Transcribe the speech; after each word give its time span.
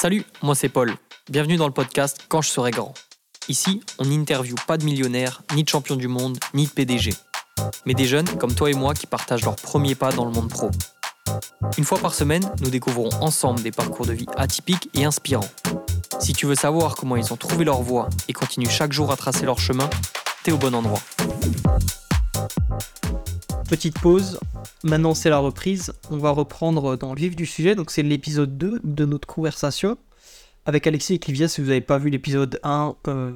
Salut, 0.00 0.24
moi 0.42 0.54
c'est 0.54 0.68
Paul. 0.68 0.94
Bienvenue 1.28 1.56
dans 1.56 1.66
le 1.66 1.72
podcast 1.72 2.20
Quand 2.28 2.40
je 2.40 2.48
serai 2.48 2.70
grand. 2.70 2.94
Ici, 3.48 3.82
on 3.98 4.04
n'interviewe 4.04 4.54
pas 4.64 4.78
de 4.78 4.84
millionnaires, 4.84 5.42
ni 5.56 5.64
de 5.64 5.68
champions 5.68 5.96
du 5.96 6.06
monde, 6.06 6.38
ni 6.54 6.66
de 6.66 6.70
PDG. 6.70 7.12
Mais 7.84 7.94
des 7.94 8.04
jeunes 8.04 8.28
comme 8.38 8.54
toi 8.54 8.70
et 8.70 8.74
moi 8.74 8.94
qui 8.94 9.08
partagent 9.08 9.44
leurs 9.44 9.56
premiers 9.56 9.96
pas 9.96 10.12
dans 10.12 10.24
le 10.24 10.30
monde 10.30 10.50
pro. 10.50 10.70
Une 11.76 11.82
fois 11.82 11.98
par 11.98 12.14
semaine, 12.14 12.48
nous 12.60 12.70
découvrons 12.70 13.10
ensemble 13.20 13.60
des 13.60 13.72
parcours 13.72 14.06
de 14.06 14.12
vie 14.12 14.28
atypiques 14.36 14.88
et 14.94 15.04
inspirants. 15.04 15.50
Si 16.20 16.32
tu 16.32 16.46
veux 16.46 16.54
savoir 16.54 16.94
comment 16.94 17.16
ils 17.16 17.32
ont 17.32 17.36
trouvé 17.36 17.64
leur 17.64 17.82
voie 17.82 18.08
et 18.28 18.32
continuent 18.32 18.70
chaque 18.70 18.92
jour 18.92 19.10
à 19.10 19.16
tracer 19.16 19.46
leur 19.46 19.58
chemin, 19.58 19.90
t'es 20.44 20.52
au 20.52 20.58
bon 20.58 20.76
endroit. 20.76 21.00
Petite 23.68 23.98
pause, 23.98 24.38
maintenant 24.84 25.14
c'est 25.14 25.30
la 25.30 25.38
reprise. 25.38 25.92
On 26.10 26.18
va 26.18 26.30
reprendre 26.30 26.96
dans 26.96 27.14
le 27.14 27.20
vif 27.20 27.36
du 27.36 27.46
sujet, 27.46 27.74
donc 27.74 27.90
c'est 27.90 28.02
l'épisode 28.02 28.56
2 28.58 28.80
de 28.82 29.04
notre 29.04 29.26
conversation 29.26 29.96
avec 30.66 30.86
Alexis 30.86 31.14
et 31.14 31.18
Clivia. 31.18 31.48
Si 31.48 31.60
vous 31.60 31.68
n'avez 31.68 31.80
pas 31.80 31.98
vu 31.98 32.10
l'épisode 32.10 32.60
1, 32.62 32.94
euh, 33.08 33.32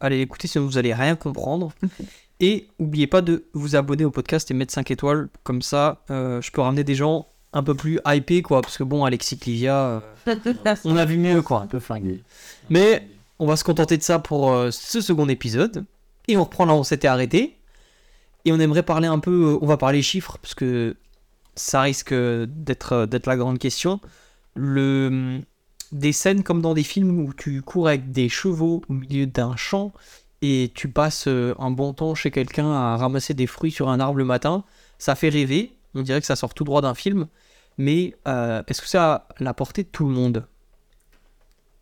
allez 0.00 0.18
l'écouter, 0.18 0.48
sinon 0.48 0.66
vous 0.66 0.78
allez 0.78 0.94
rien 0.94 1.16
comprendre. 1.16 1.72
Et 2.40 2.66
n'oubliez 2.80 3.06
pas 3.06 3.22
de 3.22 3.44
vous 3.52 3.76
abonner 3.76 4.04
au 4.04 4.10
podcast 4.10 4.50
et 4.50 4.54
mettre 4.54 4.72
5 4.72 4.90
étoiles, 4.90 5.28
comme 5.44 5.62
ça 5.62 6.02
euh, 6.10 6.42
je 6.42 6.50
peux 6.50 6.60
ramener 6.60 6.82
des 6.82 6.96
gens 6.96 7.28
un 7.52 7.62
peu 7.62 7.74
plus 7.74 8.00
hypés, 8.06 8.42
quoi. 8.42 8.62
Parce 8.62 8.78
que 8.78 8.82
bon, 8.82 9.04
Alexis 9.04 9.38
Clivia, 9.38 10.02
euh, 10.26 10.34
on 10.84 10.96
a 10.96 11.04
vu 11.04 11.18
mieux, 11.18 11.40
quoi. 11.42 11.60
Un 11.60 11.66
peu 11.66 11.78
flingué. 11.78 12.22
Mais 12.68 13.06
on 13.38 13.46
va 13.46 13.56
se 13.56 13.64
contenter 13.64 13.96
de 13.96 14.02
ça 14.02 14.18
pour 14.18 14.50
euh, 14.50 14.70
ce 14.70 15.00
second 15.00 15.28
épisode. 15.28 15.84
Et 16.28 16.36
on 16.36 16.44
reprend 16.44 16.64
là 16.64 16.74
où 16.74 16.78
on 16.78 16.84
s'était 16.84 17.08
arrêté. 17.08 17.58
Et 18.44 18.52
on 18.52 18.58
aimerait 18.58 18.82
parler 18.82 19.06
un 19.06 19.18
peu, 19.18 19.58
on 19.60 19.66
va 19.66 19.76
parler 19.76 20.02
chiffres, 20.02 20.38
parce 20.40 20.54
que 20.54 20.96
ça 21.54 21.82
risque 21.82 22.14
d'être 22.14 23.06
d'être 23.06 23.26
la 23.26 23.36
grande 23.36 23.58
question. 23.58 24.00
Le, 24.54 25.40
des 25.92 26.12
scènes 26.12 26.42
comme 26.42 26.60
dans 26.60 26.74
des 26.74 26.82
films 26.82 27.20
où 27.20 27.32
tu 27.34 27.62
cours 27.62 27.88
avec 27.88 28.10
des 28.10 28.28
chevaux 28.28 28.82
au 28.88 28.92
milieu 28.92 29.26
d'un 29.26 29.56
champ 29.56 29.92
et 30.40 30.72
tu 30.74 30.88
passes 30.88 31.28
euh, 31.28 31.54
un 31.58 31.70
bon 31.70 31.92
temps 31.92 32.14
chez 32.14 32.30
quelqu'un 32.30 32.70
à 32.72 32.96
ramasser 32.96 33.32
des 33.32 33.46
fruits 33.46 33.70
sur 33.70 33.88
un 33.88 34.00
arbre 34.00 34.18
le 34.18 34.24
matin, 34.24 34.64
ça 34.98 35.14
fait 35.14 35.28
rêver. 35.28 35.72
On 35.94 36.02
dirait 36.02 36.20
que 36.20 36.26
ça 36.26 36.36
sort 36.36 36.54
tout 36.54 36.64
droit 36.64 36.82
d'un 36.82 36.94
film. 36.94 37.28
Mais 37.78 38.14
euh, 38.26 38.62
est-ce 38.66 38.82
que 38.82 38.88
c'est 38.88 38.98
à 38.98 39.28
la 39.38 39.54
portée 39.54 39.84
de 39.84 39.88
tout 39.88 40.06
le 40.06 40.12
monde? 40.12 40.46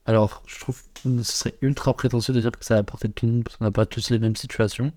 Alors, 0.05 0.43
je 0.47 0.59
trouve 0.61 0.83
que 0.95 1.23
ce 1.23 1.33
serait 1.33 1.55
ultra 1.63 1.95
prétentieux 1.95 2.35
de 2.35 2.41
dire 2.41 2.51
que 2.51 2.59
c'est 2.61 2.75
à 2.75 2.79
la 2.79 2.83
portée 2.83 3.09
de 3.09 3.13
tout 3.13 3.27
le 3.27 3.33
monde 3.33 3.45
parce 3.45 3.57
qu'on 3.57 3.65
n'a 3.65 3.71
pas 3.71 3.87
tous 3.87 4.11
les 4.11 4.19
mêmes 4.19 4.37
situations. 4.37 4.93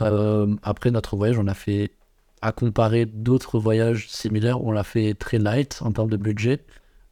Euh, 0.00 0.54
après 0.62 0.90
notre 0.90 1.16
voyage, 1.16 1.38
on 1.38 1.46
a 1.46 1.54
fait, 1.54 1.92
à 2.40 2.52
comparer 2.52 3.06
d'autres 3.06 3.58
voyages 3.58 4.08
similaires, 4.08 4.62
on 4.62 4.70
l'a 4.70 4.84
fait 4.84 5.14
très 5.14 5.38
light 5.38 5.80
en 5.82 5.92
termes 5.92 6.10
de 6.10 6.16
budget. 6.16 6.64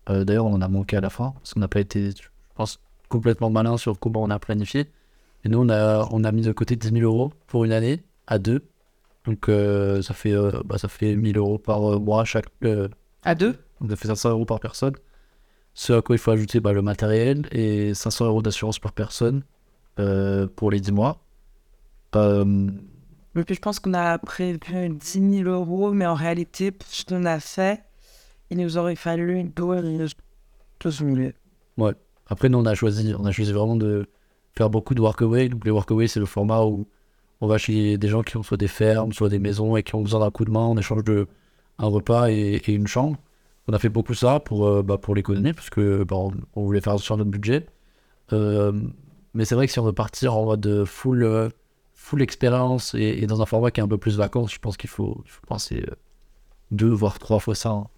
Euh, 0.09 0.25
D'ailleurs, 0.25 0.47
on 0.47 0.53
en 0.55 0.63
a 0.63 0.69
manqué 0.69 0.97
à 0.97 1.01
la 1.01 1.11
fin 1.11 1.33
parce 1.37 1.55
qu'on 1.55 1.61
n'a 1.61 1.69
pas 1.69 1.81
été, 1.81 2.11
je 2.11 2.29
pense, 2.55 2.81
complètement 3.09 3.51
malin 3.51 3.77
sur 3.77 3.99
comment 3.99 4.23
on 4.23 4.31
a 4.31 4.39
planifié. 4.39 4.89
Et 5.45 5.49
nous, 5.49 5.59
on 5.59 5.69
a, 5.69 6.09
on 6.13 6.25
a 6.25 6.33
mis 6.33 6.43
de 6.43 6.53
côté 6.53 6.77
10 6.77 6.91
000 6.91 7.03
euros 7.03 7.33
pour 7.47 7.65
une 7.65 7.73
année 7.73 8.03
à 8.27 8.39
deux. 8.39 8.65
Donc, 9.25 9.49
euh, 9.49 10.03
ça, 10.03 10.15
fait, 10.15 10.35
bah, 10.65 10.79
ça 10.79 10.89
fait 10.89 11.17
1000 11.17 11.37
euros 11.39 11.59
par 11.59 12.01
mois 12.01 12.25
chaque. 12.25 12.47
À 13.25 13.35
deux? 13.35 13.57
donc, 13.81 13.91
ça 13.91 13.97
fait 13.97 14.09
500 14.09 14.31
euros 14.31 14.45
par 14.45 14.61
personne. 14.61 14.95
Ce 15.75 15.93
à 15.93 16.03
quoi 16.03 16.15
il 16.17 16.19
faut 16.19 16.31
ajouter 16.31 16.61
bah, 16.61 16.73
le 16.73 16.83
matériel 16.83 17.47
et 17.53 17.93
500 17.95 18.27
euros 18.27 18.43
d'assurance 18.43 18.79
par 18.79 18.93
personne 18.93 19.43
pour 19.97 20.71
les 20.71 20.81
10 20.81 20.93
mois. 20.93 21.26
Euh, 22.17 22.71
Et 23.37 23.45
puis 23.45 23.55
je 23.55 23.61
pense 23.61 23.79
qu'on 23.81 23.95
a 23.95 24.19
prévu 24.19 24.59
10 24.91 25.43
000 25.45 25.49
euros, 25.51 25.93
mais 25.93 26.07
en 26.07 26.15
réalité, 26.15 26.71
pour 26.71 26.89
ce 26.89 27.05
qu'on 27.05 27.25
a 27.25 27.39
fait, 27.41 27.83
il 28.51 28.59
nous 28.59 28.77
aurait 28.79 28.97
fallu 28.97 29.45
12 29.45 30.15
000. 30.81 31.17
Ouais. 31.79 31.93
Après, 32.29 32.49
nous, 32.49 32.59
on 32.59 32.67
a 32.67 32.75
choisi, 32.75 33.15
on 33.19 33.25
a 33.25 33.31
choisi 33.33 33.53
vraiment 33.53 33.77
de 33.77 34.07
faire 34.57 34.71
beaucoup 34.71 34.95
de 34.95 35.01
workaway. 35.01 35.49
Donc, 35.49 35.65
les 35.65 35.71
workaway, 35.71 36.09
c'est 36.09 36.21
le 36.21 36.27
format 36.27 36.63
où 36.65 36.87
on 37.41 37.47
va 37.47 37.59
chez 37.59 37.99
des 37.99 38.09
gens 38.09 38.23
qui 38.23 38.37
ont 38.37 38.43
soit 38.43 38.57
des 38.57 38.69
fermes, 38.69 39.13
soit 39.13 39.29
des 39.29 39.39
maisons 39.39 39.77
et 39.77 39.83
qui 39.83 39.95
ont 39.95 40.03
besoin 40.03 40.21
d'un 40.21 40.31
coup 40.31 40.45
de 40.45 40.51
main 40.51 40.61
en 40.61 40.77
échange 40.77 41.05
de 41.05 41.27
un 41.79 41.87
repas 41.87 42.31
et, 42.31 42.61
et 42.67 42.73
une 42.73 42.87
chambre. 42.87 43.17
On 43.69 43.73
a 43.75 43.79
fait 43.79 43.89
beaucoup 43.91 44.15
ça 44.15 44.41
pour, 44.41 44.67
euh, 44.67 44.83
bah, 44.83 44.97
pour 44.99 45.15
l'économie, 45.15 45.53
parce 45.53 45.71
que 45.71 46.05
bah, 46.05 46.17
on, 46.17 46.33
on 46.55 46.65
voulait 46.65 46.81
faire 46.81 46.99
sur 46.99 47.17
notre 47.17 47.31
budget. 47.31 47.67
Euh, 48.33 48.73
mais 49.35 49.45
c'est 49.45 49.55
vrai 49.55 49.67
que 49.67 49.73
si 49.73 49.79
on 49.79 49.85
veut 49.85 49.93
partir 49.93 50.35
en 50.37 50.47
mode 50.47 50.85
full, 50.87 51.23
euh, 51.25 51.49
full 52.07 52.23
expérience 52.23 52.95
et, 52.95 53.19
et 53.21 53.27
dans 53.27 53.43
un 53.43 53.47
format 53.47 53.73
qui 53.73 53.81
est 53.81 53.83
un 53.83 53.89
peu 53.89 53.99
plus 53.99 54.17
vacances, 54.17 54.55
je 54.55 54.61
pense 54.61 54.77
qu'il 54.77 54.89
faut, 54.89 55.23
il 55.25 55.31
faut 55.31 55.45
penser 55.49 55.85
euh, 55.89 55.95
deux, 56.71 56.89
voire 56.91 57.19
trois 57.19 57.41
fois 57.41 57.57
ça. 57.57 57.71
hein. 57.71 57.89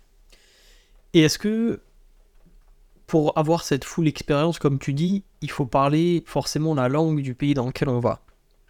Et 1.12 1.20
est-ce 1.20 1.38
que 1.38 1.82
pour 3.06 3.36
avoir 3.36 3.62
cette 3.64 3.84
full 3.84 4.08
expérience, 4.08 4.58
comme 4.58 4.78
tu 4.78 4.94
dis, 4.94 5.24
il 5.42 5.50
faut 5.50 5.66
parler 5.66 6.22
forcément 6.26 6.74
la 6.74 6.88
langue 6.88 7.20
du 7.20 7.34
pays 7.34 7.52
dans 7.52 7.66
lequel 7.66 7.90
on 7.90 8.00
va? 8.00 8.20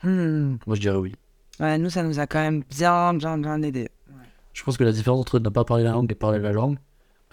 Hmm. 0.02 0.56
Moi, 0.66 0.74
je 0.74 0.80
dirais 0.80 0.96
oui. 0.96 1.14
Ouais, 1.60 1.78
nous, 1.78 1.90
ça 1.90 2.02
nous 2.02 2.18
a 2.18 2.26
quand 2.26 2.40
même 2.40 2.64
bien, 2.68 3.14
bien, 3.14 3.38
bien 3.38 3.62
aidé. 3.62 3.90
Je 4.54 4.64
pense 4.64 4.76
que 4.76 4.82
la 4.82 4.92
différence 4.92 5.20
entre 5.20 5.38
ne 5.38 5.48
pas 5.50 5.64
parler 5.64 5.84
la 5.84 5.92
langue 5.92 6.10
et 6.10 6.16
parler 6.16 6.40
la 6.40 6.50
langue, 6.50 6.78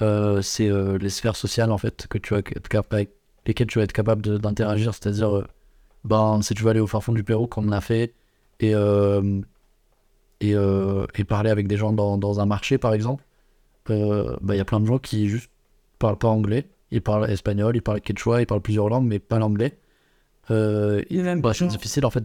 euh, 0.04 0.44
c'est 0.44 0.70
euh, 0.70 1.00
les 1.00 1.10
sphères 1.10 1.36
sociales 1.36 1.72
en 1.72 1.80
fait 1.80 2.06
que 2.08 2.20
tu 2.20 2.36
vas 2.36 2.42
avec 2.92 3.10
lesquelles 3.48 3.68
tu 3.68 3.80
vas 3.80 3.84
être 3.84 3.94
capable 3.94 4.22
d'interagir. 4.40 4.94
C'est-à-dire, 4.94 5.36
euh, 5.38 5.48
ben, 6.06 6.42
si 6.42 6.54
tu 6.56 6.64
vas 6.64 6.72
aller 6.72 6.80
au 6.82 6.88
fin 6.88 7.02
fond 7.02 7.14
du 7.14 7.24
Pérou, 7.24 7.48
comme 7.48 7.68
on 7.70 7.72
a 7.74 7.82
fait, 7.82 8.14
et, 8.62 8.74
euh, 8.76 9.42
et, 10.42 10.56
euh, 10.56 11.06
et 11.16 11.24
parler 11.24 11.50
avec 11.50 11.68
des 11.68 11.78
gens 11.78 11.94
dans, 11.94 12.18
dans 12.18 12.40
un 12.40 12.46
marché 12.46 12.78
par 12.78 12.94
exemple, 12.94 13.24
euh, 13.90 14.36
ben, 14.42 14.54
il 14.56 14.58
y 14.58 14.62
a 14.62 14.66
plein 14.66 14.80
de 14.80 14.86
gens 14.86 15.00
qui 15.00 15.30
juste 15.30 15.52
parlent 16.00 16.18
pas 16.18 16.30
anglais. 16.30 16.70
Ils 16.92 17.02
parlent 17.02 17.30
espagnol, 17.30 17.76
ils 17.76 17.82
parlent 17.82 18.02
quechua, 18.02 18.42
ils 18.42 18.48
parlent 18.48 18.62
plusieurs 18.62 18.90
langues, 18.90 19.08
mais 19.08 19.20
pas 19.20 19.40
l'anglais. 19.40 19.78
Bah, 21.42 21.54
c'est 21.54 21.66
difficile 21.68 22.06
en 22.06 22.10
fait 22.12 22.24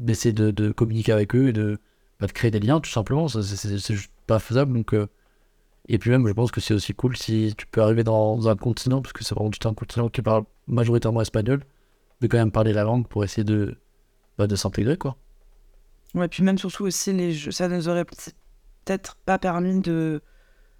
d'essayer 0.00 0.32
de, 0.32 0.50
de 0.50 0.72
communiquer 0.72 1.12
avec 1.12 1.34
eux 1.36 1.48
et 1.48 1.52
de, 1.52 1.78
bah, 2.20 2.26
de 2.26 2.32
créer 2.32 2.50
des 2.50 2.60
liens 2.60 2.80
tout 2.80 2.90
simplement. 2.90 3.28
C'est- 3.28 3.92
juste 3.94 4.10
pas 4.26 4.38
faisable. 4.38 4.72
Donc, 4.74 4.94
Et 5.88 5.98
puis 5.98 6.10
même, 6.10 6.26
je 6.26 6.32
pense 6.32 6.50
que 6.50 6.60
c'est 6.60 6.74
aussi 6.74 6.94
cool 6.94 7.16
si 7.16 7.54
tu 7.56 7.66
peux 7.66 7.82
arriver 7.82 8.04
dans 8.04 8.48
un 8.48 8.56
continent, 8.56 9.02
parce 9.02 9.12
que 9.12 9.22
c'est 9.24 9.34
vraiment 9.34 9.50
un 9.64 9.74
continent 9.74 10.08
qui 10.08 10.22
parle 10.22 10.44
majoritairement 10.66 11.20
espagnol, 11.20 11.62
de 12.24 12.30
quand 12.30 12.38
même 12.38 12.52
parler 12.52 12.72
la 12.72 12.84
langue 12.84 13.06
pour 13.06 13.24
essayer 13.24 13.44
de, 13.44 13.76
bah, 14.38 14.46
de 14.46 14.56
s'intégrer 14.56 14.96
quoi. 14.96 15.16
Ouais, 16.14 16.28
puis 16.28 16.42
même 16.42 16.58
surtout 16.58 16.84
aussi, 16.84 17.12
les 17.12 17.32
jeux, 17.32 17.50
ça 17.50 17.68
nous 17.68 17.88
aurait 17.88 18.04
peut-être 18.04 19.16
pas 19.26 19.38
permis 19.38 19.80
de, 19.80 20.22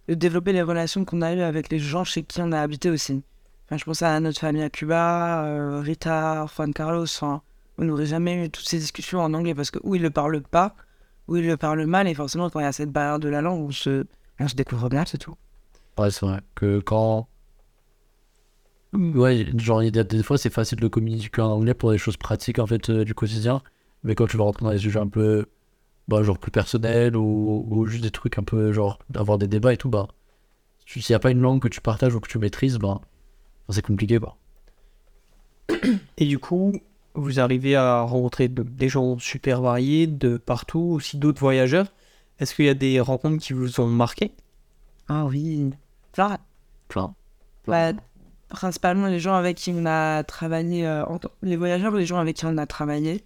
de 0.09 0.15
développer 0.15 0.53
les 0.53 0.63
relations 0.63 1.05
qu'on 1.05 1.23
a 1.23 1.35
eues 1.35 1.41
avec 1.41 1.71
les 1.71 1.79
gens 1.79 2.05
chez 2.05 2.23
qui 2.23 2.41
on 2.41 2.53
a 2.53 2.61
habité 2.61 2.91
aussi. 2.91 3.23
Enfin, 3.67 3.77
je 3.77 3.85
pense 3.85 4.03
à 4.03 4.21
notre 4.21 4.39
famille 4.39 4.63
à 4.63 4.71
Cuba, 4.71 5.45
euh, 5.45 5.81
Rita, 5.81 6.47
Juan 6.55 6.73
Carlos. 6.73 7.05
Enfin, 7.05 7.43
on 7.79 7.85
n'aurait 7.85 8.07
jamais 8.07 8.45
eu 8.45 8.51
toutes 8.51 8.69
ces 8.69 8.79
discussions 8.79 9.21
en 9.21 9.33
anglais 9.35 9.55
parce 9.55 9.71
que 9.71 9.79
ou 9.83 9.95
ils 9.95 10.03
le 10.03 10.11
parlent 10.11 10.43
pas, 10.43 10.77
ou 11.27 11.37
ils 11.37 11.47
le 11.47 11.57
parlent 11.57 11.87
mal, 11.87 12.07
et 12.07 12.15
forcément, 12.15 12.51
quand 12.51 12.61
il 12.61 12.65
y 12.65 12.67
a 12.67 12.73
cette 12.73 12.93
barrière 12.93 13.19
de 13.19 13.29
la 13.29 13.41
langue, 13.41 13.61
on 13.61 13.71
se, 13.71 14.07
on 14.39 14.49
se 14.49 14.55
découvre 14.55 14.89
bien, 14.89 15.05
c'est 15.07 15.19
tout. 15.19 15.35
Ouais, 15.99 16.11
c'est 16.11 16.27
vrai 16.27 16.41
que 16.55 16.81
quand. 16.81 17.29
Ouais, 18.95 19.47
genre, 19.59 19.83
il 19.83 19.95
y 19.95 19.99
a 19.99 20.05
des 20.05 20.23
fois, 20.23 20.39
c'est 20.39 20.51
facile 20.51 20.79
de 20.79 20.89
communiquer 20.89 21.41
en 21.43 21.51
anglais 21.51 21.75
pour 21.75 21.91
des 21.91 21.99
choses 21.99 22.17
pratiques 22.17 22.59
en 22.61 22.67
fait 22.67 22.91
euh, 22.91 23.05
du 23.05 23.15
quotidien, 23.15 23.61
mais 24.05 24.15
quand 24.15 24.27
tu 24.27 24.37
vas 24.37 24.45
rentrer 24.45 24.65
dans 24.65 24.71
des 24.73 24.79
sujets 24.79 25.01
un 25.01 25.09
peu. 25.09 25.47
Bah, 26.07 26.23
genre 26.23 26.39
plus 26.39 26.51
personnels 26.51 27.17
ou, 27.17 27.67
ou 27.71 27.87
juste 27.87 28.03
des 28.03 28.11
trucs 28.11 28.37
un 28.39 28.43
peu 28.43 28.73
genre 28.73 28.99
d'avoir 29.09 29.39
des 29.39 29.49
débats 29.49 29.73
et 29.73 29.79
tout, 29.79 29.89
bah. 29.89 30.09
S'il 30.87 31.03
n'y 31.09 31.15
a 31.15 31.19
pas 31.19 31.31
une 31.31 31.41
langue 31.41 31.61
que 31.63 31.69
tu 31.69 31.81
partages 31.81 32.15
ou 32.15 32.21
que 32.21 32.29
tu 32.29 32.39
maîtrises, 32.39 32.79
bah. 32.79 33.01
c'est 33.71 33.81
compliqué 33.85 34.19
quoi. 34.19 34.37
Et 36.19 36.27
du 36.27 36.39
coup, 36.39 36.75
vous 37.15 37.41
arrivez 37.41 37.77
à 37.77 38.03
rencontrer 38.03 38.49
de- 38.49 38.63
des 38.63 38.89
gens 38.89 39.19
super 39.19 39.63
variés 39.63 40.07
de 40.07 40.37
partout, 40.37 40.81
aussi 40.81 41.17
d'autres 41.17 41.41
voyageurs. 41.41 41.87
Est-ce 42.39 42.55
qu'il 42.55 42.67
y 42.67 42.69
a 42.69 42.75
des 42.75 43.01
rencontres 43.01 43.43
qui 43.43 43.53
vous 43.53 43.81
ont 43.81 43.87
marqué? 43.87 44.33
Ah 45.09 45.25
oui. 45.27 45.71
Genre, 46.17 46.37
Plein. 46.89 47.15
bah, 47.67 47.93
principalement 48.55 49.07
les 49.07 49.21
gens 49.21 49.35
avec 49.35 49.57
qui 49.57 49.73
on 49.75 49.85
a 49.87 50.23
travaillé, 50.25 50.87
euh, 50.87 51.05
les 51.43 51.57
voyageurs, 51.57 51.95
les 51.95 52.07
gens 52.07 52.19
avec 52.19 52.37
qui 52.37 52.47
on 52.47 52.57
a 52.57 52.67
travaillé, 52.67 53.25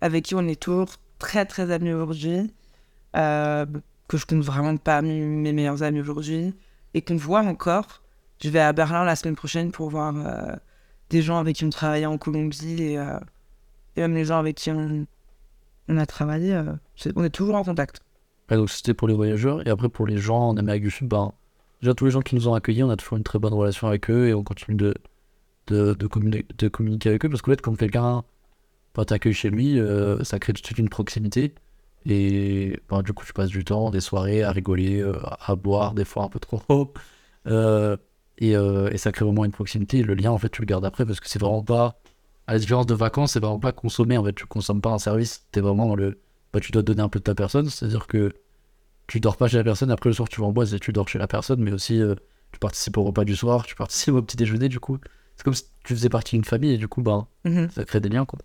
avec 0.00 0.24
qui 0.24 0.34
on 0.34 0.46
est 0.46 0.60
toujours 0.60 0.88
très 1.18 1.44
très 1.44 1.70
amis 1.70 1.92
aujourd'hui, 1.92 2.52
euh, 3.16 3.66
que 4.08 4.16
je 4.16 4.26
compte 4.26 4.42
vraiment 4.42 4.76
pas 4.76 5.02
mes 5.02 5.52
meilleurs 5.52 5.82
amis 5.82 6.00
aujourd'hui, 6.00 6.54
et 6.94 7.02
qu'on 7.02 7.16
voit 7.16 7.40
encore. 7.40 8.02
Je 8.42 8.50
vais 8.50 8.60
à 8.60 8.72
Berlin 8.72 9.04
la 9.04 9.16
semaine 9.16 9.36
prochaine 9.36 9.72
pour 9.72 9.90
voir 9.90 10.14
euh, 10.16 10.54
des 11.10 11.22
gens 11.22 11.38
avec 11.38 11.56
qui 11.56 11.64
on 11.64 11.70
travaillait 11.70 12.06
en 12.06 12.18
Colombie 12.18 12.82
et, 12.82 12.94
et 12.94 14.00
même 14.00 14.14
les 14.14 14.24
gens 14.24 14.38
avec 14.38 14.56
qui 14.56 14.70
on, 14.70 15.06
on 15.88 15.96
a 15.96 16.06
travaillé. 16.06 16.60
on 17.16 17.24
est 17.24 17.30
toujours 17.30 17.56
en 17.56 17.64
contact. 17.64 18.00
Donc 18.48 18.70
c'était 18.70 18.94
pour 18.94 19.08
les 19.08 19.14
voyageurs. 19.14 19.66
Et 19.66 19.70
après, 19.70 19.88
pour 19.88 20.06
les 20.06 20.18
gens 20.18 20.48
en 20.50 20.56
Amérique 20.56 20.84
du 20.84 20.90
Sud, 20.90 21.08
ben, 21.08 21.32
déjà 21.82 21.94
tous 21.94 22.04
les 22.06 22.10
gens 22.10 22.20
qui 22.22 22.34
nous 22.34 22.48
ont 22.48 22.54
accueillis, 22.54 22.82
on 22.84 22.90
a 22.90 22.96
toujours 22.96 23.18
une 23.18 23.24
très 23.24 23.38
bonne 23.38 23.54
relation 23.54 23.88
avec 23.88 24.10
eux 24.10 24.28
et 24.28 24.34
on 24.34 24.42
continue 24.44 24.76
de, 24.76 24.94
de, 25.68 25.94
de, 25.94 26.06
communi- 26.08 26.46
de 26.58 26.68
communiquer 26.68 27.10
avec 27.10 27.24
eux. 27.24 27.28
Parce 27.30 27.42
qu'en 27.42 27.52
fait, 27.52 27.62
quand 27.62 27.74
quelqu'un 27.76 28.24
ben, 28.94 29.04
t'accueille 29.04 29.34
chez 29.34 29.50
lui, 29.50 29.78
euh, 29.80 30.22
ça 30.24 30.38
crée 30.38 30.52
tout 30.52 30.62
de 30.62 30.66
suite 30.66 30.78
une 30.78 30.88
proximité. 30.90 31.54
Et 32.06 32.80
ben, 32.90 33.02
du 33.02 33.12
coup, 33.12 33.24
tu 33.26 33.32
passes 33.32 33.50
du 33.50 33.64
temps, 33.64 33.90
des 33.90 34.00
soirées 34.00 34.42
à 34.42 34.52
rigoler, 34.52 35.00
euh, 35.02 35.14
à 35.40 35.56
boire, 35.56 35.94
des 35.94 36.04
fois 36.04 36.24
un 36.24 36.28
peu 36.28 36.40
trop. 36.40 36.92
Euh, 37.46 37.96
Et, 38.40 38.52
et 38.52 38.98
ça 38.98 39.12
crée 39.12 39.24
vraiment 39.24 39.44
une 39.44 39.52
proximité. 39.52 40.02
Le 40.02 40.14
lien, 40.14 40.30
en 40.30 40.38
fait, 40.38 40.50
tu 40.50 40.62
le 40.62 40.66
gardes 40.66 40.84
après 40.84 41.06
parce 41.06 41.20
que 41.20 41.28
c'est 41.28 41.38
vraiment 41.40 41.62
pas. 41.64 42.00
À 42.46 42.52
la 42.54 42.58
différence 42.60 42.86
de 42.86 42.94
vacances, 42.94 43.32
c'est 43.32 43.40
vraiment 43.40 43.58
pas 43.60 43.72
consommer. 43.72 44.16
En 44.18 44.24
fait, 44.24 44.34
tu 44.34 44.46
consommes 44.46 44.80
pas 44.80 44.90
un 44.90 44.98
service. 44.98 45.46
T'es 45.52 45.60
vraiment 45.60 45.86
dans 45.88 45.96
le. 45.96 46.20
Bah, 46.52 46.60
tu 46.60 46.72
dois 46.72 46.82
donner 46.82 47.02
un 47.02 47.08
peu 47.08 47.18
de 47.20 47.24
ta 47.24 47.34
personne. 47.34 47.68
C'est-à-dire 47.70 48.06
que 48.06 48.32
tu 49.08 49.20
dors 49.20 49.36
pas 49.36 49.48
chez 49.48 49.56
la 49.56 49.64
personne. 49.64 49.90
Après, 49.90 50.10
le 50.10 50.14
soir, 50.14 50.28
tu 50.28 50.40
vas 50.40 50.46
en 50.46 50.52
boîte 50.52 50.72
et 50.72 50.78
tu 50.78 50.92
dors 50.92 51.08
chez 51.08 51.18
la 51.18 51.26
personne. 51.26 51.60
Mais 51.60 51.72
aussi, 51.72 52.00
euh, 52.00 52.14
tu 52.52 52.60
participes 52.60 52.96
au 52.96 53.02
repas 53.02 53.24
du 53.24 53.34
soir. 53.34 53.66
Tu 53.66 53.74
participes 53.74 54.14
au 54.14 54.22
petit 54.22 54.36
déjeuner, 54.36 54.68
du 54.68 54.78
coup. 54.78 54.98
C'est 55.36 55.42
comme 55.42 55.54
si 55.54 55.64
tu 55.84 55.94
faisais 55.94 56.08
partie 56.08 56.36
d'une 56.36 56.44
famille. 56.44 56.72
Et 56.74 56.78
du 56.78 56.86
coup, 56.86 57.02
bah, 57.02 57.26
ça 57.74 57.84
crée 57.84 58.00
des 58.00 58.08
liens, 58.08 58.24
quoi. 58.24 58.38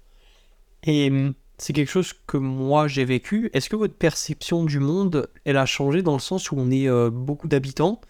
Et 0.86 1.10
hum, 1.10 1.33
c'est 1.57 1.74
quelque 1.74 1.92
chose 1.92 2.13
que 2.27 2.38
moi 2.38 2.88
j'ai 2.88 3.06
vécu. 3.06 3.50
Est-ce 3.54 3.69
que 3.69 3.75
votre 3.75 3.95
perception 3.95 4.65
du 4.65 4.80
monde, 4.80 5.30
elle 5.45 5.57
a 5.57 5.65
changé 5.65 6.01
dans 6.01 6.13
le 6.13 6.19
sens 6.19 6.51
où 6.51 6.56
on 6.57 6.69
est 6.71 6.88
euh, 6.88 7.10
beaucoup 7.10 7.48
d'habitants, 7.48 8.01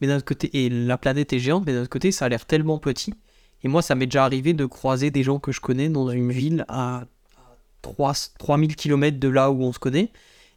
mais 0.00 0.06
d'un 0.06 0.20
côté, 0.20 0.64
et 0.64 0.68
la 0.68 0.96
planète 0.98 1.32
est 1.32 1.38
géante, 1.38 1.64
mais 1.66 1.72
d'un 1.72 1.82
autre 1.82 1.90
côté, 1.90 2.12
ça 2.12 2.26
a 2.26 2.28
l'air 2.28 2.46
tellement 2.46 2.78
petit. 2.78 3.14
Et 3.62 3.68
moi, 3.68 3.82
ça 3.82 3.94
m'est 3.94 4.06
déjà 4.06 4.24
arrivé 4.24 4.52
de 4.52 4.64
croiser 4.64 5.10
des 5.10 5.22
gens 5.22 5.38
que 5.38 5.52
je 5.52 5.60
connais 5.60 5.88
dans 5.88 6.08
une 6.10 6.30
ville 6.32 6.64
à 6.68 7.04
3, 7.82 8.12
3000 8.38 8.76
km 8.76 9.18
de 9.18 9.28
là 9.28 9.50
où 9.50 9.62
on 9.62 9.72
se 9.72 9.78
connaît. 9.78 10.12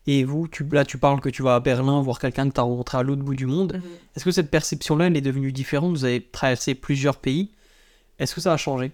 Et 0.05 0.23
vous, 0.23 0.47
tu, 0.47 0.65
là, 0.69 0.83
tu 0.83 0.97
parles 0.97 1.21
que 1.21 1.29
tu 1.29 1.44
vas 1.44 1.55
à 1.55 1.59
Berlin 1.59 2.01
voir 2.01 2.19
quelqu'un 2.19 2.50
que 2.50 2.53
tu 2.53 2.59
as 2.59 2.63
rencontré 2.63 2.97
à 2.97 3.03
l'autre 3.03 3.23
bout 3.23 3.35
du 3.35 3.45
monde. 3.45 3.81
Est-ce 4.15 4.25
que 4.25 4.31
cette 4.31 4.51
perception-là, 4.51 5.07
elle 5.07 5.15
est 5.15 5.21
devenue 5.21 5.51
différente? 5.51 5.91
Vous 5.91 6.05
avez 6.05 6.21
traversé 6.21 6.75
plusieurs 6.75 7.17
pays. 7.17 7.51
Est-ce 8.19 8.35
que 8.35 8.41
ça 8.41 8.53
a 8.53 8.57
changé? 8.57 8.91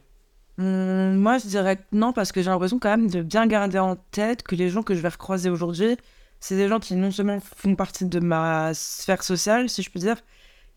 Hum, 0.60 1.16
moi, 1.16 1.38
je 1.38 1.48
dirais 1.48 1.78
que 1.78 1.84
non, 1.94 2.14
parce 2.14 2.32
que 2.32 2.42
j'ai 2.42 2.50
l'impression 2.50 2.80
quand 2.80 2.90
même 2.90 3.10
de 3.10 3.22
bien 3.22 3.48
garder 3.48 3.80
en 3.80 3.96
tête 4.12 4.44
que 4.44 4.56
les 4.56 4.70
gens 4.70 4.84
que 4.84 4.94
je 4.94 5.00
vais 5.00 5.10
recroiser 5.10 5.50
aujourd'hui, 5.50 5.98
c'est 6.40 6.56
des 6.56 6.68
gens 6.68 6.80
qui 6.80 6.96
non 6.96 7.12
seulement 7.12 7.40
font 7.40 7.76
partie 7.76 8.06
de 8.06 8.20
ma 8.20 8.74
sphère 8.74 9.24
sociale, 9.24 9.70
si 9.70 9.82
je 9.82 9.90
peux 9.90 10.00
dire, 10.00 10.18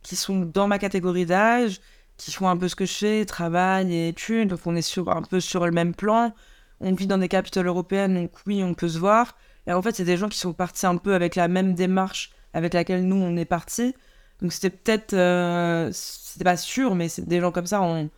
qui 0.03 0.17
sont 0.17 0.41
dans 0.41 0.67
ma 0.67 0.79
catégorie 0.79 1.27
d'âge, 1.27 1.81
qui 2.17 2.33
font 2.33 2.49
un 2.49 2.57
peu 2.57 2.69
ce 2.69 2.77
que 2.77 2.87
je 2.87 2.93
fais, 2.93 3.25
travail 3.25 3.93
et 3.93 4.09
études, 4.09 4.49
donc 4.51 4.61
on 4.67 4.77
est 4.77 4.83
sur, 4.83 5.09
un 5.11 5.23
peu 5.23 5.41
sur 5.41 5.67
le 5.67 5.73
même 5.73 5.95
plan. 5.95 6.33
On 6.81 6.95
vit 6.95 7.07
dans 7.07 7.19
des 7.19 7.29
capitales 7.29 7.67
européennes, 7.67 8.15
donc 8.15 8.33
oui, 8.47 8.63
on 8.65 8.75
peut 8.75 8.89
se 8.89 8.99
voir. 8.99 9.37
Et 9.67 9.73
en 9.73 9.81
fait, 9.83 9.95
c'est 9.95 10.05
des 10.05 10.17
gens 10.17 10.29
qui 10.29 10.39
sont 10.39 10.53
partis 10.53 10.87
un 10.87 10.97
peu 10.97 11.15
avec 11.15 11.37
la 11.37 11.49
même 11.49 11.75
démarche 11.75 12.33
avec 12.53 12.75
laquelle 12.75 13.07
nous, 13.07 13.17
on 13.17 13.37
est 13.37 13.45
partis. 13.45 13.95
Donc 14.41 14.53
c'était 14.53 14.71
peut-être... 14.71 15.15
euh, 15.15 15.91
c'était 15.93 16.45
pas 16.45 16.57
sûr, 16.57 16.95
mais 16.95 17.09
c'est 17.09 17.27
des 17.27 17.41
gens 17.41 17.53
comme 17.53 17.67
ça, 17.67 17.81
on, 17.83 18.11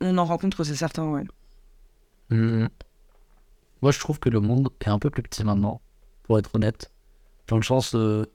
on 0.00 0.18
en 0.18 0.24
rencontre, 0.24 0.64
c'est 0.64 0.74
certain, 0.74 1.08
ouais. 1.08 1.24
Hmm. 2.30 2.66
Moi, 3.80 3.92
je 3.92 3.98
trouve 3.98 4.18
que 4.18 4.28
le 4.28 4.40
monde 4.40 4.70
est 4.84 4.88
un 4.88 4.98
peu 4.98 5.10
plus 5.10 5.22
petit 5.22 5.44
maintenant, 5.44 5.80
pour 6.24 6.38
être 6.38 6.54
honnête. 6.54 6.90
Dans 7.48 7.56
le 7.56 7.62
sens, 7.62 7.94
euh, 7.94 8.26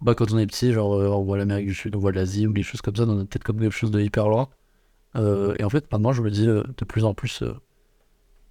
bah, 0.00 0.14
quand 0.14 0.32
on 0.32 0.38
est 0.38 0.46
petit, 0.46 0.72
genre, 0.72 0.94
euh, 0.94 1.08
on 1.08 1.22
voit 1.22 1.38
l'Amérique 1.38 1.66
du 1.66 1.74
Sud, 1.74 1.96
on 1.96 1.98
voit 1.98 2.12
l'Asie 2.12 2.46
ou 2.46 2.52
des 2.52 2.62
choses 2.62 2.80
comme 2.82 2.96
ça, 2.96 3.06
dans 3.06 3.14
notre 3.14 3.30
tête 3.30 3.44
comme 3.44 3.58
quelque 3.58 3.70
chose 3.70 3.90
de 3.90 4.00
hyper 4.00 4.28
loin. 4.28 4.48
Euh, 5.16 5.54
et 5.58 5.64
en 5.64 5.70
fait, 5.70 5.90
maintenant, 5.92 6.12
je 6.12 6.22
me 6.22 6.30
dis 6.30 6.46
de 6.46 6.84
plus 6.86 7.04
en 7.04 7.14
plus. 7.14 7.42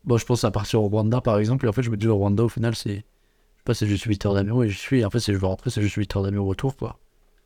Bon, 0.05 0.17
je 0.17 0.25
pense 0.25 0.43
à 0.43 0.51
partir 0.51 0.81
au 0.81 0.87
Rwanda, 0.87 1.21
par 1.21 1.37
exemple, 1.39 1.65
et 1.65 1.69
en 1.69 1.73
fait, 1.73 1.83
je 1.83 1.89
me 1.89 1.97
dis 1.97 2.07
au 2.07 2.15
Rwanda, 2.17 2.43
au 2.43 2.49
final, 2.49 2.75
c'est. 2.75 2.89
Je 2.89 3.61
sais 3.61 3.63
pas, 3.65 3.73
c'est 3.73 3.87
juste 3.87 4.05
8 4.05 4.25
heures 4.25 4.33
d'avion 4.33 4.63
et 4.63 4.69
je 4.69 4.77
suis. 4.77 5.03
En 5.05 5.09
fait, 5.09 5.19
si 5.19 5.33
je 5.33 5.37
veux 5.37 5.47
rentrer, 5.47 5.69
c'est 5.69 5.81
juste 5.81 5.95
8 5.95 6.15
heures 6.15 6.23
d'avion 6.23 6.43
au 6.43 6.47
retour, 6.47 6.75
quoi. 6.77 6.97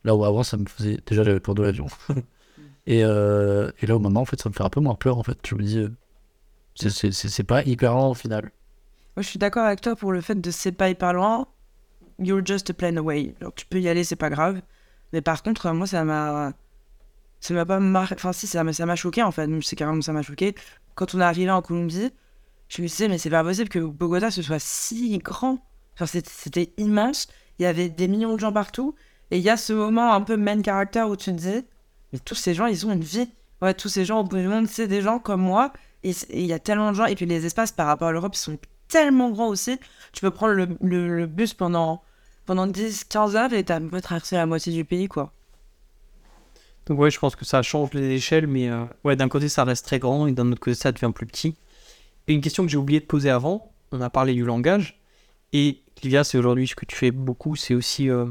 Là 0.03 0.15
où 0.15 0.23
avant, 0.25 0.44
ça 0.44 0.57
me 0.57 0.65
faisait. 0.67 1.00
Déjà, 1.05 1.23
j'avais 1.23 1.39
peur 1.39 1.55
de 1.55 1.63
l'avion. 1.63 1.88
et, 2.88 3.03
euh, 3.03 3.71
et 3.81 3.88
là 3.88 3.95
où 3.95 4.00
maintenant, 4.00 4.21
en 4.21 4.25
fait, 4.25 4.41
ça 4.41 4.50
me 4.50 4.53
fait 4.53 4.63
un 4.63 4.69
peu 4.69 4.79
moins 4.81 4.95
peur, 4.95 5.17
en 5.17 5.23
fait. 5.23 5.38
Je 5.47 5.55
me 5.55 5.63
dis. 5.63 5.79
euh, 5.79 5.89
c'est- 6.75 6.89
c'est 6.89 7.11
c'est- 7.11 7.29
c'est 7.29 7.44
pas 7.44 7.63
hyper 7.63 7.94
lent 7.94 8.11
au 8.11 8.13
final. 8.15 8.51
Moi, 9.15 9.23
je 9.23 9.27
suis 9.29 9.39
d'accord 9.39 9.65
avec 9.65 9.81
toi 9.81 9.95
pour 9.95 10.11
le 10.11 10.21
fait 10.21 10.39
de 10.39 10.51
c'est 10.51 10.71
pas 10.71 10.89
hyper 10.89 11.13
loin. 11.13 11.47
You're 12.19 12.45
just 12.45 12.69
a 12.71 12.73
plane 12.73 12.97
away. 12.97 13.35
Genre, 13.41 13.53
tu 13.56 13.65
peux 13.67 13.79
y 13.81 13.89
aller, 13.89 14.03
c'est 14.03 14.15
pas 14.15 14.29
grave. 14.29 14.61
Mais 15.13 15.21
par 15.21 15.44
contre, 15.44 15.71
moi, 15.73 15.88
ça 15.88 16.03
m'a. 16.03 16.53
Ça 17.39 17.53
m'a 17.53 17.65
pas 17.65 17.79
marqué. 17.79 18.15
Enfin, 18.15 18.33
si, 18.33 18.47
ça 18.47 18.63
m'a 18.63 18.95
choqué 18.95 19.23
en 19.23 19.31
fait. 19.31 19.49
C'est 19.63 19.75
carrément 19.75 20.01
ça 20.01 20.13
m'a 20.13 20.21
choqué. 20.23 20.56
Quand 20.95 21.13
on 21.15 21.19
est 21.21 21.23
arrivé 21.23 21.51
en 21.51 21.61
Colombie, 21.61 22.11
je 22.69 22.81
me 22.81 22.88
disais, 22.88 23.07
mais 23.07 23.18
c'est 23.18 23.30
pas 23.30 23.44
possible 23.44 23.69
que 23.69 23.80
Bogota 23.80 24.31
ce 24.31 24.42
soit 24.42 24.60
si 24.60 25.18
grand. 25.19 25.60
C'est- 26.06 26.27
c'était 26.30 26.74
immense. 26.77 27.27
Il 27.60 27.63
y 27.63 27.65
avait 27.65 27.89
des 27.89 28.07
millions 28.07 28.33
de 28.36 28.39
gens 28.39 28.51
partout. 28.51 28.95
Et 29.31 29.38
il 29.38 29.44
y 29.44 29.50
a 29.50 29.57
ce 29.57 29.74
moment 29.74 30.13
un 30.13 30.21
peu 30.21 30.38
main 30.38 30.62
character 30.63 31.04
où 31.04 31.15
tu 31.15 31.25
te 31.31 31.38
dis, 31.39 31.65
mais 32.12 32.19
tous 32.19 32.36
ces 32.36 32.54
gens, 32.54 32.65
ils 32.68 32.86
ont 32.88 32.92
une 32.92 33.04
vie. 33.04 33.30
Ouais, 33.62 33.74
tous 33.74 33.89
ces 33.89 34.06
gens 34.06 34.19
au 34.21 34.24
bout 34.24 34.38
du 34.38 34.48
monde, 34.48 34.68
c'est 34.68 34.88
des 34.88 35.01
gens 35.01 35.19
comme 35.19 35.42
moi. 35.42 35.71
Il 36.04 36.13
y 36.45 36.54
a 36.54 36.60
tellement 36.60 36.92
de 36.92 36.95
gens. 36.98 37.06
Et 37.06 37.15
puis 37.15 37.25
les 37.25 37.45
espaces 37.45 37.71
par 37.71 37.88
rapport 37.88 38.10
à 38.10 38.12
l'Europe, 38.12 38.36
sont 38.36 38.57
tellement 38.89 39.30
grands 39.31 39.48
aussi. 39.48 39.80
Tu 40.12 40.21
peux 40.21 40.31
prendre 40.31 40.54
le, 40.54 40.68
le- 40.81 41.25
bus 41.27 41.54
pendant, 41.54 42.01
pendant 42.45 42.68
10-15 42.68 43.36
heures 43.36 43.54
et 43.54 43.63
t'as 43.63 43.80
pas 43.80 44.01
traversé 44.01 44.36
la 44.36 44.45
moitié 44.45 44.74
du 44.74 44.83
pays, 44.86 45.07
quoi. 45.07 45.31
Donc 46.86 47.00
ouais, 47.00 47.09
je 47.12 47.19
pense 47.19 47.36
que 47.36 47.45
ça 47.45 47.62
change 47.62 47.94
les 47.94 48.09
échelles, 48.12 48.48
mais 48.48 48.69
euh, 48.69 48.83
ouais, 49.04 49.16
d'un 49.16 49.30
côté 49.30 49.48
ça 49.48 49.63
reste 49.63 49.86
très 49.86 50.00
grand 50.00 50.27
et 50.27 50.33
d'un 50.33 50.51
autre 50.51 50.59
côté 50.59 50.75
ça 50.75 50.92
devient 50.92 51.12
plus 51.13 51.25
petit. 51.25 51.56
Une 52.27 52.41
question 52.41 52.63
que 52.63 52.69
j'ai 52.69 52.77
oublié 52.77 52.99
de 52.99 53.05
poser 53.05 53.29
avant, 53.29 53.71
on 53.91 54.01
a 54.01 54.09
parlé 54.09 54.33
du 54.33 54.45
langage, 54.45 54.99
et 55.51 55.83
Livia, 56.01 56.23
c'est 56.23 56.37
aujourd'hui 56.37 56.67
ce 56.67 56.75
que 56.75 56.85
tu 56.85 56.95
fais 56.95 57.11
beaucoup, 57.11 57.55
c'est 57.55 57.73
aussi 57.73 58.09
euh, 58.09 58.25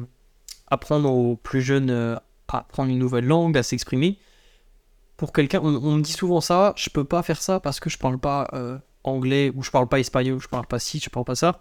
apprendre 0.68 1.10
aux 1.10 1.36
plus 1.36 1.62
jeunes 1.62 1.90
euh, 1.90 2.16
à 2.48 2.58
apprendre 2.58 2.90
une 2.90 2.98
nouvelle 2.98 3.26
langue, 3.26 3.56
à 3.56 3.62
s'exprimer. 3.62 4.18
Pour 5.16 5.32
quelqu'un, 5.32 5.60
on, 5.62 5.96
me 5.96 6.02
dit 6.02 6.12
souvent 6.12 6.40
ça, 6.40 6.74
je 6.76 6.90
peux 6.90 7.04
pas 7.04 7.22
faire 7.22 7.40
ça 7.40 7.60
parce 7.60 7.80
que 7.80 7.88
je 7.88 7.96
parle 7.96 8.18
pas 8.18 8.48
euh, 8.52 8.78
anglais, 9.04 9.52
ou 9.54 9.62
je 9.62 9.70
parle 9.70 9.88
pas 9.88 10.00
espagnol, 10.00 10.36
ou 10.36 10.40
je 10.40 10.48
parle 10.48 10.66
pas 10.66 10.78
ci, 10.78 10.98
je 10.98 11.08
parle 11.08 11.24
pas 11.24 11.34
ça. 11.34 11.60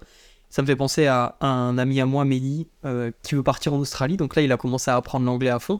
Ça 0.49 0.61
me 0.61 0.67
fait 0.67 0.75
penser 0.75 1.05
à, 1.07 1.37
un 1.39 1.77
ami 1.77 2.01
à 2.01 2.05
moi, 2.05 2.25
Mehdi, 2.25 2.67
qui 3.23 3.35
veut 3.35 3.43
partir 3.43 3.73
en 3.73 3.77
Australie, 3.77 4.17
donc 4.17 4.35
là 4.35 4.41
il 4.41 4.51
a 4.51 4.57
commencé 4.57 4.91
à 4.91 4.97
apprendre 4.97 5.25
l'anglais 5.25 5.49
à 5.49 5.59
fond. 5.59 5.79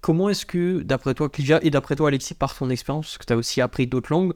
Comment 0.00 0.28
est-ce 0.28 0.46
que, 0.46 0.80
d'après 0.80 1.14
toi, 1.14 1.28
Clivia, 1.28 1.62
et 1.62 1.70
d'après 1.70 1.94
toi, 1.94 2.08
Alexis, 2.08 2.34
par 2.34 2.56
ton 2.56 2.70
expérience, 2.70 3.06
parce 3.06 3.18
que 3.18 3.26
tu 3.26 3.32
as 3.32 3.36
aussi 3.36 3.60
appris 3.60 3.86
d'autres 3.86 4.12
langues, 4.12 4.32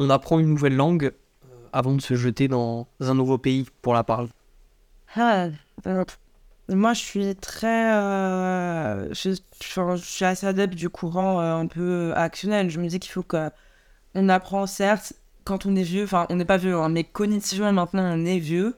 on 0.00 0.08
apprend 0.08 0.38
une 0.38 0.48
nouvelle 0.48 0.74
langue 0.74 1.12
euh, 1.44 1.48
avant 1.72 1.92
de 1.92 2.00
se 2.00 2.14
jeter 2.16 2.48
dans 2.48 2.88
un 3.00 3.14
nouveau 3.14 3.36
pays 3.36 3.66
pour 3.82 3.92
la 3.92 4.02
parler 4.02 4.30
Ah, 5.14 5.48
euh, 5.86 6.04
moi, 6.68 6.94
je 6.94 7.00
suis 7.00 7.36
très. 7.36 7.92
euh, 7.92 9.12
je, 9.12 9.36
suis 9.96 10.24
assez 10.24 10.46
adepte 10.46 10.74
du 10.74 10.88
courant 10.88 11.38
un 11.38 11.66
peu 11.66 12.12
actionnel. 12.16 12.70
Je 12.70 12.80
me 12.80 12.88
dis 12.88 12.98
qu'il 12.98 13.12
faut 13.12 13.22
que. 13.22 13.50
On 14.14 14.28
apprend, 14.28 14.66
certes, 14.66 15.12
quand 15.44 15.66
on 15.66 15.76
est 15.76 15.82
vieux, 15.84 16.04
enfin, 16.04 16.26
on 16.30 16.36
n'est 16.36 16.44
pas 16.44 16.56
vieux, 16.56 16.74
hein, 16.76 16.88
mais 16.88 17.04
cognitivement, 17.04 17.72
maintenant, 17.72 18.12
on 18.16 18.24
est 18.24 18.38
vieux. 18.40 18.76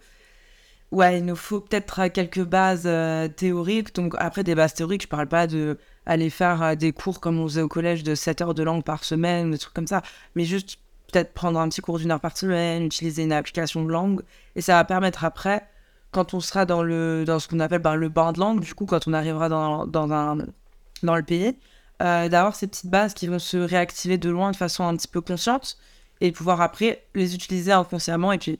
Ouais, 0.90 1.18
il 1.18 1.24
nous 1.24 1.36
faut 1.36 1.60
peut-être 1.60 2.08
quelques 2.08 2.44
bases 2.44 2.88
théoriques. 3.36 3.94
Donc, 3.94 4.14
après, 4.18 4.44
des 4.44 4.54
bases 4.54 4.74
théoriques, 4.74 5.02
je 5.04 5.08
parle 5.08 5.28
pas 5.28 5.46
de 5.46 5.78
aller 6.04 6.28
faire 6.30 6.76
des 6.76 6.92
cours 6.92 7.20
comme 7.20 7.38
on 7.38 7.46
faisait 7.46 7.62
au 7.62 7.68
collège 7.68 8.02
de 8.02 8.14
7 8.14 8.42
heures 8.42 8.54
de 8.54 8.62
langue 8.62 8.84
par 8.84 9.04
semaine, 9.04 9.52
des 9.52 9.58
trucs 9.58 9.72
comme 9.72 9.86
ça, 9.86 10.02
mais 10.34 10.44
juste 10.44 10.78
peut-être 11.12 11.32
prendre 11.34 11.60
un 11.60 11.68
petit 11.68 11.80
cours 11.80 11.98
d'une 11.98 12.10
heure 12.10 12.20
par 12.20 12.36
semaine, 12.36 12.82
utiliser 12.84 13.22
une 13.22 13.32
application 13.32 13.84
de 13.84 13.90
langue, 13.92 14.22
et 14.56 14.60
ça 14.60 14.74
va 14.74 14.84
permettre 14.84 15.24
après 15.24 15.66
quand 16.10 16.34
on 16.34 16.40
sera 16.40 16.66
dans, 16.66 16.82
le, 16.82 17.24
dans 17.26 17.38
ce 17.38 17.48
qu'on 17.48 17.60
appelle 17.60 17.80
ben, 17.80 17.94
le 17.94 18.08
bain 18.10 18.32
de 18.32 18.40
langue, 18.40 18.60
du 18.60 18.74
coup, 18.74 18.84
quand 18.84 19.06
on 19.08 19.12
arrivera 19.14 19.48
dans, 19.48 19.86
dans, 19.86 20.12
un, 20.12 20.38
dans 21.02 21.16
le 21.16 21.22
pays, 21.22 21.56
euh, 22.02 22.28
d'avoir 22.28 22.54
ces 22.54 22.66
petites 22.66 22.90
bases 22.90 23.14
qui 23.14 23.28
vont 23.28 23.38
se 23.38 23.56
réactiver 23.56 24.18
de 24.18 24.28
loin 24.28 24.50
de 24.50 24.56
façon 24.56 24.84
un 24.84 24.94
petit 24.96 25.08
peu 25.08 25.20
consciente 25.22 25.78
et 26.20 26.30
pouvoir 26.32 26.60
après 26.60 27.04
les 27.14 27.34
utiliser 27.34 27.72
inconsciemment. 27.72 28.30
Et 28.32 28.38
puis, 28.38 28.58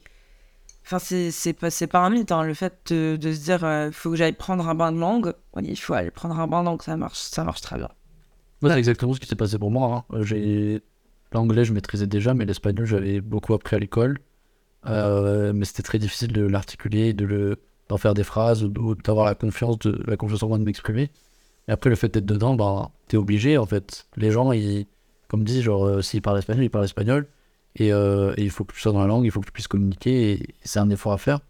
enfin, 0.87 0.99
c'est 0.99 1.31
c'est 1.31 1.53
pas, 1.53 1.71
c'est 1.71 1.87
pas 1.89 1.99
un 2.01 2.09
mythe, 2.11 2.33
hein, 2.33 2.43
le 2.43 2.55
fait 2.55 2.75
de, 2.93 3.17
de 3.21 3.33
se 3.35 3.41
dire 3.41 3.59
il 3.87 3.93
faut 3.93 4.11
que 4.11 4.17
j'aille 4.17 4.33
prendre 4.33 4.67
un 4.69 4.75
bain 4.75 4.91
de 4.93 4.99
langue. 4.99 5.35
Oui, 5.55 5.65
il 5.67 5.77
faut 5.77 5.93
aller 5.93 6.11
prendre 6.11 6.39
un 6.41 6.47
bain 6.47 6.61
de 6.61 6.67
langue, 6.67 6.83
ça 6.83 6.97
marche, 6.97 7.19
ça 7.19 7.45
marche 7.45 7.61
très 7.61 7.77
bien. 7.77 7.91
Ouais, 8.63 8.71
c'est 8.71 8.79
exactement 8.79 9.13
ce 9.13 9.21
qui 9.21 9.27
s'est 9.27 9.37
passé 9.37 9.59
pour 9.59 9.71
moi. 9.71 10.05
hein. 10.11 10.17
Euh, 10.17 10.23
J'ai 10.23 10.83
l'anglais, 11.35 11.65
je 11.65 11.73
maîtrisais 11.73 12.07
déjà, 12.07 12.35
mais 12.35 12.45
l'espagnol, 12.45 12.87
j'avais 12.87 13.21
beaucoup 13.21 13.55
appris 13.55 13.77
à 13.77 13.79
l'école. 13.79 14.19
Euh, 14.87 15.53
mais 15.55 15.65
c'était 15.65 15.83
très 15.83 15.99
difficile 15.99 16.33
de 16.33 16.43
l'articuler, 16.43 17.13
de 17.13 17.25
le 17.25 17.57
d'en 17.89 17.99
faire 17.99 18.15
des 18.15 18.25
phrases, 18.25 18.65
ou, 18.65 18.95
d'avoir 18.95 19.27
la 19.27 19.35
confiance 19.35 19.79
de 19.81 20.03
la 20.07 20.17
confiance 20.17 20.43
en 20.43 20.49
moi 20.49 20.59
de 20.59 20.65
m'exprimer. 20.65 21.11
Et 21.69 21.73
après, 21.73 21.91
le 21.91 21.97
fait 21.97 22.09
d'être 22.09 22.27
dedans, 22.27 22.55
ben, 22.55 22.91
t'es 23.09 23.17
obligé 23.17 23.59
en 23.59 23.67
fait. 23.67 24.07
Les 24.17 24.31
gens, 24.31 24.53
ils, 24.53 24.87
comme 25.29 25.45
dit, 25.45 25.63
genre, 25.63 25.87
euh, 25.87 26.03
s'ils 26.03 26.23
parlent 26.23 26.39
espagnol, 26.39 26.65
ils 26.65 26.71
parlent 26.71 26.85
espagnol. 26.85 27.29
Et, 27.77 27.93
euh, 27.93 28.35
et 28.37 28.43
il 28.43 28.51
faut 28.51 28.65
que 28.65 28.75
tu 28.75 28.81
sois 28.81 28.93
dans 28.93 29.01
la 29.01 29.07
langue, 29.07 29.25
il 29.25 29.31
faut 29.31 29.41
que 29.41 29.47
tu 29.47 29.53
puisses 29.53 29.69
communiquer, 29.69 30.33
et, 30.33 30.55
c'est 30.65 30.79
un 30.79 30.91
effort 30.91 31.13
à 31.13 31.19
faire. 31.19 31.41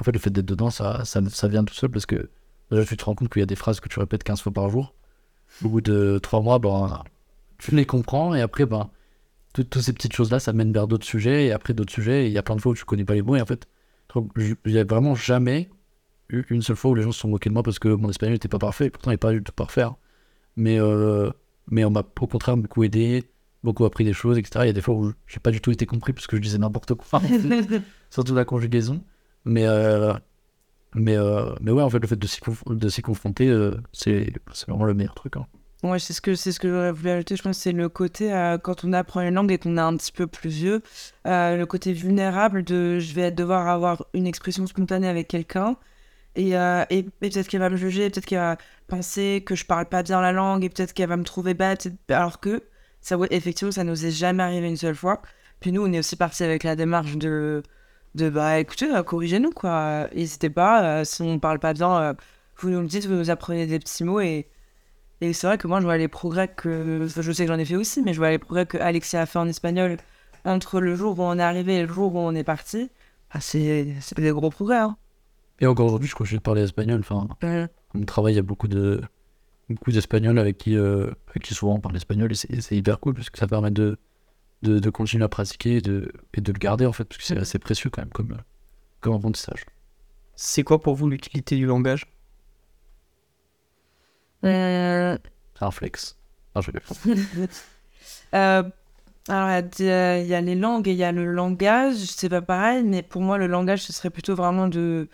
En 0.00 0.04
fait, 0.04 0.12
le 0.12 0.18
fait 0.18 0.30
d'être 0.30 0.46
dedans, 0.46 0.70
ça, 0.70 1.04
ça, 1.04 1.20
ça 1.30 1.48
vient 1.48 1.64
tout 1.64 1.74
seul 1.74 1.90
parce 1.90 2.06
que 2.06 2.30
déjà, 2.70 2.84
tu 2.84 2.96
te 2.96 3.04
rends 3.04 3.14
compte 3.14 3.30
qu'il 3.30 3.40
y 3.40 3.42
a 3.42 3.46
des 3.46 3.56
phrases 3.56 3.80
que 3.80 3.88
tu 3.88 3.98
répètes 3.98 4.24
15 4.24 4.40
fois 4.42 4.52
par 4.52 4.68
jour. 4.68 4.94
Au 5.64 5.68
bout 5.68 5.80
de 5.80 6.18
3 6.22 6.42
mois, 6.42 6.58
ben, 6.58 7.02
tu 7.58 7.74
les 7.74 7.86
comprends, 7.86 8.34
et 8.34 8.40
après, 8.42 8.66
ben, 8.66 8.90
tout- 9.56 9.64
toutes 9.64 9.82
ces 9.82 9.92
petites 9.92 10.12
choses-là, 10.14 10.38
ça 10.38 10.52
mène 10.52 10.72
vers 10.72 10.86
d'autres 10.86 11.06
sujets, 11.06 11.46
et 11.46 11.52
après 11.52 11.74
d'autres 11.74 11.92
sujets, 11.92 12.24
et 12.24 12.26
il 12.28 12.32
y 12.32 12.38
a 12.38 12.42
plein 12.42 12.56
de 12.56 12.60
fois 12.60 12.72
où 12.72 12.74
tu 12.74 12.84
connais 12.84 13.04
pas 13.04 13.14
les 13.14 13.22
mots, 13.22 13.36
et 13.36 13.40
en 13.40 13.46
fait, 13.46 13.66
donc, 14.14 14.30
j- 14.38 14.54
il 14.64 14.72
y 14.72 14.78
a 14.78 14.84
vraiment 14.84 15.14
jamais 15.14 15.68
eu 16.30 16.42
une 16.50 16.62
seule 16.62 16.76
fois 16.76 16.90
où 16.90 16.94
les 16.94 17.02
gens 17.02 17.12
se 17.12 17.20
sont 17.20 17.28
moqués 17.28 17.48
de 17.50 17.54
moi 17.54 17.62
parce 17.62 17.78
que 17.78 17.88
mon 17.88 18.10
espagnol 18.10 18.32
n'était 18.34 18.48
pas 18.48 18.58
parfait, 18.58 18.86
et 18.86 18.90
pourtant 18.90 19.10
il 19.10 19.14
n'est 19.14 19.18
pas 19.18 19.32
du 19.32 19.42
tout 19.42 19.52
parfait. 19.52 19.82
hein. 19.82 19.96
Mais, 20.56 20.80
euh, 20.80 21.30
mais 21.70 21.84
on 21.84 21.90
m'a 21.90 22.00
au 22.20 22.26
contraire 22.26 22.56
beaucoup 22.56 22.82
aidé, 22.84 23.24
beaucoup 23.62 23.84
appris 23.84 24.04
des 24.04 24.12
choses, 24.12 24.38
etc. 24.38 24.64
Il 24.64 24.68
y 24.68 24.70
a 24.70 24.72
des 24.72 24.80
fois 24.80 24.94
où 24.94 25.12
j'ai 25.26 25.40
pas 25.40 25.50
du 25.50 25.60
tout 25.60 25.70
été 25.70 25.86
compris 25.86 26.12
parce 26.12 26.26
que 26.26 26.36
je 26.36 26.42
disais 26.42 26.58
n'importe 26.58 26.94
quoi, 26.94 27.20
surtout 28.10 28.34
la 28.34 28.44
conjugaison. 28.44 29.02
Mais, 29.44 29.66
euh, 29.66 30.14
Mais, 30.94 31.16
euh, 31.16 31.52
mais 31.60 31.70
ouais, 31.72 31.82
en 31.82 31.90
fait, 31.90 31.98
le 31.98 32.06
fait 32.08 32.16
de 32.16 32.26
s'y, 32.26 32.40
conf- 32.40 33.02
confronter, 33.02 33.48
c'est, 33.92 34.32
c'est 34.52 34.66
vraiment 34.68 34.84
le 34.86 34.94
meilleur 34.94 35.14
truc. 35.14 35.36
hein. 35.36 35.46
Ouais, 35.90 35.98
c'est 35.98 36.12
ce 36.14 36.20
que 36.20 36.34
c'est 36.34 36.52
ce 36.52 36.58
que 36.58 36.68
j'aurais 36.68 36.90
voulu 36.92 37.10
ajouter. 37.10 37.36
Je 37.36 37.42
pense 37.42 37.58
c'est 37.58 37.72
le 37.72 37.88
côté 37.88 38.32
euh, 38.32 38.56
quand 38.58 38.84
on 38.84 38.92
apprend 38.92 39.20
une 39.20 39.34
langue 39.34 39.52
et 39.52 39.58
qu'on 39.58 39.76
est 39.76 39.80
un 39.80 39.96
petit 39.96 40.10
peu 40.10 40.26
plus 40.26 40.48
vieux, 40.50 40.82
euh, 41.26 41.56
le 41.56 41.66
côté 41.66 41.92
vulnérable 41.92 42.64
de 42.64 42.98
je 42.98 43.14
vais 43.14 43.30
devoir 43.30 43.68
avoir 43.68 44.04
une 44.14 44.26
expression 44.26 44.66
spontanée 44.66 45.06
avec 45.08 45.28
quelqu'un 45.28 45.76
et, 46.34 46.56
euh, 46.56 46.84
et, 46.90 47.04
peut-être 47.04 47.48
qu'elle 47.48 47.60
va 47.60 47.70
me 47.70 47.76
juger, 47.76 48.10
peut-être 48.10 48.26
qu'elle 48.26 48.38
va 48.40 48.56
penser 48.88 49.42
que 49.46 49.54
je 49.54 49.64
parle 49.66 49.86
pas 49.86 50.02
bien 50.02 50.20
la 50.20 50.32
langue 50.32 50.64
et 50.64 50.68
peut-être 50.70 50.92
qu'elle 50.94 51.08
va 51.08 51.16
me 51.16 51.24
trouver 51.24 51.54
bête, 51.54 51.86
et- 51.86 52.12
alors 52.14 52.40
que 52.40 52.62
ça 53.00 53.16
effectivement 53.30 53.72
ça 53.72 53.84
nous 53.84 54.06
est 54.06 54.10
jamais 54.10 54.42
arrivé 54.42 54.68
une 54.68 54.76
seule 54.76 54.94
fois. 54.96 55.22
Puis 55.60 55.72
nous 55.72 55.82
on 55.86 55.92
est 55.92 55.98
aussi 56.00 56.16
parti 56.16 56.42
avec 56.44 56.64
la 56.64 56.74
démarche 56.76 57.16
de 57.16 57.62
de 58.14 58.30
bah 58.30 58.58
écoutez 58.58 58.88
corrigez-nous 59.06 59.50
quoi, 59.52 60.08
n'hésitez 60.14 60.50
pas 60.50 61.04
si 61.04 61.22
on 61.22 61.38
parle 61.38 61.58
pas 61.58 61.74
bien, 61.74 62.16
vous 62.58 62.70
nous 62.70 62.80
le 62.80 62.86
dites, 62.88 63.06
vous 63.06 63.14
nous 63.14 63.30
apprenez 63.30 63.66
des 63.66 63.78
petits 63.78 64.04
mots 64.04 64.20
et 64.20 64.48
et 65.20 65.32
c'est 65.32 65.46
vrai 65.46 65.58
que 65.58 65.66
moi, 65.66 65.80
je 65.80 65.84
vois 65.84 65.96
les 65.96 66.08
progrès 66.08 66.48
que. 66.48 67.04
enfin, 67.04 67.22
Je 67.22 67.32
sais 67.32 67.46
que 67.46 67.52
j'en 67.52 67.58
ai 67.58 67.64
fait 67.64 67.76
aussi, 67.76 68.02
mais 68.02 68.12
je 68.12 68.18
vois 68.18 68.30
les 68.30 68.38
progrès 68.38 68.66
que 68.66 68.78
Alexia 68.78 69.22
a 69.22 69.26
fait 69.26 69.38
en 69.38 69.48
espagnol 69.48 69.96
entre 70.44 70.80
le 70.80 70.94
jour 70.94 71.18
où 71.18 71.22
on 71.22 71.38
est 71.38 71.42
arrivé 71.42 71.76
et 71.76 71.86
le 71.86 71.92
jour 71.92 72.14
où 72.14 72.18
on 72.18 72.34
est 72.34 72.44
parti. 72.44 72.90
Ah, 73.30 73.40
c'est 73.40 73.94
des 74.16 74.30
gros 74.30 74.50
progrès. 74.50 74.78
Hein. 74.78 74.96
Et 75.60 75.66
encore 75.66 75.86
aujourd'hui, 75.86 76.08
je 76.08 76.14
continue 76.14 76.38
de 76.38 76.42
parler 76.42 76.62
espagnol. 76.62 77.00
Enfin, 77.00 77.26
Euh, 77.44 77.66
on 77.94 78.04
travaille, 78.04 78.34
il 78.34 78.36
y 78.36 78.40
a 78.40 78.42
beaucoup 78.42 78.68
de 78.68 79.00
beaucoup 79.68 79.90
d'espagnols 79.90 80.38
avec 80.38 80.58
qui, 80.58 80.76
euh, 80.76 81.10
avec 81.28 81.42
qui 81.42 81.54
souvent 81.54 81.74
on 81.74 81.80
parle 81.80 81.96
espagnol 81.96 82.30
et 82.30 82.34
c'est, 82.34 82.76
hyper 82.76 83.00
cool 83.00 83.14
parce 83.14 83.30
que 83.30 83.38
ça 83.38 83.48
permet 83.48 83.72
de, 83.72 83.98
de, 84.62 84.78
de 84.78 84.90
continuer 84.90 85.24
à 85.24 85.28
pratiquer 85.28 85.78
et 85.78 85.80
de, 85.80 86.12
et 86.34 86.40
de 86.40 86.52
le 86.52 86.58
garder 86.58 86.86
en 86.86 86.92
fait 86.92 87.04
parce 87.04 87.18
que 87.18 87.24
c'est 87.24 87.36
assez 87.36 87.58
précieux 87.58 87.90
quand 87.90 88.02
même 88.02 88.12
comme, 88.12 88.32
euh, 88.32 88.42
comme 89.00 89.14
apprentissage. 89.14 89.66
C'est 90.36 90.62
quoi 90.62 90.80
pour 90.80 90.94
vous 90.94 91.08
l'utilité 91.08 91.56
du 91.56 91.66
langage? 91.66 92.06
Euh, 94.44 95.16
C'est 95.58 95.64
un 95.64 95.70
flex. 95.70 96.16
Ah, 96.54 96.60
je... 96.60 96.70
euh, 98.34 98.62
alors, 99.28 99.64
il 99.78 99.86
y 99.86 99.90
a 99.90 100.40
y, 100.40 100.44
les 100.44 100.54
langues 100.54 100.88
et 100.88 100.92
il 100.92 100.96
y 100.98 101.04
a 101.04 101.12
le 101.12 101.26
langage. 101.26 101.96
C'est 101.96 102.28
pas 102.28 102.42
pareil, 102.42 102.82
mais 102.84 103.02
pour 103.02 103.22
moi, 103.22 103.38
le 103.38 103.46
langage, 103.46 103.82
ce 103.82 103.92
serait 103.92 104.10
plutôt 104.10 104.34
vraiment 104.36 104.68
de, 104.68 105.08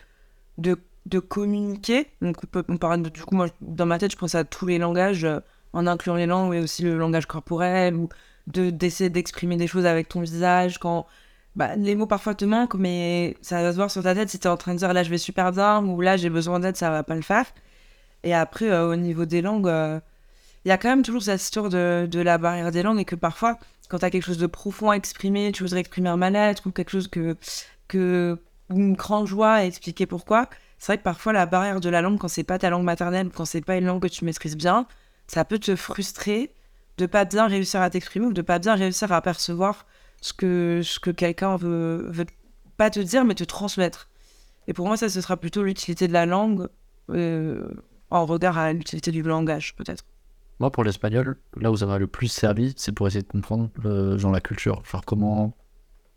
de, 0.59 0.79
de 1.07 1.19
communiquer. 1.19 2.07
Donc, 2.21 2.37
on 2.43 2.47
peut, 2.47 2.65
on 2.69 2.77
parle 2.77 3.03
de- 3.03 3.09
du 3.09 3.23
coup, 3.23 3.35
moi, 3.35 3.47
dans 3.61 3.85
ma 3.87 3.99
tête, 3.99 4.11
je 4.11 4.17
pense 4.17 4.35
à 4.35 4.43
tous 4.45 4.67
les 4.67 4.79
langages, 4.79 5.25
euh, 5.25 5.39
en 5.73 5.87
incluant 5.87 6.15
les 6.15 6.27
langues, 6.27 6.51
mais 6.51 6.59
aussi 6.61 6.83
le 6.83 6.97
langage 6.97 7.25
corporel, 7.27 7.95
ou 7.95 8.09
de 8.47 8.69
d'essayer 8.71 9.09
d'exprimer 9.09 9.57
des 9.57 9.67
choses 9.67 9.85
avec 9.85 10.09
ton 10.09 10.21
visage. 10.21 10.79
Quand 10.79 11.07
bah, 11.55 11.75
les 11.75 11.95
mots 11.95 12.07
parfois 12.07 12.35
te 12.35 12.45
manquent, 12.45 12.75
mais 12.75 13.37
ça 13.41 13.61
va 13.63 13.71
se 13.71 13.77
voir 13.77 13.91
sur 13.91 14.03
ta 14.03 14.15
tête 14.15 14.29
si 14.29 14.39
tu 14.39 14.47
es 14.47 14.51
en 14.51 14.57
train 14.57 14.73
de 14.73 14.79
dire 14.79 14.93
là, 14.93 15.03
je 15.03 15.09
vais 15.09 15.17
super 15.19 15.51
bien, 15.51 15.83
ou 15.85 16.01
là, 16.01 16.17
j'ai 16.17 16.29
besoin 16.29 16.59
d'aide, 16.59 16.77
ça 16.77 16.89
va 16.91 17.03
pas 17.03 17.15
le 17.15 17.21
faire. 17.23 17.45
Et 18.23 18.33
après, 18.33 18.69
euh, 18.69 18.89
au 18.89 18.95
niveau 18.95 19.25
des 19.25 19.41
langues, 19.41 19.67
euh, 19.67 19.99
il 20.65 20.69
y 20.69 20.71
a 20.71 20.77
quand 20.77 20.89
même 20.89 21.03
toujours 21.03 21.23
cette 21.23 21.41
histoire 21.41 21.69
de, 21.69 22.07
de 22.09 22.19
la 22.21 22.37
barrière 22.37 22.71
des 22.71 22.83
langues 22.83 22.99
et 22.99 23.05
que 23.05 23.15
parfois, 23.15 23.57
quand 23.89 23.99
tu 23.99 24.05
as 24.05 24.09
quelque 24.09 24.25
chose 24.25 24.37
de 24.37 24.47
profond 24.47 24.91
à 24.91 24.95
exprimer, 24.95 25.51
tu 25.51 25.63
voudrais 25.63 25.81
exprimer 25.81 26.09
un 26.09 26.17
mal-être 26.17 26.67
ou 26.67 26.71
quelque 26.71 26.91
chose 26.91 27.07
que, 27.07 27.35
que 27.87 28.39
une 28.69 28.93
grande 28.93 29.27
joie 29.27 29.53
à 29.53 29.65
expliquer 29.65 30.05
pourquoi. 30.05 30.49
C'est 30.79 30.87
vrai 30.93 30.97
que 30.97 31.03
parfois, 31.03 31.33
la 31.33 31.45
barrière 31.45 31.79
de 31.79 31.89
la 31.89 32.01
langue, 32.01 32.17
quand 32.17 32.27
c'est 32.27 32.43
pas 32.43 32.59
ta 32.59 32.69
langue 32.69 32.83
maternelle, 32.83 33.29
quand 33.29 33.45
c'est 33.45 33.61
pas 33.61 33.77
une 33.77 33.85
langue 33.85 34.01
que 34.01 34.07
tu 34.07 34.25
maîtrises 34.25 34.57
bien, 34.57 34.87
ça 35.27 35.45
peut 35.45 35.59
te 35.59 35.75
frustrer 35.75 36.53
de 36.97 37.05
pas 37.05 37.25
bien 37.25 37.47
réussir 37.47 37.81
à 37.81 37.89
t'exprimer 37.89 38.27
ou 38.27 38.33
de 38.33 38.41
pas 38.41 38.59
bien 38.59 38.75
réussir 38.75 39.11
à 39.11 39.21
percevoir 39.21 39.85
ce 40.21 40.33
que, 40.33 40.81
ce 40.83 40.99
que 40.99 41.11
quelqu'un 41.11 41.57
veut, 41.57 42.07
veut 42.09 42.25
pas 42.77 42.89
te 42.89 42.99
dire, 42.99 43.25
mais 43.25 43.35
te 43.35 43.43
transmettre. 43.43 44.09
Et 44.67 44.73
pour 44.73 44.87
moi, 44.87 44.97
ça, 44.97 45.09
ce 45.09 45.21
sera 45.21 45.37
plutôt 45.37 45.63
l'utilité 45.63 46.07
de 46.07 46.13
la 46.13 46.25
langue 46.25 46.67
euh, 47.09 47.67
en 48.13 48.25
regard 48.25 48.57
à 48.57 48.71
l'utilité 48.71 49.11
du 49.11 49.23
langage, 49.23 49.75
peut-être. 49.75 50.05
Moi, 50.59 50.71
pour 50.71 50.83
l'espagnol, 50.83 51.35
là 51.57 51.71
où 51.71 51.77
ça 51.77 51.87
m'a 51.87 51.97
le 51.97 52.07
plus 52.07 52.27
servi, 52.27 52.73
c'est 52.77 52.91
pour 52.91 53.07
essayer 53.07 53.23
de 53.23 53.27
comprendre 53.27 53.69
euh, 53.85 54.17
genre 54.19 54.31
la 54.31 54.39
culture, 54.39 54.83
genre 54.85 55.03
comment, 55.03 55.57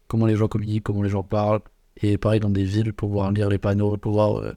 comment 0.07 0.27
les 0.27 0.37
gens 0.37 0.47
communiquent, 0.47 0.85
comment 0.85 1.03
les 1.03 1.09
gens 1.09 1.23
parlent. 1.23 1.63
Et 2.03 2.19
pareil 2.19 2.39
dans 2.39 2.51
des 2.51 2.65
villes, 2.65 2.93
pouvoir 2.93 3.33
lire 3.33 3.49
les 3.49 3.57
panneaux, 3.57 3.97
pouvoir, 3.97 4.41
euh, 4.41 4.53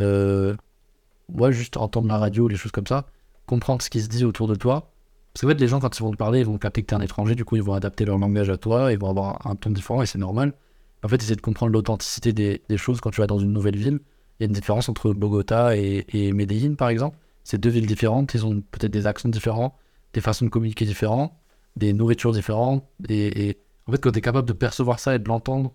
euh, 0.00 1.50
juste 1.50 1.78
entendre 1.78 2.06
la 2.06 2.18
radio, 2.18 2.48
les 2.48 2.56
choses 2.56 2.72
comme 2.72 2.86
ça, 2.86 3.06
comprendre 3.46 3.80
ce 3.80 3.88
qui 3.88 4.02
se 4.02 4.08
dit 4.08 4.26
autour 4.26 4.46
de 4.46 4.54
toi. 4.54 4.92
Parce 5.32 5.40
qu'en 5.40 5.48
fait, 5.48 5.60
les 5.60 5.68
gens, 5.68 5.80
quand 5.80 5.98
ils 5.98 6.02
vont 6.02 6.12
te 6.12 6.16
parler, 6.16 6.40
ils 6.40 6.46
vont 6.46 6.58
capter 6.58 6.82
que 6.82 6.88
t'es 6.88 6.94
un 6.94 7.00
étranger, 7.00 7.34
du 7.34 7.46
coup, 7.46 7.56
ils 7.56 7.62
vont 7.62 7.72
adapter 7.72 8.04
leur 8.04 8.18
langage 8.18 8.50
à 8.50 8.58
toi, 8.58 8.92
ils 8.92 8.98
vont 8.98 9.08
avoir 9.08 9.44
un 9.46 9.56
ton 9.56 9.70
différent, 9.70 10.02
et 10.02 10.06
c'est 10.06 10.18
normal. 10.18 10.52
En 11.02 11.08
fait, 11.08 11.16
essayer 11.16 11.34
de 11.34 11.40
comprendre 11.40 11.72
l'authenticité 11.72 12.32
des 12.32 12.76
choses 12.76 13.00
quand 13.00 13.10
tu 13.10 13.22
vas 13.22 13.26
dans 13.26 13.38
une 13.38 13.52
nouvelle 13.52 13.76
ville. 13.76 14.00
Y 14.44 14.46
a 14.46 14.48
une 14.48 14.52
différence 14.52 14.88
entre 14.88 15.12
Bogota 15.12 15.76
et, 15.76 16.06
et 16.12 16.32
Medellín, 16.32 16.76
par 16.76 16.88
exemple. 16.88 17.16
C'est 17.44 17.58
deux 17.58 17.70
villes 17.70 17.86
différentes, 17.86 18.32
ils 18.34 18.44
ont 18.46 18.62
peut-être 18.70 18.92
des 18.92 19.06
accents 19.06 19.28
différents, 19.28 19.76
des 20.14 20.22
façons 20.22 20.46
de 20.46 20.50
communiquer 20.50 20.86
différentes, 20.86 21.32
des 21.76 21.92
nourritures 21.92 22.32
différentes. 22.32 22.84
Et, 23.08 23.58
en 23.86 23.92
fait, 23.92 23.98
quand 23.98 24.12
tu 24.12 24.18
es 24.18 24.22
capable 24.22 24.48
de 24.48 24.54
percevoir 24.54 24.98
ça 24.98 25.14
et 25.14 25.18
de 25.18 25.28
l'entendre 25.28 25.72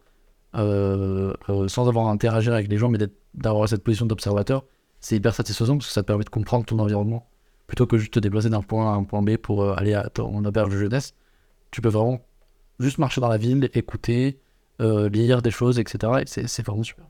euh, 0.55 1.33
euh, 1.49 1.67
sans 1.67 1.87
avoir 1.87 2.07
à 2.07 2.11
interagir 2.11 2.53
avec 2.53 2.67
les 2.67 2.77
gens, 2.77 2.89
mais 2.89 2.97
d'avoir 3.35 3.69
cette 3.69 3.83
position 3.83 4.07
d'observateur, 4.07 4.65
c'est 4.99 5.15
hyper 5.15 5.35
satisfaisant 5.35 5.77
parce 5.77 5.87
que 5.87 5.93
ça 5.93 6.01
te 6.01 6.07
permet 6.07 6.23
de 6.23 6.29
comprendre 6.29 6.65
ton 6.65 6.79
environnement. 6.79 7.27
Plutôt 7.67 7.85
que 7.85 7.99
juste 7.99 8.13
te 8.13 8.19
déplacer 8.19 8.49
d'un 8.49 8.63
point 8.63 8.91
à 8.91 8.95
un 8.95 9.03
point 9.03 9.21
B 9.21 9.37
pour 9.37 9.61
euh, 9.61 9.75
aller 9.77 9.93
à 9.93 10.09
ton 10.09 10.43
auberge 10.43 10.71
de 10.71 10.77
jeunesse, 10.77 11.13
tu 11.69 11.81
peux 11.81 11.89
vraiment 11.89 12.19
juste 12.79 12.97
marcher 12.97 13.21
dans 13.21 13.29
la 13.29 13.37
ville, 13.37 13.69
écouter, 13.73 14.39
lire 14.79 15.41
des 15.41 15.51
choses, 15.51 15.77
etc. 15.77 16.13
Et 16.21 16.25
c'est 16.25 16.65
vraiment 16.65 16.83
super. 16.83 17.05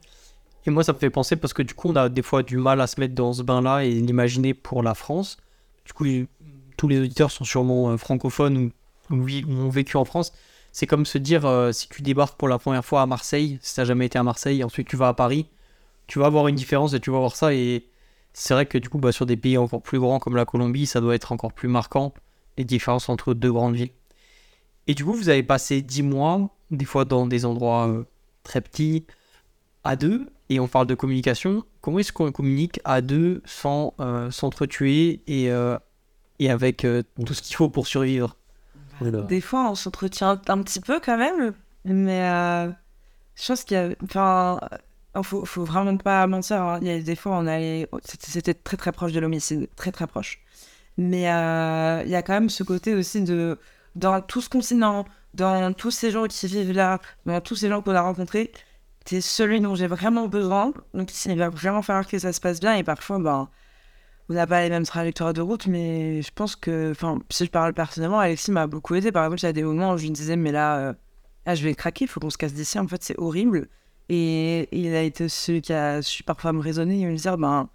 Et 0.66 0.72
moi, 0.72 0.84
ça 0.84 0.94
me 0.94 0.98
fait 0.98 1.10
penser 1.10 1.36
parce 1.36 1.54
que 1.54 1.62
du 1.62 1.74
coup, 1.74 1.90
on 1.90 1.96
a 1.96 2.10
des 2.10 2.22
fois 2.22 2.44
du 2.44 2.58
mal 2.58 2.82
à 2.82 2.88
se 2.88 3.00
mettre 3.00 3.16
dans 3.16 3.34
ce 3.34 3.44
bain-là 3.44 3.86
et 3.86 3.92
l'imaginer 3.92 4.54
pour 4.54 4.84
la 4.84 4.94
France. 4.94 5.38
Du 5.86 5.94
coup, 5.94 6.06
tous 6.78 6.88
les 6.88 7.00
auditeurs 7.00 7.32
sont 7.32 7.44
sûrement 7.46 7.90
euh, 7.92 7.98
francophones 7.98 8.72
ou, 9.10 9.16
ou 9.16 9.24
vi- 9.24 9.44
ou 9.46 9.52
ont 9.52 9.70
vécu 9.70 9.98
en 9.98 10.06
France. 10.06 10.34
C'est 10.72 10.86
comme 10.86 11.06
se 11.06 11.18
dire, 11.18 11.46
euh, 11.46 11.72
si 11.72 11.88
tu 11.90 12.02
débarques 12.02 12.38
pour 12.38 12.48
la 12.48 12.60
première 12.60 12.86
fois 12.86 13.02
à 13.02 13.06
Marseille, 13.06 13.58
si 13.62 13.74
tu 13.74 13.80
n'as 13.80 13.86
jamais 13.86 14.06
été 14.06 14.20
à 14.20 14.24
Marseille, 14.24 14.64
ensuite 14.64 14.88
tu 14.88 14.96
vas 14.98 15.08
à 15.10 15.14
Paris, 15.14 15.48
tu 16.08 16.20
vas 16.20 16.28
avoir 16.28 16.48
une 16.48 16.56
différence 16.56 16.94
et 16.94 17.00
tu 17.00 17.10
vas 17.12 17.20
voir 17.20 17.36
ça. 17.36 17.54
Et 17.54 17.86
c'est 18.34 18.54
vrai 18.54 18.66
que 18.66 18.78
du 18.78 18.90
coup, 18.90 19.00
bah, 19.00 19.12
sur 19.12 19.26
des 19.26 19.38
pays 19.38 19.58
encore 19.58 19.82
plus 19.82 20.00
grands 20.00 20.20
comme 20.20 20.36
la 20.36 20.46
Colombie, 20.46 20.86
ça 20.86 21.02
doit 21.02 21.16
être 21.16 21.32
encore 21.32 21.54
plus 21.54 21.68
marquant, 21.70 22.14
les 22.58 22.66
différences 22.66 23.10
entre 23.10 23.34
deux 23.34 23.52
grandes 23.52 23.76
villes. 23.76 23.92
Et 24.88 24.94
du 24.94 25.06
coup, 25.06 25.14
vous 25.14 25.30
avez 25.30 25.44
passé 25.44 25.82
10 25.82 26.04
mois, 26.04 26.50
des 26.72 26.86
fois 26.86 27.06
dans 27.06 27.26
des 27.28 27.46
endroits 27.46 27.88
euh, 27.88 28.04
très 28.44 28.62
petits, 28.62 29.06
à 29.84 29.96
deux, 29.96 30.28
et 30.50 30.60
on 30.60 30.68
parle 30.68 30.88
de 30.88 30.96
communication. 30.96 31.64
Comment 31.82 32.00
est-ce 32.00 32.12
qu'on 32.12 32.32
communique 32.32 32.80
à 32.84 33.02
deux 33.02 33.42
sans 33.46 33.94
euh, 34.00 34.32
s'entretuer 34.32 35.22
et, 35.28 35.52
euh, 35.52 35.78
et 36.40 36.50
avec 36.50 36.86
euh, 36.86 37.04
tout 37.26 37.34
ce 37.34 37.42
qu'il 37.42 37.56
faut 37.56 37.70
pour 37.70 37.88
survivre? 37.88 38.36
Des 39.02 39.40
fois, 39.40 39.72
on 39.72 39.76
s'entretient 39.76 40.42
un 40.48 40.62
petit 40.62 40.82
peu 40.82 41.00
quand 41.00 41.18
même, 41.18 41.54
mais 41.86 42.22
euh, 42.24 42.70
je 43.36 43.48
pense 43.48 43.64
qu'il 43.64 43.78
y 43.78 43.80
a. 43.80 43.90
Enfin, 44.04 44.60
il 45.16 45.24
faut, 45.24 45.46
faut 45.46 45.64
vraiment 45.64 45.96
pas 45.96 46.28
mentir. 46.28 46.62
hein. 46.62 46.80
Il 46.82 46.88
y 46.88 46.92
a 46.92 47.00
des 47.00 47.16
fois, 47.16 47.38
on 47.38 47.48
allait. 47.48 47.88
C'était 48.04 48.28
c'était 48.30 48.54
très 48.54 48.76
très 48.76 48.92
proche 48.92 49.14
de 49.14 49.22
l'homicide, 49.22 49.70
très 49.78 49.94
très 49.94 50.06
proche. 50.06 50.42
Mais 50.98 51.32
euh, 51.32 52.02
il 52.04 52.12
y 52.12 52.16
a 52.16 52.22
quand 52.22 52.34
même 52.34 52.50
ce 52.50 52.64
côté 52.64 52.94
aussi 52.94 53.24
de. 53.24 53.58
Dans 53.96 54.22
tout 54.22 54.42
ce 54.42 54.50
continent, 54.50 55.06
dans 55.34 55.74
tous 55.74 55.92
ces 55.92 56.12
gens 56.12 56.26
qui 56.28 56.46
vivent 56.48 56.74
là, 56.74 57.00
dans 57.26 57.42
tous 57.42 57.56
ces 57.56 57.70
gens 57.70 57.82
qu'on 57.82 57.96
a 57.96 58.02
rencontrés, 58.02 58.52
t'es 59.10 59.22
celui 59.22 59.60
dont 59.62 59.76
j'ai 59.76 59.88
vraiment 59.88 60.28
besoin. 60.28 60.74
Donc, 60.94 61.10
il 61.26 61.38
va 61.38 61.50
vraiment 61.50 61.82
falloir 61.82 62.08
que 62.08 62.20
ça 62.20 62.32
se 62.34 62.40
passe 62.40 62.60
bien. 62.60 62.76
Et 62.76 62.84
parfois, 62.84 63.20
ben. 63.20 63.50
On 64.32 64.36
n'a 64.36 64.46
pas 64.46 64.62
les 64.62 64.70
mêmes 64.70 64.86
trajectoires 64.86 65.34
de 65.34 65.42
route, 65.42 65.66
mais 65.66 66.22
je 66.22 66.32
pense 66.32 66.56
que, 66.56 66.92
enfin, 66.92 67.20
si 67.32 67.46
je 67.46 67.50
parle 67.50 67.74
personnellement, 67.74 68.20
Alexis 68.20 68.52
m'a 68.52 68.68
beaucoup 68.68 68.94
aidé. 68.94 69.12
Par 69.12 69.26
exemple, 69.26 69.40
il 69.42 69.46
y 69.46 69.50
a 69.50 69.54
des 69.54 69.64
moments 69.64 69.94
où 69.94 69.98
je 69.98 70.04
lui 70.04 70.12
disais, 70.12 70.36
mais 70.36 70.52
là, 70.52 70.78
euh, 70.78 70.94
là 71.48 71.56
je 71.56 71.64
vais 71.64 71.74
craquer, 71.74 72.06
il 72.06 72.08
faut 72.08 72.20
qu'on 72.20 72.30
se 72.30 72.38
casse 72.38 72.54
d'ici. 72.54 72.78
En 72.78 72.88
fait, 72.88 73.02
c'est 73.04 73.18
horrible. 73.18 73.70
Et 74.08 74.70
il 74.72 74.94
a 74.94 75.02
été 75.02 75.30
celui 75.30 75.62
qui 75.64 75.74
a 75.74 76.04
su 76.04 76.24
parfois 76.24 76.54
me 76.54 76.62
raisonner 76.62 77.02
et 77.02 77.06
me 77.06 77.16
dire, 77.16 77.38
ben, 77.40 77.70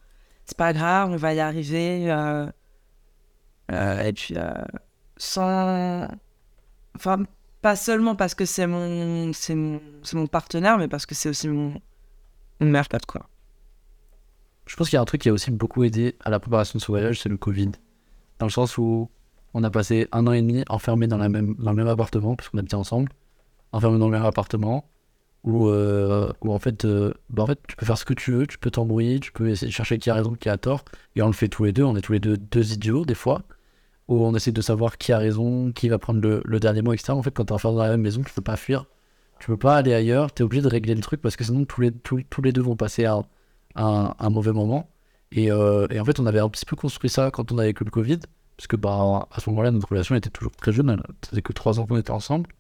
c'est 0.47 0.57
pas 0.57 0.73
grave, 0.73 1.11
on 1.11 1.17
va 1.17 1.35
y 1.35 1.41
arriver. 1.41 2.13
euh, 2.13 2.47
euh, 3.73 4.03
et 4.03 4.13
puis, 4.13 4.37
sans. 5.17 6.09
Enfin, 6.97 7.25
pas 7.65 7.77
seulement 7.77 8.15
parce 8.15 8.35
que 8.35 8.45
c'est 8.45 8.67
mon, 8.67 9.33
c'est 9.33 9.55
mon, 9.55 9.81
mon 10.13 10.27
partenaire, 10.27 10.77
mais 10.77 10.87
parce 10.87 11.07
que 11.07 11.15
c'est 11.15 11.31
aussi 11.31 11.49
mon, 11.49 11.81
mon 12.61 12.69
mère, 12.69 12.87
quoi. 13.09 13.23
Je 14.67 14.77
pense 14.77 14.91
qu'il 14.91 14.97
y 14.97 14.99
a 14.99 15.01
un 15.01 15.07
truc 15.07 15.23
qui 15.23 15.31
a 15.31 15.33
aussi 15.33 15.51
beaucoup 15.51 15.83
aidé 15.83 16.15
à 16.23 16.29
la 16.29 16.41
préparation 16.41 16.77
de 16.77 16.83
ce 16.83 16.89
voyage, 16.89 17.23
c'est 17.23 17.31
le 17.31 17.39
Covid. 17.39 17.73
Dans 18.39 18.45
le 18.45 18.51
sens 18.51 18.77
où 18.77 19.09
on 19.55 19.65
a 19.65 19.71
passé 19.71 20.09
un 20.13 20.27
an 20.27 20.33
et 20.33 20.43
demi 20.43 20.63
enfermés 20.69 21.07
dans, 21.07 21.17
la 21.17 21.31
même, 21.31 21.55
dans 21.55 21.71
le 21.71 21.77
même 21.79 21.89
appartement, 21.89 22.37
parce 22.37 22.51
qu'on 22.51 22.59
habitait 22.59 22.75
ensemble, 22.75 23.11
enfermés 23.73 23.99
dans 23.99 24.11
le 24.11 24.19
même 24.19 24.27
appartement, 24.27 24.91
où, 25.43 25.69
euh, 25.69 26.31
où 26.43 26.53
en, 26.53 26.59
fait, 26.59 26.85
euh, 26.85 27.15
bah, 27.31 27.45
en 27.45 27.47
fait, 27.47 27.61
tu 27.67 27.77
peux 27.77 27.87
faire 27.87 27.97
ce 27.97 28.05
que 28.05 28.13
tu 28.13 28.31
veux, 28.31 28.47
tu 28.47 28.59
peux 28.59 28.71
t'embrouiller, 28.71 29.21
tu 29.21 29.33
peux 29.33 29.49
essayer 29.49 29.69
de 29.69 29.73
chercher 29.73 29.97
qui 29.97 30.11
a 30.11 30.15
raison, 30.15 30.35
qui 30.35 30.51
a 30.51 30.59
tort, 30.59 30.85
et 31.17 31.23
on 31.23 31.29
le 31.29 31.33
fait 31.33 31.49
tous 31.49 31.65
les 31.65 31.73
deux, 31.73 31.85
on 31.85 31.97
est 31.97 32.03
tous 32.03 32.13
les 32.13 32.21
deux 32.21 32.37
deux 32.37 32.75
idiots 32.75 33.07
des 33.07 33.15
fois, 33.15 33.41
où 34.09 34.25
on 34.25 34.35
essaie 34.35 34.53
de 34.53 34.61
savoir 34.61 34.99
qui 34.99 35.13
a 35.13 35.19
raison, 35.19 35.73
qui 35.73 35.89
va 35.89 35.99
prendre 35.99 36.21
le, 36.21 36.43
le 36.45 36.61
dernier 36.61 36.83
mot, 36.83 36.93
etc. 36.93 37.13
En 37.13 37.23
fait, 37.23 37.31
quand 37.33 37.47
t'es 37.47 37.53
enfermé 37.53 37.77
dans 37.79 37.83
la 37.85 37.91
même 37.91 38.03
maison, 38.03 38.23
tu 38.23 38.33
peux 38.35 38.43
pas 38.43 38.57
fuir, 38.57 38.87
tu 39.41 39.47
peux 39.47 39.57
pas 39.57 39.77
aller 39.77 39.95
ailleurs, 39.95 40.33
t'es 40.33 40.43
obligé 40.43 40.63
de 40.63 40.69
régler 40.69 40.95
le 40.95 41.01
truc, 41.01 41.21
parce 41.23 41.37
que 41.37 41.45
sinon 41.45 41.65
tous 41.65 41.81
les, 41.81 41.91
tous, 41.93 42.23
tous 42.31 42.43
les 42.43 42.53
deux 42.53 42.63
vont 42.63 42.77
passer 42.77 43.05
à, 43.07 43.21
un, 43.77 44.15
un 44.19 44.31
mauvais 44.31 44.53
moment. 44.53 44.89
Et, 45.33 45.51
euh, 45.51 45.87
et 45.91 45.99
en 46.01 46.05
fait, 46.05 46.21
on 46.21 46.27
avait 46.27 46.39
un 46.39 46.49
petit 46.49 46.65
peu 46.67 46.77
construit 46.77 47.11
ça 47.11 47.31
quand 47.31 47.51
on 47.51 47.59
avait 47.59 47.73
que 47.75 47.83
le 47.85 47.91
Covid, 47.91 48.19
parce 48.57 48.67
que 48.69 48.77
bah, 48.77 49.27
à 49.33 49.41
ce 49.41 49.51
moment-là, 49.51 49.71
notre 49.73 49.89
relation 49.89 50.15
était 50.15 50.31
toujours 50.31 50.53
très 50.53 50.71
jeune. 50.73 51.03
Faisait 51.29 51.43
que 51.43 51.53
trois 51.53 51.81
ans 51.81 51.87
qu'on 51.87 51.97
était 51.97 52.13
ensemble. 52.13 52.51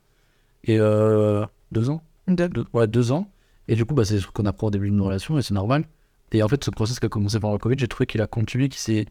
Et 0.64 0.78
euh, 0.80 1.44
deux 1.72 1.90
ans 1.90 2.02
De- 2.26 2.46
deux, 2.48 2.64
ouais, 2.72 2.88
deux 2.88 3.12
ans. 3.12 3.28
Et 3.68 3.76
du 3.76 3.84
coup, 3.84 3.94
bah, 3.94 4.04
c'est 4.04 4.18
ce 4.18 4.26
qu'on 4.26 4.46
apprend 4.46 4.66
au 4.68 4.70
début 4.70 4.90
d'une 4.90 5.00
relation 5.00 5.38
et 5.38 5.42
c'est 5.42 5.54
normal. 5.54 5.84
Et 6.32 6.42
en 6.42 6.48
fait, 6.48 6.64
ce 6.64 6.70
process 6.70 6.98
qui 6.98 7.06
a 7.06 7.08
commencé 7.08 7.38
pendant 7.38 7.52
le 7.52 7.58
Covid, 7.60 7.76
j'ai 7.78 7.86
trouvé 7.86 8.06
qu'il 8.06 8.20
a 8.22 8.26
continué, 8.26 8.68
qu'il 8.68 8.80
s'est 8.80 9.06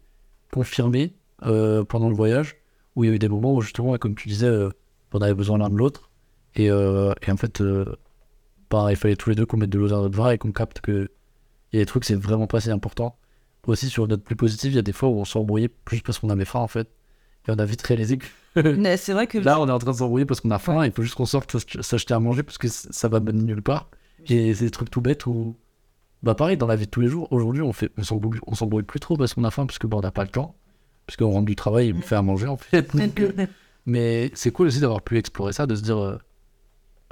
confirmé 0.52 1.14
euh, 1.46 1.84
pendant 1.84 2.10
le 2.10 2.16
voyage, 2.16 2.56
où 2.96 3.04
il 3.04 3.10
y 3.10 3.12
a 3.12 3.16
eu 3.16 3.20
des 3.20 3.30
moments 3.30 3.54
où 3.54 3.62
justement, 3.62 3.98
comme 3.98 4.16
tu 4.16 4.28
disais, 4.30 4.48
euh, 4.48 4.70
on 5.14 5.20
avait 5.22 5.34
besoin 5.34 5.58
l'un 5.58 5.70
de 5.70 5.76
l'autre. 5.76 6.10
Et, 6.56 6.70
euh, 6.70 7.14
et 7.26 7.32
en 7.32 7.38
fait, 7.38 7.62
bah, 8.70 8.88
il 8.90 8.96
fallait 8.96 9.16
tous 9.16 9.30
les 9.30 9.36
deux 9.36 9.46
qu'on 9.46 9.58
mette 9.58 9.70
de 9.70 9.80
l'eau 9.80 9.88
dans 9.88 10.02
notre 10.02 10.18
vin 10.18 10.32
et 10.32 10.38
qu'on 10.38 10.52
capte 10.52 10.82
que 10.82 11.10
il 11.72 11.78
y 11.78 11.80
a 11.80 11.82
des 11.82 11.88
trucs, 11.88 12.06
c'est 12.06 12.16
vraiment 12.16 12.46
pas 12.48 12.62
si 12.62 12.70
important. 12.70 13.18
Aussi, 13.66 13.90
sur 13.90 14.08
notre 14.08 14.24
plus 14.24 14.36
positif, 14.36 14.72
il 14.72 14.76
y 14.76 14.80
a 14.80 14.84
des 14.84 14.92
fois 14.92 15.10
où 15.10 15.14
on 15.20 15.26
s'embrouillait 15.26 15.72
juste 15.90 16.06
parce 16.06 16.20
qu'on 16.20 16.30
avait 16.30 16.46
faim, 16.46 16.60
en 16.60 16.68
fait. 16.68 16.90
Et 17.48 17.52
on 17.52 17.56
a 17.58 17.66
vite 17.66 17.82
réalisé 17.82 18.18
que 18.18 18.26
c'est 18.98 19.14
vrai 19.14 19.26
que 19.26 19.38
Là, 19.40 19.60
on 19.60 19.68
est 19.68 19.72
en 19.72 19.80
train 19.80 19.92
de 19.92 19.98
s'embrouiller 19.98 20.26
parce 20.26 20.40
qu'on 20.42 20.52
a 20.52 20.60
faim, 20.60 20.86
il 20.86 20.92
faut 20.92 21.02
juste 21.02 21.16
qu'on 21.16 21.26
sorte 21.26 21.52
s'ach- 21.58 21.82
s'acheter 21.82 22.14
à 22.14 22.20
manger 22.20 22.44
parce 22.44 22.58
que 22.60 22.68
ça 22.68 23.08
va 23.08 23.20
mener 23.20 23.42
nulle 23.42 23.62
part. 23.64 23.90
Et 24.28 24.54
c'est 24.54 24.66
des 24.66 24.72
trucs 24.72 24.90
tout 24.92 25.02
bêtes 25.02 25.26
où. 25.26 25.58
Bah, 26.22 26.36
pareil, 26.36 26.56
dans 26.58 26.68
la 26.68 26.76
vie 26.78 26.86
de 26.86 26.92
tous 26.92 27.02
les 27.02 27.08
jours, 27.10 27.28
aujourd'hui, 27.32 27.62
on 27.64 27.74
fait, 27.74 27.92
on 27.98 28.04
s'embrouille 28.04 28.84
plus 28.84 29.00
trop 29.00 29.18
parce 29.18 29.34
qu'on 29.34 29.44
a 29.44 29.52
faim, 29.52 29.66
parce 29.66 29.80
que 29.80 29.88
bah, 29.88 29.98
on 29.98 30.02
n'a 30.02 30.12
pas 30.12 30.24
le 30.24 30.30
temps. 30.30 30.56
Parce 31.06 31.18
qu'on 31.18 31.30
rentre 31.32 31.46
du 31.46 31.56
travail, 31.56 31.88
il 31.90 31.96
me 31.96 32.02
fait 32.02 32.16
à 32.16 32.22
manger, 32.22 32.48
en 32.48 32.58
fait. 32.58 32.94
Euh, 32.96 33.46
mais 33.86 34.32
c'est 34.36 34.52
cool 34.52 34.68
aussi 34.68 34.80
d'avoir 34.80 35.02
pu 35.02 35.18
explorer 35.18 35.54
ça, 35.54 35.66
de 35.66 35.76
se 35.76 35.82
dire. 35.82 35.98
euh, 35.98 36.18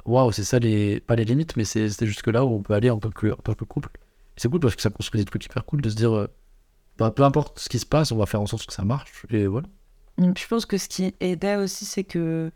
Waouh, 0.04 0.32
c'est 0.32 0.44
ça 0.44 0.58
les. 0.58 1.00
Pas 1.00 1.14
les 1.16 1.24
limites, 1.24 1.56
mais 1.56 1.64
c'est 1.64 1.88
c'est 1.90 2.06
jusque 2.06 2.26
là 2.28 2.44
où 2.44 2.48
on 2.54 2.62
peut 2.62 2.74
aller 2.74 2.90
en 2.90 2.98
tant 2.98 3.10
que, 3.10 3.28
en 3.32 3.36
tant 3.36 3.54
que 3.54 3.64
couple. 3.64 3.90
C'est 4.36 4.48
cool 4.50 4.60
parce 4.60 4.74
que 4.74 4.82
ça 4.82 4.90
construit 4.90 5.20
des 5.20 5.24
trucs 5.26 5.44
hyper 5.44 5.64
cool 5.64 5.80
de 5.82 5.90
se 5.90 5.94
dire. 5.94 6.12
euh, 6.12 6.26
bah, 6.98 7.10
peu 7.10 7.22
importe 7.22 7.58
ce 7.58 7.68
qui 7.68 7.78
se 7.78 7.86
passe, 7.86 8.12
on 8.12 8.16
va 8.16 8.26
faire 8.26 8.40
en 8.40 8.46
sorte 8.46 8.66
que 8.66 8.72
ça 8.72 8.84
marche. 8.84 9.24
Et 9.30 9.46
voilà. 9.46 9.66
Je 10.18 10.46
pense 10.46 10.66
que 10.66 10.76
ce 10.78 10.88
qui 10.88 11.14
aidait 11.20 11.56
aussi, 11.56 11.84
c'est 11.84 12.04
que 12.04 12.50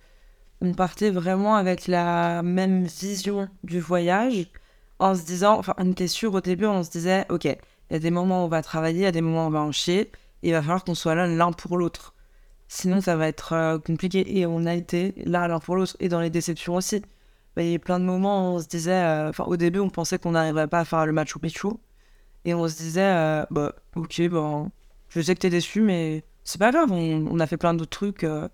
on 0.61 0.73
partait 0.75 1.11
vraiment 1.11 1.55
avec 1.57 1.87
la 1.87 2.43
même 2.43 2.85
vision 2.85 3.49
du 3.62 3.78
voyage, 3.81 4.49
en 4.99 5.14
se 5.14 5.25
disant, 5.25 5.59
enfin, 5.59 5.75
on 5.78 5.90
était 5.90 6.09
sûr 6.09 6.33
au 6.35 6.40
début, 6.40 6.66
on 6.66 6.83
se 6.83 6.90
disait, 6.90 7.26
ok, 7.31 7.45
il 7.45 7.57
y 7.90 7.95
a 7.97 7.99
des 7.99 8.11
moments 8.11 8.43
où 8.43 8.47
on 8.47 8.49
va 8.49 8.62
travailler, 8.62 9.00
il 9.00 9.02
y 9.02 9.07
a 9.07 9.12
des 9.12 9.21
moments 9.21 9.45
où 9.45 9.49
on 9.49 9.50
va 9.50 9.61
en 9.61 9.73
chier, 9.73 10.11
il 10.49 10.53
va 10.53 10.62
falloir 10.62 10.85
qu'on 10.85 10.95
soit 10.95 11.15
là 11.15 11.26
l'un 11.26 11.53
pour 11.53 11.76
l'autre. 11.79 12.15
Sinon, 12.69 13.00
ça 13.00 13.17
va 13.17 13.29
être 13.29 13.53
euh, 13.53 13.79
compliqué. 13.79 14.38
Et 14.38 14.47
on 14.47 14.67
a 14.67 14.75
été 14.75 15.15
là 15.25 15.47
l'un 15.49 15.59
pour 15.61 15.76
l'autre, 15.76 15.97
et 16.00 16.09
dans 16.09 16.21
les 16.21 16.31
déceptions 16.31 16.75
aussi. 16.76 17.00
Bah, 17.55 17.62
Il 17.62 17.69
y 17.69 17.73
a 17.73 17.75
eu 17.75 17.79
plein 17.79 18.00
de 18.00 18.05
moments 18.05 18.53
où 18.53 18.57
on 18.57 18.59
se 18.59 18.67
disait, 18.67 18.93
euh, 18.93 19.29
enfin, 19.31 19.45
au 19.45 19.57
début, 19.57 19.79
on 19.79 19.88
pensait 19.91 20.19
qu'on 20.19 20.33
n'arriverait 20.33 20.67
pas 20.69 20.81
à 20.81 20.85
faire 20.85 21.07
le 21.07 21.12
match 21.12 21.35
au 21.37 21.38
Pichu, 21.38 21.69
et 22.45 22.55
on 22.55 22.67
se 22.69 22.76
disait, 22.76 23.00
euh, 23.03 23.45
bah, 23.50 23.73
ok, 23.95 24.29
bon, 24.29 24.71
je 25.09 25.21
sais 25.21 25.35
que 25.35 25.41
t'es 25.41 25.50
déçu, 25.50 25.81
mais 25.81 26.25
c'est 26.45 26.59
pas 26.59 26.71
grave, 26.73 26.91
on, 26.93 27.26
on 27.31 27.41
a 27.41 27.47
fait 27.47 27.57
plein 27.57 27.75
d'autres 27.75 27.91
trucs. 27.91 28.25
euh, 28.25 28.49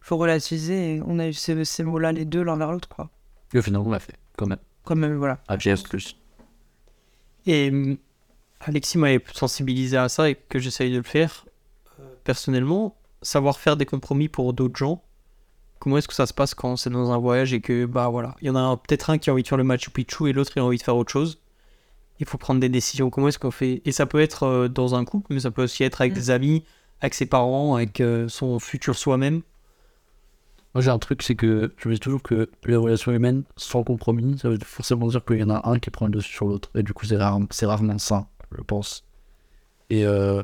faut 0.00 0.16
relativiser 0.16 0.94
et 0.96 1.02
on 1.04 1.18
a 1.18 1.26
eu 1.28 1.32
ces, 1.34 1.64
ces 1.64 1.82
mots-là 1.84 2.12
les 2.12 2.24
deux 2.24 2.42
l'un 2.42 2.56
vers 2.56 2.72
l'autre, 2.72 2.88
quoi. 2.88 3.10
Et 3.52 3.58
au 3.58 3.62
final, 3.62 3.82
on 3.84 3.90
l'a 3.90 3.98
fait, 3.98 4.14
quand 4.36 4.46
même. 4.46 4.58
Quand 4.84 4.96
même, 4.96 5.16
voilà. 5.16 5.38
À 5.48 5.56
GS 5.58 5.82
plus. 5.82 6.16
Et 7.46 7.68
hum, 7.70 7.96
Alexis 8.60 8.98
m'avait 8.98 9.22
sensibilisé 9.32 9.96
à 9.96 10.08
ça 10.08 10.28
et 10.30 10.34
que 10.34 10.58
j'essaye 10.58 10.90
de 10.92 10.96
le 10.96 11.02
faire. 11.02 11.46
Euh, 12.00 12.04
personnellement, 12.24 12.96
savoir 13.22 13.58
faire 13.58 13.76
des 13.76 13.86
compromis 13.86 14.28
pour 14.28 14.52
d'autres 14.52 14.76
gens. 14.76 15.02
Comment 15.78 15.98
est-ce 15.98 16.08
que 16.08 16.14
ça 16.14 16.26
se 16.26 16.34
passe 16.34 16.54
quand 16.54 16.76
c'est 16.76 16.90
dans 16.90 17.12
un 17.12 17.18
voyage 17.18 17.52
et 17.52 17.60
que, 17.60 17.86
bah 17.86 18.08
voilà, 18.08 18.34
il 18.40 18.48
y 18.48 18.50
en 18.50 18.56
a 18.56 18.76
peut-être 18.76 19.10
un 19.10 19.18
qui 19.18 19.30
a 19.30 19.32
envie 19.32 19.44
de 19.44 19.48
faire 19.48 19.58
le 19.58 19.64
Machu 19.64 19.90
Picchu 19.90 20.28
et 20.28 20.32
l'autre 20.32 20.52
il 20.56 20.60
a 20.60 20.64
envie 20.64 20.78
de 20.78 20.82
faire 20.82 20.96
autre 20.96 21.12
chose. 21.12 21.40
Il 22.18 22.26
faut 22.26 22.36
prendre 22.38 22.58
des 22.60 22.68
décisions. 22.68 23.10
Comment 23.10 23.28
est-ce 23.28 23.38
qu'on 23.38 23.52
fait? 23.52 23.80
Et 23.84 23.92
ça 23.92 24.04
peut 24.06 24.20
être 24.20 24.42
euh, 24.42 24.68
dans 24.68 24.96
un 24.96 25.04
couple, 25.04 25.34
mais 25.34 25.40
ça 25.40 25.52
peut 25.52 25.62
aussi 25.62 25.84
être 25.84 26.00
avec 26.00 26.12
Mm. 26.12 26.16
des 26.16 26.30
amis, 26.30 26.64
avec 27.00 27.14
ses 27.14 27.26
parents, 27.26 27.76
avec 27.76 28.00
euh, 28.00 28.26
son 28.28 28.58
futur 28.58 28.96
soi-même. 28.96 29.42
Moi, 30.74 30.82
j'ai 30.82 30.90
un 30.90 30.98
truc, 30.98 31.22
c'est 31.22 31.36
que 31.36 31.72
je 31.78 31.88
me 31.88 31.94
dis 31.94 32.00
toujours 32.00 32.22
que 32.22 32.50
les 32.66 32.76
relations 32.76 33.12
humaines 33.12 33.44
sans 33.56 33.84
compromis, 33.84 34.36
ça 34.38 34.48
veut 34.48 34.58
forcément 34.64 35.06
dire 35.06 35.24
qu'il 35.24 35.38
y 35.38 35.42
en 35.44 35.50
a 35.50 35.68
un 35.68 35.78
qui 35.78 35.90
prend 35.90 36.06
le 36.06 36.12
dessus 36.12 36.32
sur 36.32 36.46
l'autre. 36.46 36.70
Et 36.74 36.82
du 36.82 36.92
coup, 36.92 37.06
c'est 37.06 37.16
rare, 37.16 37.38
c'est 37.50 37.66
rarement 37.66 37.98
sain, 37.98 38.26
je 38.56 38.62
pense. 38.62 39.04
Et 39.90 40.04
euh, 40.04 40.42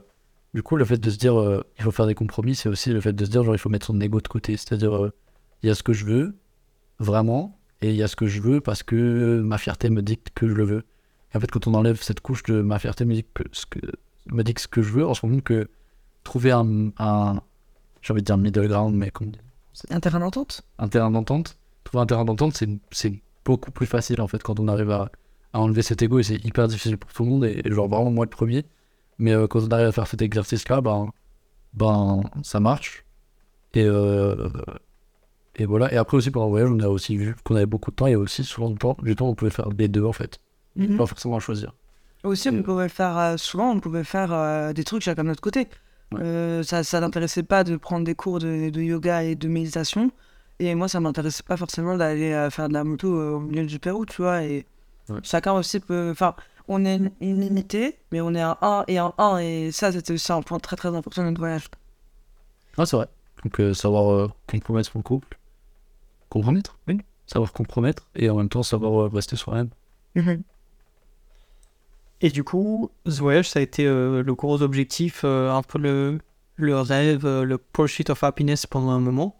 du 0.54 0.62
coup, 0.62 0.76
le 0.76 0.84
fait 0.84 0.98
de 0.98 1.10
se 1.10 1.18
dire 1.18 1.38
euh, 1.38 1.64
il 1.78 1.84
faut 1.84 1.90
faire 1.90 2.06
des 2.06 2.14
compromis, 2.14 2.54
c'est 2.54 2.68
aussi 2.68 2.90
le 2.90 3.00
fait 3.00 3.12
de 3.12 3.24
se 3.24 3.30
dire 3.30 3.42
genre 3.42 3.54
il 3.54 3.58
faut 3.58 3.68
mettre 3.68 3.86
son 3.86 4.00
ego 4.00 4.20
de 4.20 4.28
côté. 4.28 4.56
C'est-à-dire, 4.56 4.96
euh, 4.96 5.12
il 5.62 5.68
y 5.68 5.70
a 5.70 5.74
ce 5.74 5.82
que 5.82 5.92
je 5.92 6.04
veux, 6.04 6.36
vraiment, 6.98 7.58
et 7.80 7.90
il 7.90 7.96
y 7.96 8.02
a 8.02 8.08
ce 8.08 8.16
que 8.16 8.26
je 8.26 8.40
veux 8.40 8.60
parce 8.60 8.82
que 8.82 9.40
ma 9.40 9.58
fierté 9.58 9.90
me 9.90 10.02
dicte 10.02 10.30
que 10.34 10.48
je 10.48 10.54
le 10.54 10.64
veux. 10.64 10.84
Et 11.32 11.36
en 11.36 11.40
fait, 11.40 11.50
quand 11.50 11.66
on 11.66 11.74
enlève 11.74 12.00
cette 12.00 12.20
couche 12.20 12.42
de 12.44 12.62
ma 12.62 12.78
fierté 12.78 13.04
me 13.04 13.14
dicte 13.14 13.30
que 13.34 13.42
ce 13.52 13.66
que, 13.66 13.80
me 14.26 14.42
dicte 14.42 14.60
ce 14.60 14.68
que 14.68 14.82
je 14.82 14.92
veux, 14.92 15.06
on 15.06 15.14
se 15.14 15.20
rend 15.20 15.30
compte 15.30 15.42
que 15.42 15.68
trouver 16.22 16.52
un, 16.52 16.90
un 16.98 17.40
j'ai 18.02 18.12
envie 18.12 18.22
de 18.22 18.26
dire 18.26 18.36
middle 18.38 18.68
ground, 18.68 18.94
mais 18.94 19.10
comment 19.10 19.32
Un 19.90 20.00
terrain 20.00 20.20
d'entente? 20.20 20.62
Un 20.78 20.88
terrain 20.88 21.10
d'entente. 21.10 21.58
Trouver 21.84 22.02
un 22.02 22.06
terrain 22.06 22.24
d'entente, 22.24 22.56
c'est, 22.56 22.68
c'est 22.90 23.20
beaucoup 23.44 23.70
plus 23.70 23.86
facile 23.86 24.20
en 24.20 24.28
fait 24.28 24.42
quand 24.42 24.60
on 24.60 24.68
arrive 24.68 24.90
à, 24.90 25.10
à 25.54 25.60
enlever 25.60 25.82
cet 25.82 26.02
ego 26.02 26.18
et 26.18 26.24
c'est 26.24 26.44
hyper 26.44 26.68
difficile 26.68 26.98
pour 26.98 27.10
tout 27.12 27.24
le 27.24 27.30
monde 27.30 27.44
et, 27.44 27.62
et 27.64 27.70
genre 27.70 27.88
vraiment 27.88 28.10
moi 28.10 28.26
le 28.26 28.30
premier. 28.30 28.66
Mais 29.18 29.32
euh, 29.32 29.46
quand 29.46 29.60
on 29.60 29.68
arrive 29.68 29.86
à 29.86 29.92
faire 29.92 30.08
cet 30.08 30.20
exercice-là, 30.20 30.80
ben, 30.80 31.10
ben 31.72 32.22
ça 32.42 32.58
marche. 32.60 33.04
Et, 33.72 33.84
euh, 33.84 34.48
et 35.56 35.64
voilà. 35.64 35.92
Et 35.94 35.96
après 35.96 36.16
aussi 36.16 36.30
pendant 36.30 36.46
le 36.46 36.50
voyage, 36.50 36.70
on 36.70 36.80
a 36.80 36.88
aussi 36.88 37.16
vu 37.16 37.36
qu'on 37.44 37.54
avait 37.54 37.66
beaucoup 37.66 37.92
de 37.92 37.96
temps 37.96 38.08
et 38.08 38.16
aussi 38.16 38.42
souvent 38.42 38.68
du 38.68 38.76
temps, 38.76 38.96
du 39.00 39.14
temps 39.14 39.28
on 39.28 39.34
pouvait 39.34 39.52
faire 39.52 39.68
les 39.78 39.88
deux 39.88 40.04
en 40.04 40.12
fait. 40.12 40.38
Pas 40.98 41.06
forcément 41.06 41.36
à 41.36 41.40
choisir. 41.40 41.72
Aussi, 42.24 42.48
on 42.48 42.62
pouvait 42.62 42.88
faire, 42.88 43.16
euh, 43.16 43.36
souvent, 43.36 43.70
on 43.70 43.78
pouvait 43.78 44.02
faire 44.02 44.74
des 44.74 44.82
trucs 44.82 45.02
chacun 45.02 45.22
de 45.22 45.28
notre 45.28 45.42
côté. 45.42 45.68
Ouais. 46.10 46.20
Euh, 46.20 46.62
ça 46.64 46.82
ça 46.82 46.98
n'intéressait 46.98 47.44
pas 47.44 47.62
de 47.62 47.76
prendre 47.76 48.04
des 48.04 48.16
cours 48.16 48.40
de, 48.40 48.70
de 48.70 48.80
yoga 48.80 49.22
et 49.22 49.36
de 49.36 49.46
méditation. 49.46 50.10
Et 50.58 50.74
moi, 50.74 50.88
ça 50.88 50.98
m'intéressait 50.98 51.44
pas 51.44 51.56
forcément 51.56 51.96
d'aller 51.96 52.48
faire 52.50 52.68
de 52.68 52.74
la 52.74 52.82
moto 52.82 53.08
au 53.08 53.40
milieu 53.40 53.66
du 53.66 53.78
Pérou, 53.78 54.04
tu 54.04 54.22
vois. 54.22 54.42
Et 54.42 54.66
Ouais. 55.08 55.20
chacun 55.22 55.52
aussi 55.52 55.80
peut. 55.80 56.10
Enfin, 56.10 56.34
on 56.68 56.84
est 56.84 57.00
illimité, 57.20 57.98
mais 58.10 58.20
on 58.20 58.34
est 58.34 58.40
un 58.40 58.56
1 58.62 58.84
et 58.88 58.98
un 58.98 59.12
1. 59.18 59.38
Et 59.38 59.70
ça, 59.72 59.92
c'était 59.92 60.12
aussi 60.14 60.32
un 60.32 60.42
point 60.42 60.58
très 60.58 60.76
très 60.76 60.88
important 60.88 61.22
de 61.22 61.28
notre 61.28 61.40
voyage. 61.40 61.68
Ah, 62.78 62.86
c'est 62.86 62.96
vrai. 62.96 63.08
Donc 63.44 63.60
euh, 63.60 63.74
savoir 63.74 64.10
euh, 64.12 64.30
compromettre 64.46 64.90
son 64.90 65.02
couple. 65.02 65.38
Compromettre? 66.30 66.78
Oui. 66.88 66.98
Savoir 67.26 67.52
compromettre 67.52 68.06
et 68.14 68.28
en 68.30 68.36
même 68.36 68.48
temps 68.48 68.62
savoir 68.62 69.02
euh, 69.02 69.08
rester 69.08 69.36
soi-même. 69.36 69.68
Et 72.20 72.30
du 72.30 72.44
coup, 72.44 72.90
ce 73.06 73.20
voyage, 73.20 73.50
ça 73.50 73.58
a 73.58 73.62
été 73.62 73.86
euh, 73.86 74.22
le 74.22 74.34
gros 74.34 74.62
objectif, 74.62 75.22
euh, 75.24 75.50
un 75.52 75.62
peu 75.62 75.78
le, 75.78 76.20
le 76.56 76.80
rêve, 76.80 77.26
euh, 77.26 77.44
le 77.44 77.58
pursuit 77.58 78.04
of 78.08 78.22
happiness 78.24 78.66
pendant 78.66 78.90
un 78.90 79.00
moment. 79.00 79.38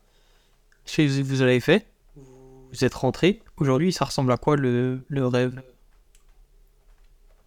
Je 0.85 0.93
sais 0.93 1.07
que 1.07 1.23
vous 1.23 1.41
l'avez 1.41 1.61
fait, 1.61 1.87
vous 2.17 2.85
êtes 2.85 2.95
rentré? 2.95 3.41
Aujourd'hui, 3.57 3.93
ça 3.93 4.05
ressemble 4.05 4.33
à 4.33 4.37
quoi 4.37 4.57
le, 4.57 5.05
le 5.09 5.27
rêve? 5.27 5.63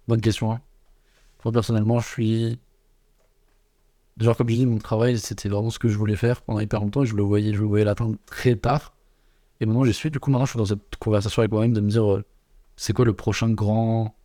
Bonne 0.08 0.22
question. 0.22 0.52
Hein. 0.52 0.62
Moi, 1.44 1.52
personnellement, 1.52 2.00
je 2.00 2.08
suis. 2.08 2.60
Genre, 4.18 4.36
comme 4.36 4.50
je 4.50 4.56
dis, 4.56 4.66
mon 4.66 4.78
travail, 4.78 5.20
c'était 5.20 5.50
vraiment 5.50 5.70
ce 5.70 5.80
que 5.80 5.90
je 5.90 5.98
voulais 5.98 6.16
faire 6.16 6.42
pendant 6.42 6.60
hyper 6.60 6.80
longtemps 6.80 7.04
et 7.04 7.06
je 7.06 7.16
le 7.16 7.24
voyais, 7.24 7.54
je 7.54 7.60
le 7.60 7.68
voyais 7.68 7.86
l'atteindre 7.86 8.16
très 8.26 8.56
tard. 8.56 8.94
Et 9.60 9.66
maintenant, 9.66 9.84
j'y 9.84 9.94
suis. 9.94 10.10
Du 10.10 10.20
coup, 10.20 10.32
maintenant, 10.32 10.46
je 10.46 10.52
suis 10.52 10.58
dans 10.58 10.66
cette 10.66 10.96
conversation 10.98 11.42
avec 11.42 11.52
moi-même 11.52 11.74
de 11.74 11.82
me 11.82 11.90
dire 11.90 12.10
euh, 12.12 12.24
c'est 12.78 12.94
quoi 12.94 13.06
le 13.06 13.14
prochain 13.14 13.50
grand. 13.50 14.16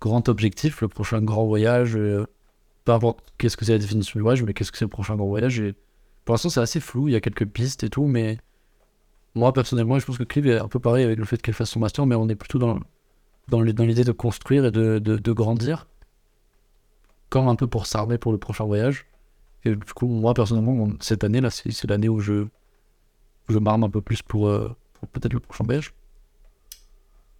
grand 0.00 0.28
objectif, 0.28 0.80
le 0.80 0.88
prochain 0.88 1.22
grand 1.22 1.46
voyage. 1.46 1.96
euh, 1.96 2.26
peu 2.84 2.92
importe 2.92 3.32
qu'est-ce 3.38 3.56
que 3.56 3.64
c'est 3.64 3.72
la 3.72 3.78
définition 3.78 4.18
du 4.18 4.22
voyage, 4.22 4.42
mais 4.42 4.54
qu'est-ce 4.54 4.72
que 4.72 4.78
c'est 4.78 4.86
le 4.86 4.90
prochain 4.90 5.14
grand 5.16 5.28
voyage. 5.28 5.62
Pour 6.24 6.34
l'instant, 6.34 6.48
c'est 6.50 6.60
assez 6.60 6.80
flou. 6.80 7.08
Il 7.08 7.12
y 7.12 7.16
a 7.16 7.20
quelques 7.20 7.46
pistes 7.46 7.84
et 7.84 7.90
tout, 7.90 8.06
mais. 8.06 8.38
Moi, 9.34 9.52
personnellement, 9.52 9.98
je 9.98 10.06
pense 10.06 10.18
que 10.18 10.24
Clive 10.24 10.48
est 10.48 10.58
un 10.58 10.68
peu 10.68 10.80
pareil 10.80 11.04
avec 11.04 11.18
le 11.18 11.24
fait 11.24 11.40
qu'elle 11.40 11.54
fasse 11.54 11.70
son 11.70 11.80
master, 11.80 12.04
mais 12.06 12.14
on 12.14 12.28
est 12.28 12.34
plutôt 12.34 12.58
dans 12.58 12.80
dans 13.50 13.60
l'idée 13.62 14.04
de 14.04 14.12
construire 14.12 14.64
et 14.64 14.70
de, 14.70 14.98
de, 14.98 15.32
grandir, 15.32 15.88
comme 17.28 17.48
un 17.48 17.56
peu 17.56 17.66
pour 17.66 17.86
s'armer 17.86 18.16
pour 18.16 18.32
le 18.32 18.38
prochain 18.38 18.64
voyage. 18.64 19.06
Et 19.64 19.74
du 19.74 19.92
coup, 19.92 20.06
moi 20.06 20.32
personnellement, 20.32 20.88
cette 21.00 21.24
année 21.24 21.40
là, 21.40 21.50
c'est 21.50 21.84
l'année 21.88 22.08
où 22.08 22.20
je, 22.20 22.46
je 23.48 23.58
m'arme 23.58 23.84
un 23.84 23.90
peu 23.90 24.00
plus 24.00 24.22
pour, 24.22 24.48
euh, 24.48 24.74
pour 24.94 25.08
peut-être 25.08 25.34
le 25.34 25.40
prochain 25.40 25.64
voyage. 25.64 25.92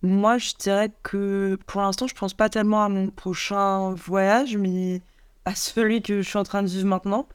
Moi, 0.03 0.39
je 0.39 0.55
dirais 0.59 0.91
que 1.03 1.59
pour 1.67 1.81
l'instant, 1.83 2.07
je 2.07 2.15
pense 2.15 2.35
pas 2.35 2.49
tellement 2.49 2.83
à 2.83 2.89
mon 2.89 3.09
prochain 3.09 3.93
voyage, 3.95 4.57
mais 4.57 5.03
à 5.45 5.55
celui 5.55 6.03
que 6.03 6.23
je 6.23 6.29
suis 6.29 6.39
en 6.39 6.43
train 6.43 6.63
de 6.63 6.69
vivre 6.69 6.87
maintenant. 6.87 7.29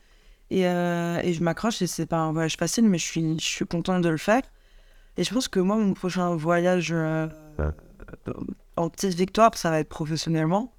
Et, 0.51 0.67
euh, 0.67 1.19
et 1.23 1.34
je 1.34 1.43
m'accroche, 1.43 1.81
et 1.81 1.88
c'est 1.88 2.05
pas 2.05 2.19
un 2.19 2.31
voyage 2.31 2.55
facile, 2.58 2.88
mais 2.88 2.97
je 2.97 3.05
suis, 3.05 3.39
je 3.39 3.45
suis 3.45 3.65
contente 3.65 4.01
de 4.01 4.10
le 4.10 4.17
faire. 4.17 4.43
Et 5.17 5.23
je 5.23 5.34
pense 5.34 5.47
que 5.47 5.60
moi, 5.60 5.77
mon 5.77 5.93
prochain 5.93 6.36
voyage 6.36 6.91
euh, 6.91 7.27
euh, 7.60 7.71
en 8.75 8.89
petite 8.89 9.13
victoire, 9.15 9.55
ça 9.58 9.69
va 9.69 9.79
être 9.79 9.89
professionnellement. 9.89 10.73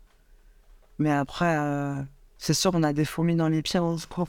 Mais 0.98 1.11
après, 1.11 1.57
euh, 1.59 1.94
c'est 2.38 2.55
sûr, 2.55 2.70
on 2.74 2.83
a 2.83 2.92
des 2.92 3.05
fourmis 3.05 3.35
dans 3.35 3.48
les 3.48 3.62
pieds, 3.62 3.81
on, 3.81 3.98
se 3.98 4.07
prend- 4.07 4.29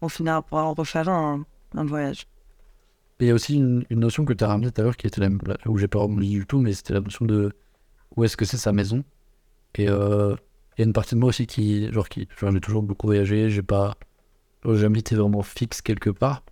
on 0.00 0.08
finira 0.08 0.42
par 0.42 0.66
en 0.66 0.74
refaire 0.74 1.08
un, 1.08 1.44
un 1.76 1.84
voyage. 1.84 2.26
Et 3.20 3.26
il 3.26 3.28
y 3.28 3.30
a 3.30 3.34
aussi 3.34 3.54
une, 3.54 3.84
une 3.88 4.00
notion 4.00 4.24
que 4.24 4.32
tu 4.32 4.42
as 4.42 4.48
ramenée 4.48 4.70
tout 4.72 4.80
à 4.80 4.84
l'heure 4.84 4.96
qui 4.96 5.06
était 5.06 5.20
la, 5.20 5.28
où 5.66 5.78
j'ai 5.78 5.86
pas 5.88 6.00
rebondi 6.00 6.30
du 6.30 6.46
tout, 6.46 6.58
mais 6.58 6.72
c'était 6.72 6.94
la 6.94 7.00
notion 7.00 7.24
de 7.24 7.52
où 8.16 8.24
est-ce 8.24 8.36
que 8.36 8.44
c'est 8.44 8.56
sa 8.56 8.72
maison. 8.72 9.04
Et 9.76 9.88
euh, 9.88 10.34
il 10.76 10.80
y 10.80 10.82
a 10.82 10.86
une 10.86 10.92
partie 10.92 11.14
de 11.14 11.20
moi 11.20 11.28
aussi 11.28 11.46
qui, 11.46 11.90
genre, 11.92 12.08
qui, 12.08 12.26
genre, 12.38 12.50
j'ai 12.52 12.60
toujours 12.60 12.82
beaucoup 12.82 13.06
voyagé, 13.06 13.48
j'ai 13.48 13.62
pas, 13.62 13.94
jamais 14.64 15.00
été 15.00 15.14
vraiment 15.16 15.42
fixe 15.42 15.82
quelque 15.82 16.10
part. 16.10 16.42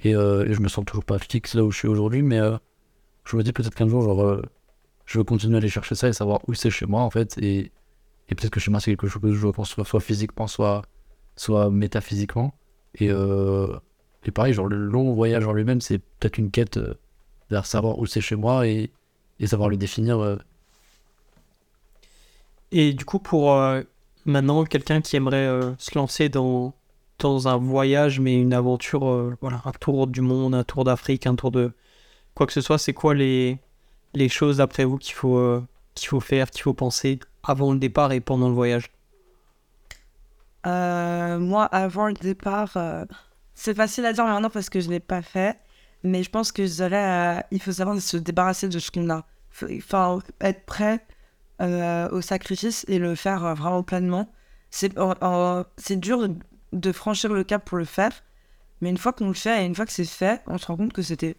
Et, 0.00 0.14
euh, 0.14 0.46
et 0.46 0.52
je 0.54 0.60
me 0.60 0.68
sens 0.68 0.84
toujours 0.84 1.04
pas 1.04 1.18
fixe 1.18 1.54
là 1.54 1.64
où 1.64 1.70
je 1.70 1.78
suis 1.78 1.88
aujourd'hui, 1.88 2.22
mais 2.22 2.38
euh, 2.38 2.58
je 3.24 3.36
me 3.36 3.42
dis 3.42 3.52
peut-être 3.52 3.74
qu'un 3.74 3.88
jour, 3.88 4.02
genre, 4.02 4.22
euh, 4.22 4.42
je 5.06 5.18
veux 5.18 5.24
continuer 5.24 5.54
à 5.56 5.58
aller 5.58 5.68
chercher 5.68 5.94
ça 5.94 6.08
et 6.08 6.12
savoir 6.12 6.40
où 6.48 6.54
c'est 6.54 6.70
chez 6.70 6.86
moi, 6.86 7.02
en 7.02 7.10
fait. 7.10 7.36
Et, 7.38 7.72
et 8.28 8.34
peut-être 8.34 8.50
que 8.50 8.60
chez 8.60 8.70
moi, 8.70 8.80
c'est 8.80 8.90
quelque 8.92 9.08
chose 9.08 9.22
que 9.22 9.32
je 9.32 9.46
pense 9.48 9.70
soit, 9.70 9.84
soit 9.84 10.00
physiquement, 10.00 10.46
soit, 10.46 10.82
soit 11.36 11.70
métaphysiquement. 11.70 12.54
Et, 12.94 13.10
euh, 13.10 13.68
et 14.24 14.30
pareil, 14.30 14.52
genre, 14.52 14.66
le 14.68 14.76
long 14.76 15.12
voyage 15.14 15.46
en 15.46 15.52
lui-même, 15.52 15.80
c'est 15.80 15.98
peut-être 15.98 16.38
une 16.38 16.50
quête 16.50 16.76
euh, 16.76 16.94
vers 17.50 17.66
savoir 17.66 17.98
où 17.98 18.06
c'est 18.06 18.20
chez 18.20 18.36
moi 18.36 18.66
et, 18.66 18.90
et 19.40 19.46
savoir 19.46 19.68
le 19.70 19.76
définir. 19.76 20.18
euh, 20.18 20.36
Et 22.72 22.92
du 22.92 23.04
coup, 23.04 23.18
pour 23.18 23.52
euh, 23.54 23.82
maintenant 24.24 24.64
quelqu'un 24.64 25.00
qui 25.00 25.16
aimerait 25.16 25.46
euh, 25.46 25.72
se 25.78 25.96
lancer 25.96 26.28
dans, 26.28 26.74
dans 27.18 27.48
un 27.48 27.56
voyage, 27.56 28.20
mais 28.20 28.40
une 28.40 28.52
aventure, 28.52 29.08
euh, 29.08 29.36
voilà, 29.40 29.62
un 29.64 29.72
tour 29.72 30.06
du 30.06 30.20
monde, 30.20 30.54
un 30.54 30.64
tour 30.64 30.84
d'Afrique, 30.84 31.26
un 31.26 31.34
tour 31.34 31.50
de 31.50 31.72
quoi 32.34 32.46
que 32.46 32.52
ce 32.52 32.60
soit, 32.60 32.78
c'est 32.78 32.92
quoi 32.92 33.14
les, 33.14 33.58
les 34.14 34.28
choses 34.28 34.58
d'après 34.58 34.84
vous 34.84 34.98
qu'il 34.98 35.14
faut, 35.14 35.38
euh, 35.38 35.64
qu'il 35.94 36.08
faut 36.08 36.20
faire, 36.20 36.50
qu'il 36.50 36.62
faut 36.62 36.74
penser 36.74 37.18
avant 37.42 37.72
le 37.72 37.78
départ 37.78 38.12
et 38.12 38.20
pendant 38.20 38.48
le 38.48 38.54
voyage? 38.54 38.90
Euh, 40.66 41.38
moi, 41.38 41.64
avant 41.66 42.08
le 42.08 42.14
départ, 42.14 42.76
c'est 43.54 43.74
facile 43.74 44.04
à 44.04 44.12
dire 44.12 44.24
maintenant 44.24 44.50
parce 44.50 44.68
que 44.68 44.80
je 44.80 44.88
ne 44.88 44.94
l'ai 44.94 45.00
pas 45.00 45.22
fait. 45.22 45.58
Mais 46.02 46.22
je 46.22 46.30
pense 46.30 46.52
que 46.52 46.66
je 46.66 47.42
il 47.50 47.62
faut 47.62 47.72
savoir 47.72 48.00
se 48.00 48.16
débarrasser 48.16 48.68
de 48.68 48.78
ce 48.78 48.90
qu'on 48.90 49.08
a. 49.10 49.24
Enfin, 49.52 50.18
être 50.40 50.66
prêt 50.66 51.06
au 51.60 52.20
sacrifice 52.20 52.84
et 52.88 52.98
le 52.98 53.14
faire 53.14 53.54
vraiment 53.54 53.84
pleinement. 53.84 54.30
C'est 54.70 54.92
dur 56.00 56.28
de 56.72 56.92
franchir 56.92 57.32
le 57.32 57.44
cap 57.44 57.64
pour 57.64 57.78
le 57.78 57.84
faire. 57.84 58.12
Mais 58.80 58.90
une 58.90 58.98
fois 58.98 59.12
qu'on 59.12 59.28
le 59.28 59.34
fait 59.34 59.62
et 59.62 59.66
une 59.66 59.74
fois 59.74 59.86
que 59.86 59.92
c'est 59.92 60.04
fait, 60.04 60.42
on 60.46 60.58
se 60.58 60.66
rend 60.66 60.76
compte 60.76 60.92
que 60.92 61.02
c'était 61.02 61.36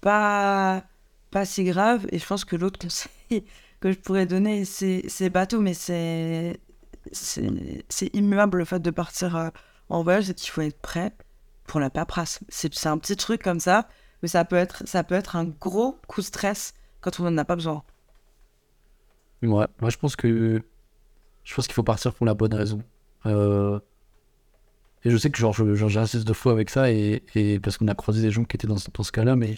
pas, 0.00 0.84
pas 1.30 1.44
si 1.44 1.64
grave. 1.64 2.06
Et 2.10 2.18
je 2.18 2.26
pense 2.26 2.44
que 2.44 2.56
l'autre 2.56 2.78
conseil 2.80 3.44
que 3.80 3.92
je 3.92 3.98
pourrais 3.98 4.26
donner, 4.26 4.64
c'est 4.64 5.30
bateau, 5.30 5.60
mais 5.60 5.74
c'est 5.74 6.58
immuable 8.12 8.58
le 8.58 8.64
fait 8.64 8.80
de 8.80 8.90
partir 8.90 9.36
euh, 9.36 9.50
en 9.88 10.02
voyage, 10.02 10.24
c'est 10.24 10.34
qu'il 10.34 10.50
faut 10.50 10.62
être 10.62 10.80
prêt 10.80 11.12
pour 11.66 11.80
la 11.80 11.90
paperasse. 11.90 12.40
C'est 12.48 12.72
c'est 12.74 12.88
un 12.88 12.98
petit 12.98 13.16
truc 13.16 13.42
comme 13.42 13.60
ça, 13.60 13.88
mais 14.22 14.28
ça 14.28 14.44
peut 14.44 14.56
être, 14.56 14.86
ça 14.86 15.04
peut 15.04 15.14
être 15.14 15.36
un 15.36 15.44
gros 15.44 15.98
coup 16.08 16.20
de 16.20 16.26
stress 16.26 16.74
quand 17.00 17.20
on 17.20 17.24
n'en 17.24 17.38
a 17.38 17.44
pas 17.44 17.56
besoin. 17.56 17.82
Ouais, 19.42 19.66
moi 19.80 19.90
je 19.90 19.98
pense 19.98 20.16
que 20.16 20.62
je 21.44 21.54
pense 21.54 21.66
qu'il 21.66 21.74
faut 21.74 21.82
partir 21.82 22.14
pour 22.14 22.24
la 22.26 22.34
bonne 22.34 22.54
raison. 22.54 22.82
Euh, 23.26 23.78
Et 25.04 25.10
je 25.10 25.16
sais 25.16 25.30
que 25.30 25.38
genre 25.38 25.52
genre, 25.52 25.88
j'insiste 25.88 26.26
deux 26.26 26.34
fois 26.34 26.52
avec 26.52 26.70
ça 26.70 26.90
et, 26.90 27.22
parce 27.62 27.78
qu'on 27.78 27.88
a 27.88 27.94
croisé 27.94 28.22
des 28.22 28.30
gens 28.30 28.44
qui 28.44 28.56
étaient 28.56 28.66
dans, 28.66 28.76
dans 28.94 29.02
ce 29.02 29.12
cas-là, 29.12 29.36
mais 29.36 29.54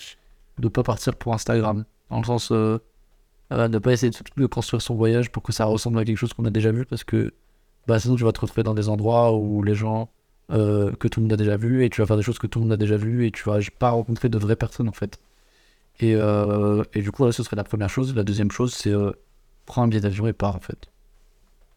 de 0.58 0.68
pas 0.68 0.82
partir 0.82 1.14
pour 1.16 1.34
Instagram. 1.34 1.84
Dans 2.10 2.18
le 2.18 2.24
sens 2.24 2.50
euh, 2.52 2.78
euh, 3.52 3.68
de 3.68 3.78
pas 3.78 3.92
essayer 3.92 4.10
de, 4.10 4.42
de 4.42 4.46
construire 4.46 4.82
son 4.82 4.94
voyage 4.94 5.30
pour 5.30 5.42
que 5.42 5.52
ça 5.52 5.64
ressemble 5.64 5.98
à 5.98 6.04
quelque 6.04 6.16
chose 6.16 6.32
qu'on 6.32 6.44
a 6.44 6.50
déjà 6.50 6.72
vu 6.72 6.84
parce 6.86 7.04
que 7.04 7.32
bah 7.86 7.98
sinon 7.98 8.16
tu 8.16 8.24
vas 8.24 8.32
te 8.32 8.40
retrouver 8.40 8.62
dans 8.62 8.74
des 8.74 8.88
endroits 8.88 9.36
où 9.36 9.62
les 9.62 9.74
gens 9.74 10.08
euh, 10.52 10.92
que 10.92 11.08
tout 11.08 11.18
le 11.20 11.24
monde 11.24 11.32
a 11.32 11.36
déjà 11.36 11.56
vu 11.56 11.84
et 11.84 11.90
tu 11.90 12.00
vas 12.00 12.06
faire 12.06 12.16
des 12.16 12.22
choses 12.22 12.38
que 12.38 12.46
tout 12.46 12.60
le 12.60 12.64
monde 12.64 12.72
a 12.72 12.76
déjà 12.76 12.96
vu 12.96 13.26
et 13.26 13.32
tu 13.32 13.42
vas 13.44 13.58
pas 13.78 13.90
rencontrer 13.90 14.28
de 14.28 14.38
vraies 14.38 14.56
personnes 14.56 14.88
en 14.88 14.92
fait. 14.92 15.18
Et, 15.98 16.14
euh, 16.14 16.84
et 16.94 17.02
du 17.02 17.10
coup, 17.10 17.24
là, 17.24 17.32
ce 17.32 17.42
serait 17.42 17.56
la 17.56 17.64
première 17.64 17.88
chose. 17.88 18.14
La 18.14 18.22
deuxième 18.22 18.50
chose, 18.50 18.74
c'est 18.74 18.90
euh, 18.90 19.12
prends 19.64 19.82
un 19.82 19.88
billet 19.88 20.00
d'avion 20.02 20.26
et 20.26 20.32
pars 20.32 20.54
en 20.54 20.60
fait. 20.60 20.88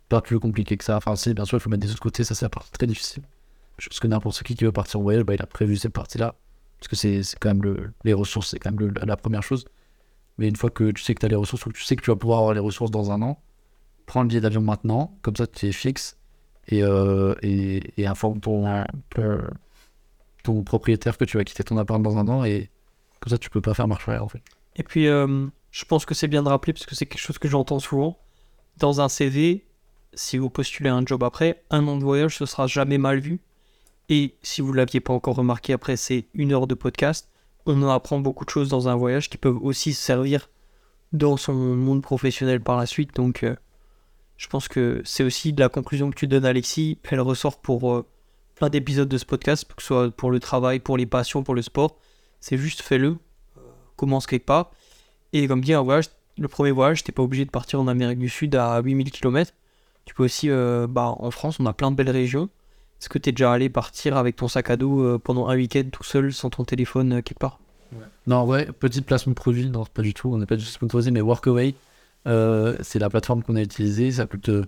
Pas 0.09 0.21
plus 0.21 0.39
compliqué 0.39 0.77
que 0.77 0.83
ça. 0.83 0.97
Enfin, 0.97 1.15
si, 1.15 1.33
bien 1.33 1.45
sûr, 1.45 1.57
il 1.57 1.61
faut 1.61 1.69
mettre 1.69 1.83
des 1.83 1.91
autres 1.91 2.01
côtés, 2.01 2.23
ça 2.23 2.35
c'est 2.35 2.45
la 2.45 2.49
partie 2.49 2.71
très 2.71 2.87
difficile. 2.87 3.23
Je 3.79 3.89
pense 3.89 3.99
que 3.99 4.07
n'importe 4.07 4.43
qui 4.43 4.55
qui 4.55 4.63
veut 4.65 4.71
partir 4.71 4.99
en 4.99 5.03
voyage, 5.03 5.23
bah, 5.23 5.33
il 5.35 5.41
a 5.41 5.45
prévu 5.47 5.77
cette 5.77 5.93
partie-là. 5.93 6.35
Parce 6.79 6.87
que 6.87 6.95
c'est 6.95 7.23
c'est 7.23 7.37
quand 7.39 7.49
même 7.49 7.63
le, 7.63 7.93
les 8.03 8.13
ressources, 8.13 8.49
c'est 8.49 8.59
quand 8.59 8.71
même 8.71 8.79
le- 8.79 8.93
la 9.05 9.17
première 9.17 9.43
chose. 9.43 9.65
Mais 10.37 10.47
une 10.47 10.55
fois 10.55 10.69
que 10.69 10.91
tu 10.91 11.03
sais 11.03 11.13
que 11.13 11.19
tu 11.19 11.25
as 11.25 11.29
les 11.29 11.35
ressources 11.35 11.65
ou 11.65 11.69
que 11.69 11.77
tu 11.77 11.83
sais 11.83 11.95
que 11.95 12.01
tu 12.03 12.09
vas 12.11 12.15
pouvoir 12.15 12.39
avoir 12.39 12.53
les 12.53 12.59
ressources 12.61 12.91
dans 12.91 13.11
un 13.11 13.21
an, 13.21 13.41
prends 14.05 14.21
le 14.21 14.27
billet 14.29 14.41
d'avion 14.41 14.61
maintenant, 14.61 15.17
comme 15.21 15.35
ça 15.35 15.47
tu 15.47 15.67
es 15.67 15.71
fixe 15.73 16.17
et, 16.67 16.83
euh, 16.83 17.35
et, 17.41 17.99
et 18.01 18.07
informe 18.07 18.39
ton, 18.39 18.65
euh, 19.17 19.41
ton 20.43 20.63
propriétaire 20.63 21.17
que 21.17 21.25
tu 21.25 21.37
vas 21.37 21.43
quitter 21.43 21.63
ton 21.63 21.77
appart 21.77 22.01
dans 22.01 22.17
un 22.17 22.27
an 22.27 22.43
et 22.45 22.69
comme 23.19 23.31
ça 23.31 23.37
tu 23.37 23.49
peux 23.49 23.61
pas 23.61 23.73
faire 23.73 23.87
marche 23.87 24.07
arrière 24.07 24.23
en 24.23 24.29
fait. 24.29 24.41
Et 24.75 24.83
puis, 24.83 25.07
euh, 25.07 25.47
je 25.71 25.83
pense 25.85 26.05
que 26.05 26.13
c'est 26.13 26.27
bien 26.29 26.41
de 26.43 26.47
rappeler, 26.47 26.71
parce 26.73 26.85
que 26.85 26.95
c'est 26.95 27.05
quelque 27.05 27.19
chose 27.21 27.37
que 27.37 27.49
j'entends 27.49 27.79
souvent. 27.79 28.17
Dans 28.77 29.01
un 29.01 29.09
CV, 29.09 29.65
si 30.13 30.37
vous 30.37 30.49
postulez 30.49 30.89
un 30.89 31.05
job 31.05 31.23
après, 31.23 31.63
un 31.69 31.85
an 31.87 31.97
de 31.97 32.03
voyage, 32.03 32.37
ce 32.37 32.45
sera 32.45 32.65
jamais 32.67 32.97
mal 32.97 33.19
vu. 33.19 33.41
Et 34.09 34.35
si 34.41 34.61
vous 34.61 34.73
l'aviez 34.73 34.99
pas 34.99 35.13
encore 35.13 35.35
remarqué, 35.35 35.73
après 35.73 35.97
c'est 35.97 36.27
une 36.33 36.51
heure 36.51 36.67
de 36.67 36.75
podcast, 36.75 37.29
on 37.65 37.81
en 37.83 37.89
apprend 37.89 38.19
beaucoup 38.19 38.45
de 38.45 38.49
choses 38.49 38.69
dans 38.69 38.89
un 38.89 38.95
voyage 38.95 39.29
qui 39.29 39.37
peuvent 39.37 39.61
aussi 39.61 39.93
se 39.93 40.01
servir 40.01 40.49
dans 41.13 41.37
son 41.37 41.53
monde 41.53 42.01
professionnel 42.01 42.61
par 42.61 42.77
la 42.77 42.85
suite. 42.85 43.15
Donc, 43.15 43.43
euh, 43.43 43.55
je 44.37 44.47
pense 44.47 44.67
que 44.67 45.01
c'est 45.05 45.23
aussi 45.23 45.53
de 45.53 45.59
la 45.59 45.69
conclusion 45.69 46.09
que 46.09 46.15
tu 46.15 46.27
donnes, 46.27 46.45
Alexis. 46.45 46.97
Elle 47.09 47.21
ressort 47.21 47.61
pour 47.61 47.91
euh, 47.93 48.05
plein 48.55 48.69
d'épisodes 48.69 49.09
de 49.09 49.17
ce 49.17 49.25
podcast, 49.25 49.65
que 49.65 49.81
ce 49.81 49.87
soit 49.87 50.11
pour 50.11 50.31
le 50.31 50.39
travail, 50.39 50.79
pour 50.79 50.97
les 50.97 51.05
passions, 51.05 51.43
pour 51.43 51.55
le 51.55 51.61
sport. 51.61 51.97
C'est 52.39 52.57
juste 52.57 52.81
fais-le 52.81 53.17
commence 53.99 54.25
quelque 54.25 54.45
part. 54.45 54.71
Et 55.33 55.47
comme 55.47 55.61
dit, 55.61 55.73
un 55.73 55.81
voyage, 55.81 56.05
le 56.37 56.47
premier 56.47 56.71
voyage, 56.71 57.03
t'es 57.03 57.11
pas 57.11 57.21
obligé 57.21 57.45
de 57.45 57.51
partir 57.51 57.79
en 57.81 57.87
Amérique 57.87 58.19
du 58.19 58.29
Sud 58.29 58.55
à 58.55 58.79
8000 58.81 59.11
km. 59.11 59.53
Tu 60.05 60.15
peux 60.15 60.23
aussi, 60.23 60.49
euh, 60.49 60.87
bah, 60.87 61.13
en 61.19 61.29
France, 61.29 61.59
on 61.59 61.65
a 61.65 61.73
plein 61.73 61.91
de 61.91 61.95
belles 61.95 62.09
régions. 62.09 62.49
Est-ce 63.01 63.09
que 63.09 63.17
t'es 63.17 63.31
déjà 63.31 63.51
allé 63.53 63.69
partir 63.69 64.17
avec 64.17 64.35
ton 64.35 64.47
sac 64.47 64.69
à 64.69 64.75
dos 64.77 65.01
euh, 65.01 65.17
pendant 65.17 65.47
un 65.47 65.55
week-end 65.55 65.83
tout 65.91 66.03
seul 66.03 66.33
sans 66.33 66.49
ton 66.49 66.65
téléphone 66.65 67.13
euh, 67.13 67.21
quelque 67.21 67.39
part 67.39 67.59
Non, 68.27 68.43
ouais, 68.45 68.65
petite 68.65 69.05
placement 69.05 69.31
de 69.31 69.35
produit, 69.35 69.69
non, 69.69 69.85
pas 69.85 70.01
du 70.01 70.13
tout, 70.13 70.31
on 70.33 70.37
n'est 70.37 70.45
pas 70.45 70.57
du 70.57 70.63
tout 70.65 70.69
sponsorisé, 70.69 71.09
mais 71.11 71.21
Workaway, 71.21 71.75
euh, 72.27 72.75
c'est 72.81 72.99
la 72.99 73.09
plateforme 73.09 73.41
qu'on 73.43 73.55
a 73.55 73.61
utilisée, 73.61 74.11
ça 74.11 74.25
coûte, 74.25 74.49
euh, 74.49 74.65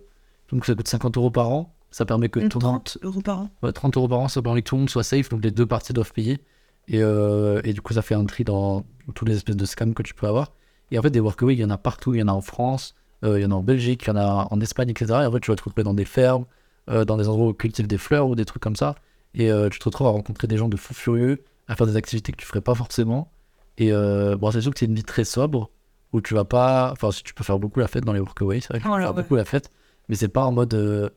donc 0.52 0.66
ça 0.66 0.74
coûte 0.76 0.88
50 0.88 1.18
euros 1.18 1.30
par 1.32 1.50
an, 1.50 1.74
ça 1.92 2.06
permet 2.06 2.30
que 2.30 2.40
tout 2.48 2.60
le 2.60 2.66
monde- 2.66 2.84
30 2.86 2.98
euros 3.04 3.22
par 3.22 3.40
an. 3.42 3.50
ouais, 3.64 3.74
30 3.74 3.98
euros 3.98 4.08
par 4.08 4.20
an, 4.20 4.28
ça 4.30 4.42
permet 4.42 4.62
que 4.62 4.70
tout 4.70 4.76
le 4.76 4.80
monde 4.82 4.90
soit 4.90 5.04
safe, 5.04 5.28
donc 5.30 5.44
les 5.44 5.52
deux 5.52 5.66
parties 5.66 5.92
doivent 5.94 6.14
payer, 6.14 6.40
et, 6.88 7.02
euh, 7.04 7.60
et 7.66 7.74
du 7.74 7.82
coup 7.82 7.94
ça 7.94 8.02
fait 8.02 8.16
un 8.16 8.26
tri 8.26 8.44
dans 8.46 8.86
toutes 9.14 9.28
les 9.28 9.36
espèces 9.36 9.58
de 9.58 9.66
scams 9.66 9.94
que 9.94 10.04
tu 10.04 10.14
peux 10.14 10.28
avoir, 10.28 10.54
et 10.90 10.98
en 10.98 11.02
fait 11.02 11.10
des 11.12 11.20
Workaway, 11.20 11.54
il 11.56 11.60
y 11.60 11.66
en 11.66 11.70
a 11.70 11.78
partout, 11.78 12.14
il 12.16 12.20
y 12.20 12.24
en 12.24 12.30
a 12.30 12.34
en 12.34 12.42
France, 12.42 12.96
euh, 13.26 13.38
il 13.40 13.44
y 13.44 13.46
en 13.46 13.52
a 13.52 13.56
en 13.56 13.62
Belgique, 13.64 14.04
il 14.06 14.08
y 14.08 14.12
en 14.12 14.16
a 14.16 14.48
en 14.50 14.62
Espagne, 14.62 14.90
etc., 14.90 15.06
et 15.24 15.26
en 15.26 15.32
fait 15.34 15.42
tu 15.42 15.52
vas 15.52 15.56
te 15.58 15.64
retrouver 15.64 15.84
dans 15.84 15.94
des 15.94 16.06
fermes, 16.06 16.46
euh, 16.92 17.06
dans 17.06 17.18
des 17.18 17.28
endroits 17.28 17.48
où 17.48 17.50
on 17.50 17.54
cultive 17.54 17.88
des 17.88 17.98
fleurs 17.98 18.28
ou 18.28 18.36
des 18.36 18.46
trucs 18.46 18.62
comme 18.62 18.76
ça, 18.76 18.96
et 19.34 19.52
euh, 19.52 19.70
tu 19.70 19.80
te 19.80 19.86
retrouves 19.86 20.08
à 20.08 20.10
rencontrer 20.10 20.48
des 20.48 20.58
gens 20.58 20.68
de 20.68 20.78
fous 20.78 20.94
furieux, 20.94 21.44
à 21.68 21.76
faire 21.76 21.88
des 21.88 21.96
activités 21.96 22.32
que 22.32 22.38
tu 22.38 22.46
ferais 22.46 22.62
pas 22.62 22.76
forcément, 22.76 23.32
et 23.78 23.94
euh, 23.94 24.36
bon, 24.36 24.52
c'est 24.52 24.62
sûr 24.62 24.74
que 24.74 24.80
c'est 24.80 24.86
une 24.86 24.96
vie 24.96 25.04
très 25.04 25.24
sobre 25.24 25.70
où 26.12 26.20
tu 26.20 26.34
vas 26.34 26.44
pas. 26.44 26.92
Enfin, 26.92 27.12
si 27.12 27.24
tu 27.24 27.34
peux 27.34 27.44
faire 27.44 27.58
beaucoup 27.58 27.80
la 27.80 27.88
fête 27.88 28.04
dans 28.04 28.14
les 28.14 28.20
workaways, 28.20 28.60
c'est 28.60 28.70
vrai 28.70 28.80
que 28.80 28.84
tu 28.84 28.90
peux 28.90 28.98
faire 28.98 29.16
ouais. 29.16 29.22
beaucoup 29.22 29.36
la 29.36 29.46
fête, 29.46 29.72
mais 30.10 30.16
c'est 30.16 30.28
pas 30.28 30.44
en 30.46 30.52
mode 30.52 31.12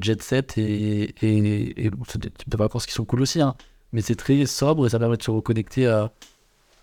jet 0.00 0.22
set 0.22 0.58
et. 0.58 1.14
et, 1.22 1.86
et 1.86 1.90
bon, 1.90 2.02
c'est 2.08 2.20
des 2.20 2.30
types 2.30 2.48
de 2.48 2.56
vacances 2.56 2.86
qui 2.86 2.92
sont 2.92 3.04
cool 3.04 3.22
aussi, 3.22 3.40
hein, 3.40 3.54
mais 3.92 4.00
c'est 4.00 4.16
très 4.16 4.44
sobre 4.46 4.86
et 4.86 4.88
ça 4.88 4.98
permet 4.98 5.16
de 5.16 5.22
se 5.22 5.30
reconnecter 5.30 5.86
à, 5.86 6.10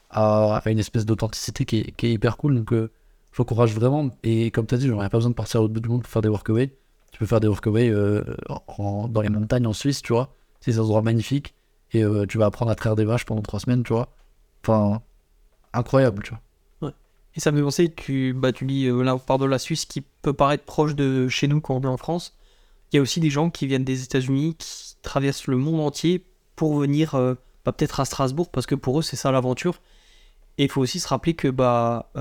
à, 0.09 0.61
une 0.67 0.79
espèce 0.79 1.05
d'authenticité 1.05 1.65
qui 1.65 1.79
est, 1.79 1.91
qui 1.91 2.07
est 2.07 2.13
hyper 2.13 2.37
cool. 2.37 2.63
Donc, 2.63 2.73
j'encourage 3.33 3.73
vraiment. 3.73 4.09
Et 4.23 4.51
comme 4.51 4.65
tu 4.65 4.75
as 4.75 4.77
dit, 4.77 4.89
a 4.89 5.09
pas 5.09 5.17
besoin 5.17 5.31
de 5.31 5.35
partir 5.35 5.61
l'autre 5.61 5.73
bout 5.73 5.81
du 5.81 5.89
monde 5.89 6.03
pour 6.03 6.11
faire 6.11 6.21
des 6.21 6.29
workaways. 6.29 6.71
Tu 7.11 7.19
peux 7.19 7.25
faire 7.25 7.39
des 7.39 7.47
workaways 7.47 7.89
euh, 7.89 8.23
dans 8.77 9.21
les 9.21 9.29
montagnes 9.29 9.67
en 9.67 9.73
Suisse, 9.73 10.01
tu 10.01 10.13
vois. 10.13 10.33
C'est 10.59 10.71
des 10.71 10.79
endroits 10.79 11.01
magnifiques 11.01 11.53
et 11.91 12.03
euh, 12.03 12.25
tu 12.25 12.37
vas 12.37 12.45
apprendre 12.45 12.71
à 12.71 12.75
traire 12.75 12.95
des 12.95 13.05
vaches 13.05 13.25
pendant 13.25 13.41
trois 13.41 13.59
semaines, 13.59 13.83
tu 13.83 13.93
vois. 13.93 14.09
Enfin, 14.63 15.01
incroyable, 15.73 16.23
tu 16.23 16.31
vois. 16.31 16.93
Et 17.35 17.39
ça 17.39 17.51
me 17.51 17.57
fait 17.57 17.63
penser, 17.63 17.93
tu, 17.93 18.33
bah, 18.33 18.51
tu 18.51 18.65
dis, 18.65 18.87
là, 18.87 19.15
on 19.15 19.19
part 19.19 19.37
de 19.37 19.45
la 19.45 19.57
Suisse 19.57 19.85
qui 19.85 20.01
peut 20.01 20.33
paraître 20.33 20.65
proche 20.65 20.95
de 20.95 21.29
chez 21.29 21.47
nous 21.47 21.61
quand 21.61 21.75
on 21.75 21.81
est 21.81 21.87
en 21.87 21.95
France. 21.95 22.37
Il 22.91 22.97
y 22.97 22.99
a 22.99 23.01
aussi 23.01 23.21
des 23.21 23.29
gens 23.29 23.49
qui 23.49 23.67
viennent 23.67 23.85
des 23.85 24.03
États-Unis, 24.03 24.55
qui 24.57 24.95
traversent 25.01 25.47
le 25.47 25.55
monde 25.55 25.79
entier 25.79 26.25
pour 26.57 26.75
venir 26.77 27.15
euh, 27.15 27.35
bah, 27.63 27.71
peut-être 27.71 28.01
à 28.01 28.05
Strasbourg, 28.05 28.49
parce 28.49 28.65
que 28.65 28.75
pour 28.75 28.99
eux, 28.99 29.01
c'est 29.01 29.15
ça 29.15 29.31
l'aventure. 29.31 29.81
Et 30.57 30.65
il 30.65 30.69
faut 30.69 30.81
aussi 30.81 30.99
se 30.99 31.07
rappeler 31.07 31.33
que 31.33 31.47
bah, 31.47 32.11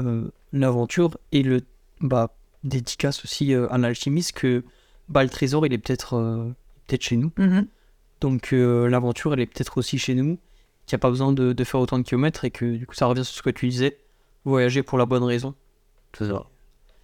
l'aventure 0.52 1.18
et 1.32 1.42
le 1.42 1.62
bah, 2.00 2.32
dédicace 2.62 3.24
aussi 3.24 3.52
à 3.52 3.78
l'alchimiste 3.78 4.32
que 4.32 4.64
bah, 5.10 5.22
le 5.22 5.28
trésor, 5.28 5.66
il 5.66 5.72
est 5.72 5.78
peut-être 5.78 6.14
euh, 6.14 6.50
peut-être 6.86 7.02
chez 7.02 7.16
nous. 7.16 7.32
Donc 8.20 8.52
euh, 8.52 8.88
l'aventure, 8.88 9.34
elle 9.34 9.40
est 9.40 9.46
peut-être 9.46 9.78
aussi 9.78 9.98
chez 9.98 10.14
nous, 10.14 10.38
qu'il 10.86 10.96
n'y 10.96 10.96
a 10.96 10.98
pas 10.98 11.10
besoin 11.10 11.32
de, 11.32 11.52
de 11.52 11.64
faire 11.64 11.80
autant 11.80 11.98
de 11.98 12.04
kilomètres 12.04 12.44
et 12.44 12.50
que 12.50 12.76
du 12.76 12.86
coup, 12.86 12.94
ça 12.94 13.06
revient 13.06 13.24
sur 13.24 13.34
ce 13.34 13.42
que 13.42 13.50
tu 13.50 13.68
disais, 13.68 13.98
voyager 14.44 14.82
pour 14.82 14.98
la 14.98 15.06
bonne 15.06 15.24
raison. 15.24 15.54
C'est 16.16 16.26
ça. 16.26 16.46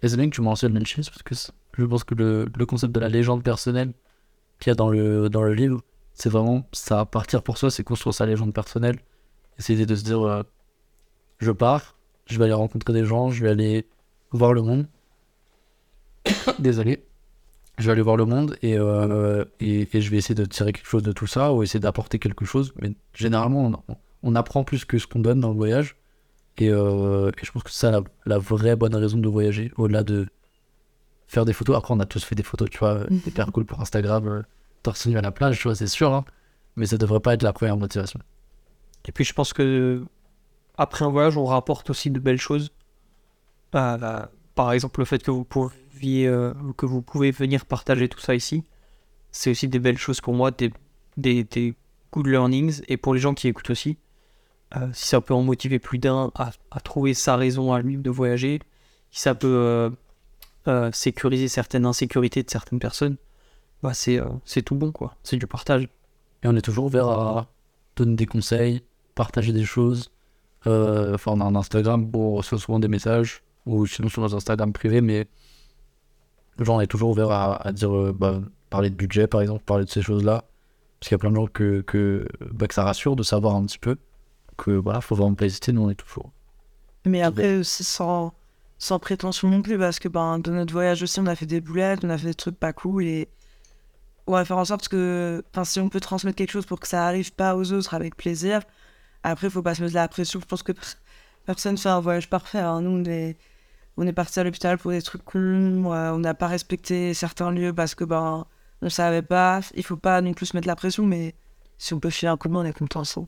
Et 0.01 0.07
c'est 0.07 0.17
bien 0.17 0.29
que 0.29 0.35
tu 0.35 0.41
mentionnes 0.41 0.73
l'alchimiste 0.73 1.09
parce 1.09 1.23
que 1.23 1.35
je 1.77 1.85
pense 1.85 2.03
que 2.03 2.15
le, 2.15 2.47
le 2.55 2.65
concept 2.65 2.93
de 2.93 2.99
la 2.99 3.09
légende 3.09 3.43
personnelle 3.43 3.93
qu'il 4.59 4.69
y 4.69 4.71
a 4.71 4.75
dans 4.75 4.89
le, 4.89 5.29
dans 5.29 5.43
le 5.43 5.53
livre, 5.53 5.81
c'est 6.13 6.29
vraiment 6.29 6.67
ça. 6.71 7.05
Partir 7.05 7.43
pour 7.43 7.57
soi, 7.57 7.71
c'est 7.71 7.83
construire 7.83 8.13
sa 8.13 8.25
légende 8.25 8.53
personnelle. 8.53 8.99
Essayer 9.59 9.85
de 9.85 9.95
se 9.95 10.03
dire 10.03 10.21
euh, 10.21 10.43
je 11.39 11.51
pars, 11.51 11.95
je 12.25 12.37
vais 12.37 12.45
aller 12.45 12.53
rencontrer 12.53 12.93
des 12.93 13.05
gens, 13.05 13.29
je 13.31 13.43
vais 13.43 13.49
aller 13.49 13.87
voir 14.31 14.53
le 14.53 14.61
monde. 14.61 14.87
désolé. 16.59 17.03
Je 17.77 17.85
vais 17.85 17.91
aller 17.91 18.01
voir 18.01 18.17
le 18.17 18.25
monde 18.25 18.57
et, 18.63 18.75
euh, 18.77 19.45
et, 19.59 19.87
et 19.95 20.01
je 20.01 20.09
vais 20.09 20.17
essayer 20.17 20.33
de 20.35 20.45
tirer 20.45 20.73
quelque 20.73 20.87
chose 20.87 21.03
de 21.03 21.11
tout 21.11 21.27
ça 21.27 21.53
ou 21.53 21.61
essayer 21.61 21.79
d'apporter 21.79 22.17
quelque 22.17 22.43
chose. 22.45 22.73
Mais 22.81 22.91
généralement, 23.13 23.71
on, 23.87 23.95
on 24.23 24.35
apprend 24.35 24.63
plus 24.63 24.83
que 24.83 24.97
ce 24.97 25.05
qu'on 25.05 25.19
donne 25.19 25.39
dans 25.39 25.49
le 25.49 25.55
voyage. 25.55 25.95
Et, 26.57 26.69
euh, 26.69 27.29
et 27.39 27.45
je 27.45 27.51
pense 27.51 27.61
que 27.61 27.69
c'est 27.69 27.81
ça 27.81 27.91
la, 27.91 28.01
la 28.25 28.39
vraie 28.39 28.75
bonne 28.75 28.95
raison 28.95 29.17
de 29.19 29.27
voyager, 29.29 29.71
au-delà 29.77 30.03
de 30.03 30.27
faire 31.27 31.45
des 31.45 31.53
photos. 31.53 31.77
Après, 31.77 31.93
on 31.93 31.99
a 31.99 32.05
tous 32.07 32.23
fait 32.23 32.33
des 32.33 32.41
photos, 32.41 32.67
tu 32.71 32.79
vois, 32.79 33.01
hyper 33.27 33.51
cool 33.51 33.65
pour 33.65 33.79
Instagram, 33.79 34.27
euh, 34.27 34.41
torse 34.81 35.05
nu 35.05 35.15
à 35.17 35.21
la 35.21 35.31
plage, 35.31 35.57
tu 35.57 35.63
vois, 35.67 35.75
c'est 35.75 35.85
sûr. 35.87 36.11
hein. 36.13 36.25
mais 36.75 36.87
ça 36.87 36.97
devrait 36.97 37.19
pas 37.19 37.35
être 37.35 37.43
la 37.43 37.53
première 37.53 37.77
motivation. 37.77 38.19
Et 39.07 39.11
puis 39.11 39.23
je 39.23 39.33
pense 39.33 39.53
que 39.53 40.03
après 40.79 41.05
un 41.05 41.09
voyage, 41.09 41.37
on 41.37 41.45
rapporte 41.45 41.91
aussi 41.91 42.09
de 42.09 42.19
belles 42.19 42.39
choses. 42.39 42.71
Euh, 43.75 44.25
par 44.57 44.71
exemple, 44.71 44.99
le 44.99 45.05
fait 45.05 45.21
que 45.21 45.29
vous 45.29 45.45
pouviez, 45.45 46.27
euh, 46.27 46.51
que 46.77 46.87
vous 46.87 47.03
pouvez 47.03 47.29
venir 47.29 47.67
partager 47.67 48.09
tout 48.09 48.19
ça 48.19 48.33
ici, 48.33 48.63
c'est 49.31 49.51
aussi 49.51 49.67
des 49.67 49.77
belles 49.77 49.99
choses 49.99 50.19
pour 50.19 50.33
moi, 50.33 50.49
des, 50.49 50.73
des, 51.15 51.75
good 52.11 52.25
learnings. 52.25 52.81
Et 52.87 52.97
pour 52.97 53.13
les 53.13 53.19
gens 53.19 53.35
qui 53.35 53.47
écoutent 53.47 53.69
aussi, 53.69 53.97
euh, 54.75 54.89
si 54.93 55.05
ça 55.05 55.21
peut 55.21 55.35
en 55.35 55.43
motiver 55.43 55.77
plus 55.77 55.99
d'un 55.99 56.31
à, 56.35 56.79
trouver 56.79 57.13
sa 57.13 57.35
raison 57.35 57.71
à 57.71 57.81
lui 57.81 57.97
de 57.97 58.09
voyager, 58.09 58.59
si 59.11 59.21
ça 59.21 59.35
peut 59.35 59.91
euh, 60.67 60.91
sécuriser 60.91 61.47
certaines 61.49 61.85
insécurités 61.85 62.41
de 62.41 62.49
certaines 62.49 62.79
personnes, 62.79 63.17
bah 63.83 63.93
c'est 63.93 64.19
c'est 64.43 64.63
tout 64.63 64.75
bon 64.75 64.91
quoi. 64.91 65.15
C'est 65.21 65.37
du 65.37 65.45
partage. 65.45 65.83
Et 66.41 66.47
on 66.47 66.55
est 66.55 66.63
toujours 66.63 66.85
ouvert 66.85 67.07
à 67.07 67.47
donner 67.95 68.15
des 68.15 68.25
conseils, 68.25 68.81
partager 69.13 69.53
des 69.53 69.65
choses. 69.65 70.11
Enfin, 70.65 71.31
on 71.33 71.41
a 71.41 71.45
un 71.45 71.55
Instagram 71.55 72.09
on 72.13 72.33
reçoit 72.33 72.57
souvent 72.57 72.79
des 72.79 72.87
messages, 72.87 73.43
ou 73.67 73.85
sinon 73.85 74.09
sur 74.09 74.21
nos 74.21 74.33
Instagram 74.35 74.73
privés, 74.73 75.01
mais 75.01 75.27
genre, 76.59 76.77
on 76.77 76.81
est 76.81 76.87
toujours 76.87 77.11
ouvert 77.11 77.31
à, 77.31 77.67
à 77.67 77.71
dire, 77.71 77.95
euh, 77.95 78.13
bah, 78.17 78.41
parler 78.69 78.89
de 78.89 78.95
budget 78.95 79.27
par 79.27 79.41
exemple, 79.41 79.63
parler 79.63 79.85
de 79.85 79.89
ces 79.89 80.01
choses-là. 80.01 80.45
Parce 80.99 81.09
qu'il 81.09 81.13
y 81.13 81.15
a 81.15 81.19
plein 81.19 81.29
de 81.29 81.35
gens 81.35 81.45
que, 81.47 81.81
que, 81.81 82.27
bah, 82.51 82.67
que 82.67 82.73
ça 82.73 82.83
rassure 82.83 83.15
de 83.15 83.23
savoir 83.23 83.55
un 83.55 83.65
petit 83.65 83.77
peu 83.79 83.97
que 84.57 84.71
voilà, 84.71 85.01
faut 85.01 85.15
vraiment 85.15 85.35
pas 85.35 85.45
hésiter, 85.45 85.71
nous 85.71 85.83
on 85.83 85.89
est 85.91 85.95
toujours. 85.95 86.31
Mais 87.05 87.21
après 87.21 87.57
aussi 87.57 87.83
sans, 87.83 88.33
sans 88.79 88.97
prétention 88.97 89.49
non 89.49 89.61
plus, 89.61 89.77
parce 89.77 89.99
que 89.99 90.07
ben, 90.07 90.39
de 90.39 90.49
notre 90.51 90.73
voyage 90.73 91.03
aussi, 91.03 91.19
on 91.19 91.27
a 91.27 91.35
fait 91.35 91.45
des 91.45 91.61
boulettes, 91.61 92.03
on 92.03 92.09
a 92.09 92.17
fait 92.17 92.27
des 92.27 92.33
trucs 92.33 92.57
pas 92.57 92.73
cool 92.73 93.05
et 93.05 93.29
on 94.25 94.31
va 94.33 94.43
faire 94.43 94.57
en 94.57 94.65
sorte 94.65 94.87
que 94.87 95.43
si 95.63 95.79
on 95.79 95.89
peut 95.89 95.99
transmettre 95.99 96.35
quelque 96.35 96.51
chose 96.51 96.65
pour 96.65 96.79
que 96.79 96.87
ça 96.87 97.05
arrive 97.05 97.31
pas 97.33 97.55
aux 97.55 97.71
autres 97.71 97.93
avec 97.93 98.17
plaisir, 98.17 98.61
après, 99.23 99.49
faut 99.49 99.61
pas 99.61 99.75
se 99.75 99.83
mettre 99.83 99.95
la 99.95 100.07
pression. 100.07 100.39
Je 100.39 100.45
pense 100.45 100.63
que 100.63 100.71
personne 101.45 101.77
fait 101.77 101.89
un 101.89 101.99
voyage 101.99 102.29
parfait. 102.29 102.59
hein. 102.59 102.81
Nous, 102.81 102.89
on 102.89 103.03
est, 103.05 103.37
on 103.97 104.07
est 104.07 104.13
parti 104.13 104.39
à 104.39 104.43
l'hôpital 104.43 104.77
pour 104.77 104.91
des 104.91 105.01
trucs 105.01 105.23
cons, 105.23 105.91
euh, 105.93 106.11
on 106.13 106.19
n'a 106.19 106.33
pas 106.33 106.47
respecté 106.47 107.13
certains 107.13 107.51
lieux 107.51 107.73
parce 107.73 107.95
que 107.95 108.03
ben, 108.03 108.45
on 108.81 108.89
savait 108.89 109.21
pas. 109.23 109.61
Il 109.75 109.83
faut 109.83 109.97
pas 109.97 110.21
non 110.21 110.33
plus 110.33 110.47
se 110.47 110.55
mettre 110.55 110.67
la 110.67 110.75
pression, 110.75 111.05
mais 111.05 111.35
si 111.77 111.93
on 111.93 111.99
peut 111.99 112.09
filer 112.09 112.29
un 112.29 112.37
coup 112.37 112.47
de 112.47 112.53
main, 112.53 112.61
on 112.61 112.65
est 112.65 112.73
content 112.77 113.01
ensemble. 113.01 113.27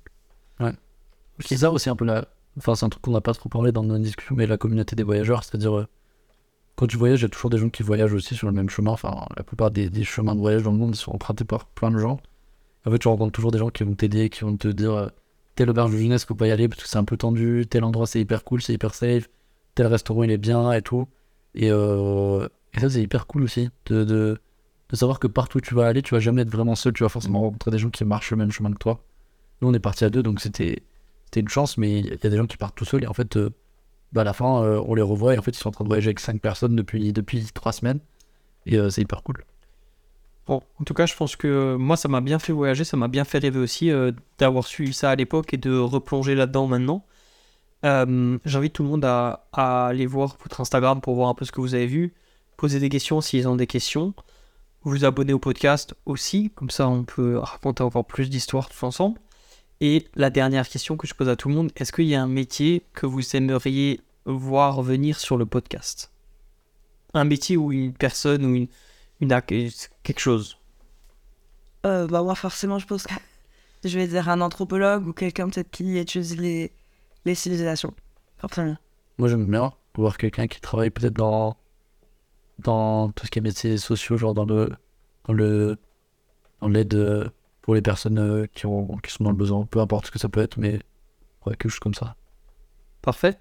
C'est 1.40 1.58
ça 1.58 1.72
aussi 1.72 1.90
un 1.90 1.96
peu 1.96 2.06
la. 2.06 2.28
Enfin, 2.58 2.76
c'est 2.76 2.86
un 2.86 2.90
truc 2.90 3.02
qu'on 3.04 3.12
n'a 3.12 3.22
pas 3.22 3.34
trop 3.34 3.48
parlé 3.50 3.72
dans 3.72 3.84
nos 3.84 3.98
discussions, 3.98 4.36
mais 4.36 4.46
la 4.46 4.58
communauté 4.58 4.96
des 4.96 5.04
voyageurs, 5.04 5.44
c'est-à-dire. 5.44 5.78
euh, 5.78 5.88
quand 6.76 6.88
tu 6.88 6.98
voyages, 6.98 7.20
il 7.20 7.24
y 7.24 7.26
a 7.26 7.30
toujours 7.30 7.50
des 7.50 7.58
gens 7.58 7.70
qui 7.70 7.84
voyagent 7.84 8.14
aussi 8.14 8.36
sur 8.36 8.48
le 8.48 8.54
même 8.54 8.70
chemin. 8.70 8.92
Enfin, 8.92 9.26
la 9.36 9.44
plupart 9.44 9.72
des, 9.72 9.90
des 9.90 10.04
chemins 10.04 10.36
de 10.36 10.40
voyage 10.40 10.64
dans 10.64 10.72
le 10.72 10.78
monde 10.78 10.96
sont 10.96 11.12
empruntés 11.12 11.44
par 11.46 11.66
plein 11.66 11.92
de 11.92 11.98
gens. 11.98 12.20
En 12.86 12.92
fait, 12.92 13.00
tu 13.00 13.08
rencontres 13.10 13.34
toujours 13.34 13.52
des 13.52 13.58
gens 13.60 13.70
qui 13.70 13.84
vont 13.84 13.96
t'aider, 13.96 14.30
qui 14.30 14.42
vont 14.42 14.56
te 14.56 14.68
dire 14.70 14.94
euh, 14.94 15.08
telle 15.56 15.70
auberge 15.70 15.92
de 15.92 15.98
jeunesse, 15.98 16.26
faut 16.26 16.36
pas 16.36 16.48
y 16.48 16.52
aller 16.52 16.70
parce 16.70 16.82
que 16.84 16.88
c'est 16.90 16.98
un 16.98 17.04
peu 17.04 17.18
tendu, 17.18 17.66
tel 17.70 17.84
endroit 17.84 18.08
c'est 18.08 18.22
hyper 18.22 18.44
cool, 18.46 18.62
c'est 18.62 18.74
hyper 18.74 18.94
safe, 18.96 19.30
tel 19.80 19.88
restaurant 19.88 20.24
il 20.24 20.32
est 20.32 20.38
bien 20.38 20.74
et 20.74 20.82
tout. 20.82 21.08
Et, 21.56 21.72
euh, 21.72 22.50
et 22.74 22.82
ça, 22.82 22.90
c'est 22.90 23.02
hyper 23.02 23.28
cool 23.28 23.44
aussi 23.44 23.70
de, 23.86 24.04
de, 24.04 24.38
de 24.90 24.96
savoir 24.96 25.20
que 25.20 25.28
partout 25.28 25.60
où 25.60 25.62
tu 25.62 25.74
vas 25.74 25.88
aller, 25.88 26.02
tu 26.02 26.14
vas 26.14 26.20
jamais 26.20 26.42
être 26.42 26.52
vraiment 26.52 26.76
seul, 26.76 26.92
tu 26.92 27.04
vas 27.04 27.10
forcément 27.10 27.40
rencontrer 27.40 27.72
des 27.72 27.78
gens 27.78 27.90
qui 27.90 28.04
marchent 28.04 28.32
le 28.32 28.38
même 28.38 28.52
chemin 28.52 28.74
que 28.74 28.78
toi. 28.78 29.02
Nous, 29.62 29.70
on 29.70 29.74
est 29.74 29.80
partis 29.80 30.04
à 30.04 30.10
deux, 30.10 30.22
donc 30.22 30.42
c'était 30.42 30.84
une 31.34 31.48
chance, 31.48 31.78
mais 31.78 32.00
il 32.00 32.08
y 32.08 32.28
a 32.28 32.30
des 32.30 32.36
gens 32.36 32.46
qui 32.46 32.58
partent 32.58 32.76
tout 32.76 32.84
seuls 32.84 33.06
et 33.06 33.08
en 33.08 33.14
fait, 33.14 33.38
euh, 33.38 33.52
bah, 34.12 34.22
à 34.22 34.24
la 34.26 34.34
fin, 34.34 34.62
euh, 34.62 34.84
on 34.86 34.96
les 34.96 35.02
revoit 35.02 35.34
et 35.34 35.38
en 35.38 35.42
fait, 35.42 35.52
ils 35.52 35.60
sont 35.60 35.70
en 35.70 35.72
train 35.72 35.86
de 35.86 35.90
voyager 35.90 36.10
avec 36.10 36.20
cinq 36.20 36.42
personnes 36.42 36.76
depuis, 36.76 37.14
depuis 37.14 37.46
trois 37.54 37.72
semaines 37.72 38.02
et 38.66 38.78
c'est 38.90 39.02
hyper 39.02 39.24
cool. 39.24 39.46
Bon, 40.46 40.62
en 40.80 40.84
tout 40.84 40.94
cas, 40.94 41.06
je 41.06 41.16
pense 41.16 41.38
que 41.38 41.78
moi, 41.78 41.96
ça 41.96 42.10
m'a 42.10 42.20
bien 42.20 42.38
fait 42.38 42.52
voyager, 42.52 42.84
ça 42.84 42.98
m'a 42.98 43.08
bien 43.08 43.24
fait 43.24 43.38
rêver 43.38 43.60
aussi 43.60 43.92
d'avoir 44.38 44.66
suivi 44.66 44.92
ça 44.92 45.12
à 45.12 45.16
l'époque 45.16 45.54
et 45.54 45.58
de 45.58 45.78
replonger 45.78 46.36
là-dedans 46.36 46.68
maintenant. 46.68 47.06
Euh, 47.86 48.38
J'invite 48.46 48.74
tout 48.74 48.84
le 48.84 48.90
monde 48.90 49.06
à, 49.06 49.46
aller 49.54 50.06
voir 50.06 50.38
votre 50.42 50.62
Instagram 50.62 51.02
pour 51.02 51.16
voir 51.16 51.30
un 51.30 51.34
peu 51.34 51.46
ce 51.46 51.52
que 51.52 51.62
vous 51.62 51.76
avez 51.76 51.88
vu, 51.88 52.14
poser 52.58 52.80
des 52.80 52.90
questions 52.90 53.22
s'ils 53.22 53.48
ont 53.48 53.56
des 53.56 53.68
questions, 53.68 54.14
vous 54.84 55.06
abonner 55.06 55.34
au 55.34 55.40
podcast 55.40 55.96
aussi, 56.06 56.52
comme 56.56 56.70
ça 56.70 56.88
on 56.88 57.04
peut 57.04 57.38
raconter 57.38 57.84
encore 57.84 58.06
plus 58.06 58.30
d'histoires 58.30 58.70
tous 58.70 58.84
ensemble. 58.84 59.20
Et 59.82 60.08
la 60.16 60.30
dernière 60.30 60.68
question 60.68 60.98
que 60.98 61.08
je 61.08 61.14
pose 61.14 61.30
à 61.30 61.38
tout 61.38 61.48
le 61.48 61.56
monde, 61.56 61.72
est-ce 61.78 61.94
qu'il 61.94 62.06
y 62.06 62.16
a 62.16 62.22
un 62.22 62.28
métier 62.28 62.84
que 62.94 63.06
vous 63.06 63.36
aimeriez 63.36 64.02
voir 64.26 64.82
venir 64.82 65.20
sur 65.20 65.38
le 65.38 65.46
podcast? 65.46 66.12
Un 67.14 67.24
métier 67.24 67.56
ou 67.56 67.72
une 67.72 67.94
personne 67.94 68.46
ou 68.46 68.56
une, 68.56 68.68
quelque 70.04 70.20
chose? 70.20 70.58
Euh, 71.86 72.08
bah 72.08 72.22
moi 72.24 72.36
forcément 72.36 72.78
je 72.78 72.86
pense 72.86 73.04
que 73.04 73.14
je 73.86 73.98
vais 73.98 74.08
dire 74.08 74.28
un 74.28 74.42
anthropologue 74.42 75.08
ou 75.08 75.14
quelqu'un 75.14 75.48
peut-être 75.50 75.72
qui 75.72 75.98
étudie 75.98 76.36
les, 76.36 76.72
les 77.26 77.36
civilisations. 77.36 77.94
Forcément. 78.38 78.78
Moi, 79.18 79.28
j'aime 79.30 79.46
bien 79.46 79.74
voir 79.96 80.18
quelqu'un 80.18 80.48
qui 80.48 80.62
travaille 80.62 80.90
peut-être 80.90 81.14
dans, 81.16 81.58
dans 82.60 83.10
tout 83.12 83.26
ce 83.26 83.32
qui 83.32 83.40
est 83.40 83.42
métiers 83.42 83.78
sociaux, 83.78 84.18
genre 84.18 84.34
dans 84.34 84.46
le 84.46 84.70
dans 85.26 85.34
le 85.34 85.78
dans 86.62 86.68
l'aide 86.70 86.94
euh, 86.94 87.30
pour 87.62 87.76
les 87.76 87.82
personnes 87.82 88.20
euh, 88.20 88.48
qui, 88.54 88.66
ont, 88.66 88.88
qui 88.98 89.12
sont 89.12 89.24
dans 89.24 89.32
le 89.32 89.36
besoin, 89.36 89.66
peu 89.66 89.80
importe 89.80 90.08
ce 90.08 90.12
que 90.12 90.20
ça 90.20 90.30
peut 90.30 90.42
être, 90.42 90.58
mais 90.58 90.80
ouais, 91.46 91.56
quelque 91.56 91.70
chose 91.70 91.80
comme 91.80 91.94
ça. 91.94 92.16
Parfait. 93.02 93.40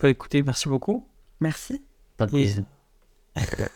Bah, 0.00 0.08
écoutez, 0.10 0.42
merci 0.42 0.68
beaucoup. 0.68 1.06
Merci. 1.40 1.82
Pas 2.16 2.26
de 2.26 2.30
Et- 2.36 2.42
plaisir. 2.42 2.64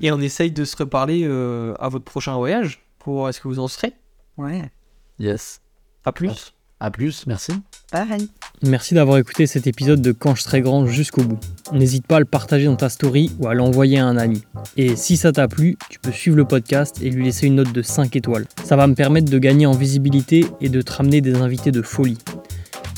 Et 0.00 0.10
on 0.12 0.20
essaye 0.20 0.50
de 0.50 0.64
se 0.64 0.76
reparler 0.76 1.22
euh, 1.24 1.74
à 1.78 1.88
votre 1.88 2.04
prochain 2.04 2.36
voyage 2.36 2.84
pour 2.98 3.28
est-ce 3.28 3.40
que 3.40 3.48
vous 3.48 3.58
en 3.60 3.68
serez? 3.68 3.92
Ouais. 4.36 4.70
Yes. 5.18 5.60
À 6.04 6.12
plus. 6.12 6.54
À 6.80 6.90
plus, 6.90 7.26
merci. 7.26 7.52
Pareil. 7.90 8.28
Merci 8.62 8.94
d'avoir 8.94 9.16
écouté 9.16 9.46
cet 9.46 9.66
épisode 9.66 10.02
de 10.02 10.12
Quand 10.12 10.34
je 10.34 10.42
serai 10.42 10.60
grand 10.60 10.86
jusqu'au 10.86 11.22
bout. 11.22 11.38
N'hésite 11.72 12.06
pas 12.06 12.16
à 12.16 12.18
le 12.18 12.26
partager 12.26 12.66
dans 12.66 12.76
ta 12.76 12.90
story 12.90 13.30
ou 13.38 13.48
à 13.48 13.54
l'envoyer 13.54 13.98
à 13.98 14.06
un 14.06 14.18
ami. 14.18 14.42
Et 14.76 14.94
si 14.94 15.16
ça 15.16 15.32
t'a 15.32 15.48
plu, 15.48 15.78
tu 15.88 15.98
peux 15.98 16.12
suivre 16.12 16.36
le 16.36 16.44
podcast 16.44 17.00
et 17.00 17.08
lui 17.08 17.24
laisser 17.24 17.46
une 17.46 17.54
note 17.54 17.72
de 17.72 17.80
5 17.80 18.14
étoiles. 18.16 18.46
Ça 18.64 18.76
va 18.76 18.86
me 18.86 18.94
permettre 18.94 19.30
de 19.30 19.38
gagner 19.38 19.64
en 19.64 19.72
visibilité 19.72 20.44
et 20.60 20.68
de 20.68 20.82
te 20.82 20.92
ramener 20.92 21.20
des 21.22 21.36
invités 21.36 21.70
de 21.70 21.80
folie. 21.80 22.18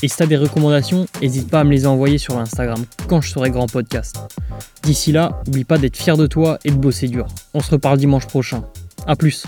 Et 0.03 0.07
si 0.07 0.17
t'as 0.17 0.25
des 0.25 0.37
recommandations, 0.37 1.05
n'hésite 1.21 1.49
pas 1.49 1.61
à 1.61 1.63
me 1.63 1.71
les 1.71 1.85
envoyer 1.85 2.17
sur 2.17 2.35
l'Instagram 2.35 2.83
Quand 3.07 3.21
je 3.21 3.29
serai 3.29 3.51
grand 3.51 3.67
podcast. 3.67 4.17
D'ici 4.83 5.11
là, 5.11 5.41
n'oublie 5.45 5.63
pas 5.63 5.77
d'être 5.77 5.95
fier 5.95 6.17
de 6.17 6.27
toi 6.27 6.57
et 6.65 6.71
de 6.71 6.75
bosser 6.75 7.07
dur. 7.07 7.27
On 7.53 7.61
se 7.61 7.71
reparle 7.71 7.97
dimanche 7.99 8.25
prochain. 8.25 8.65
A 9.07 9.15
plus 9.15 9.45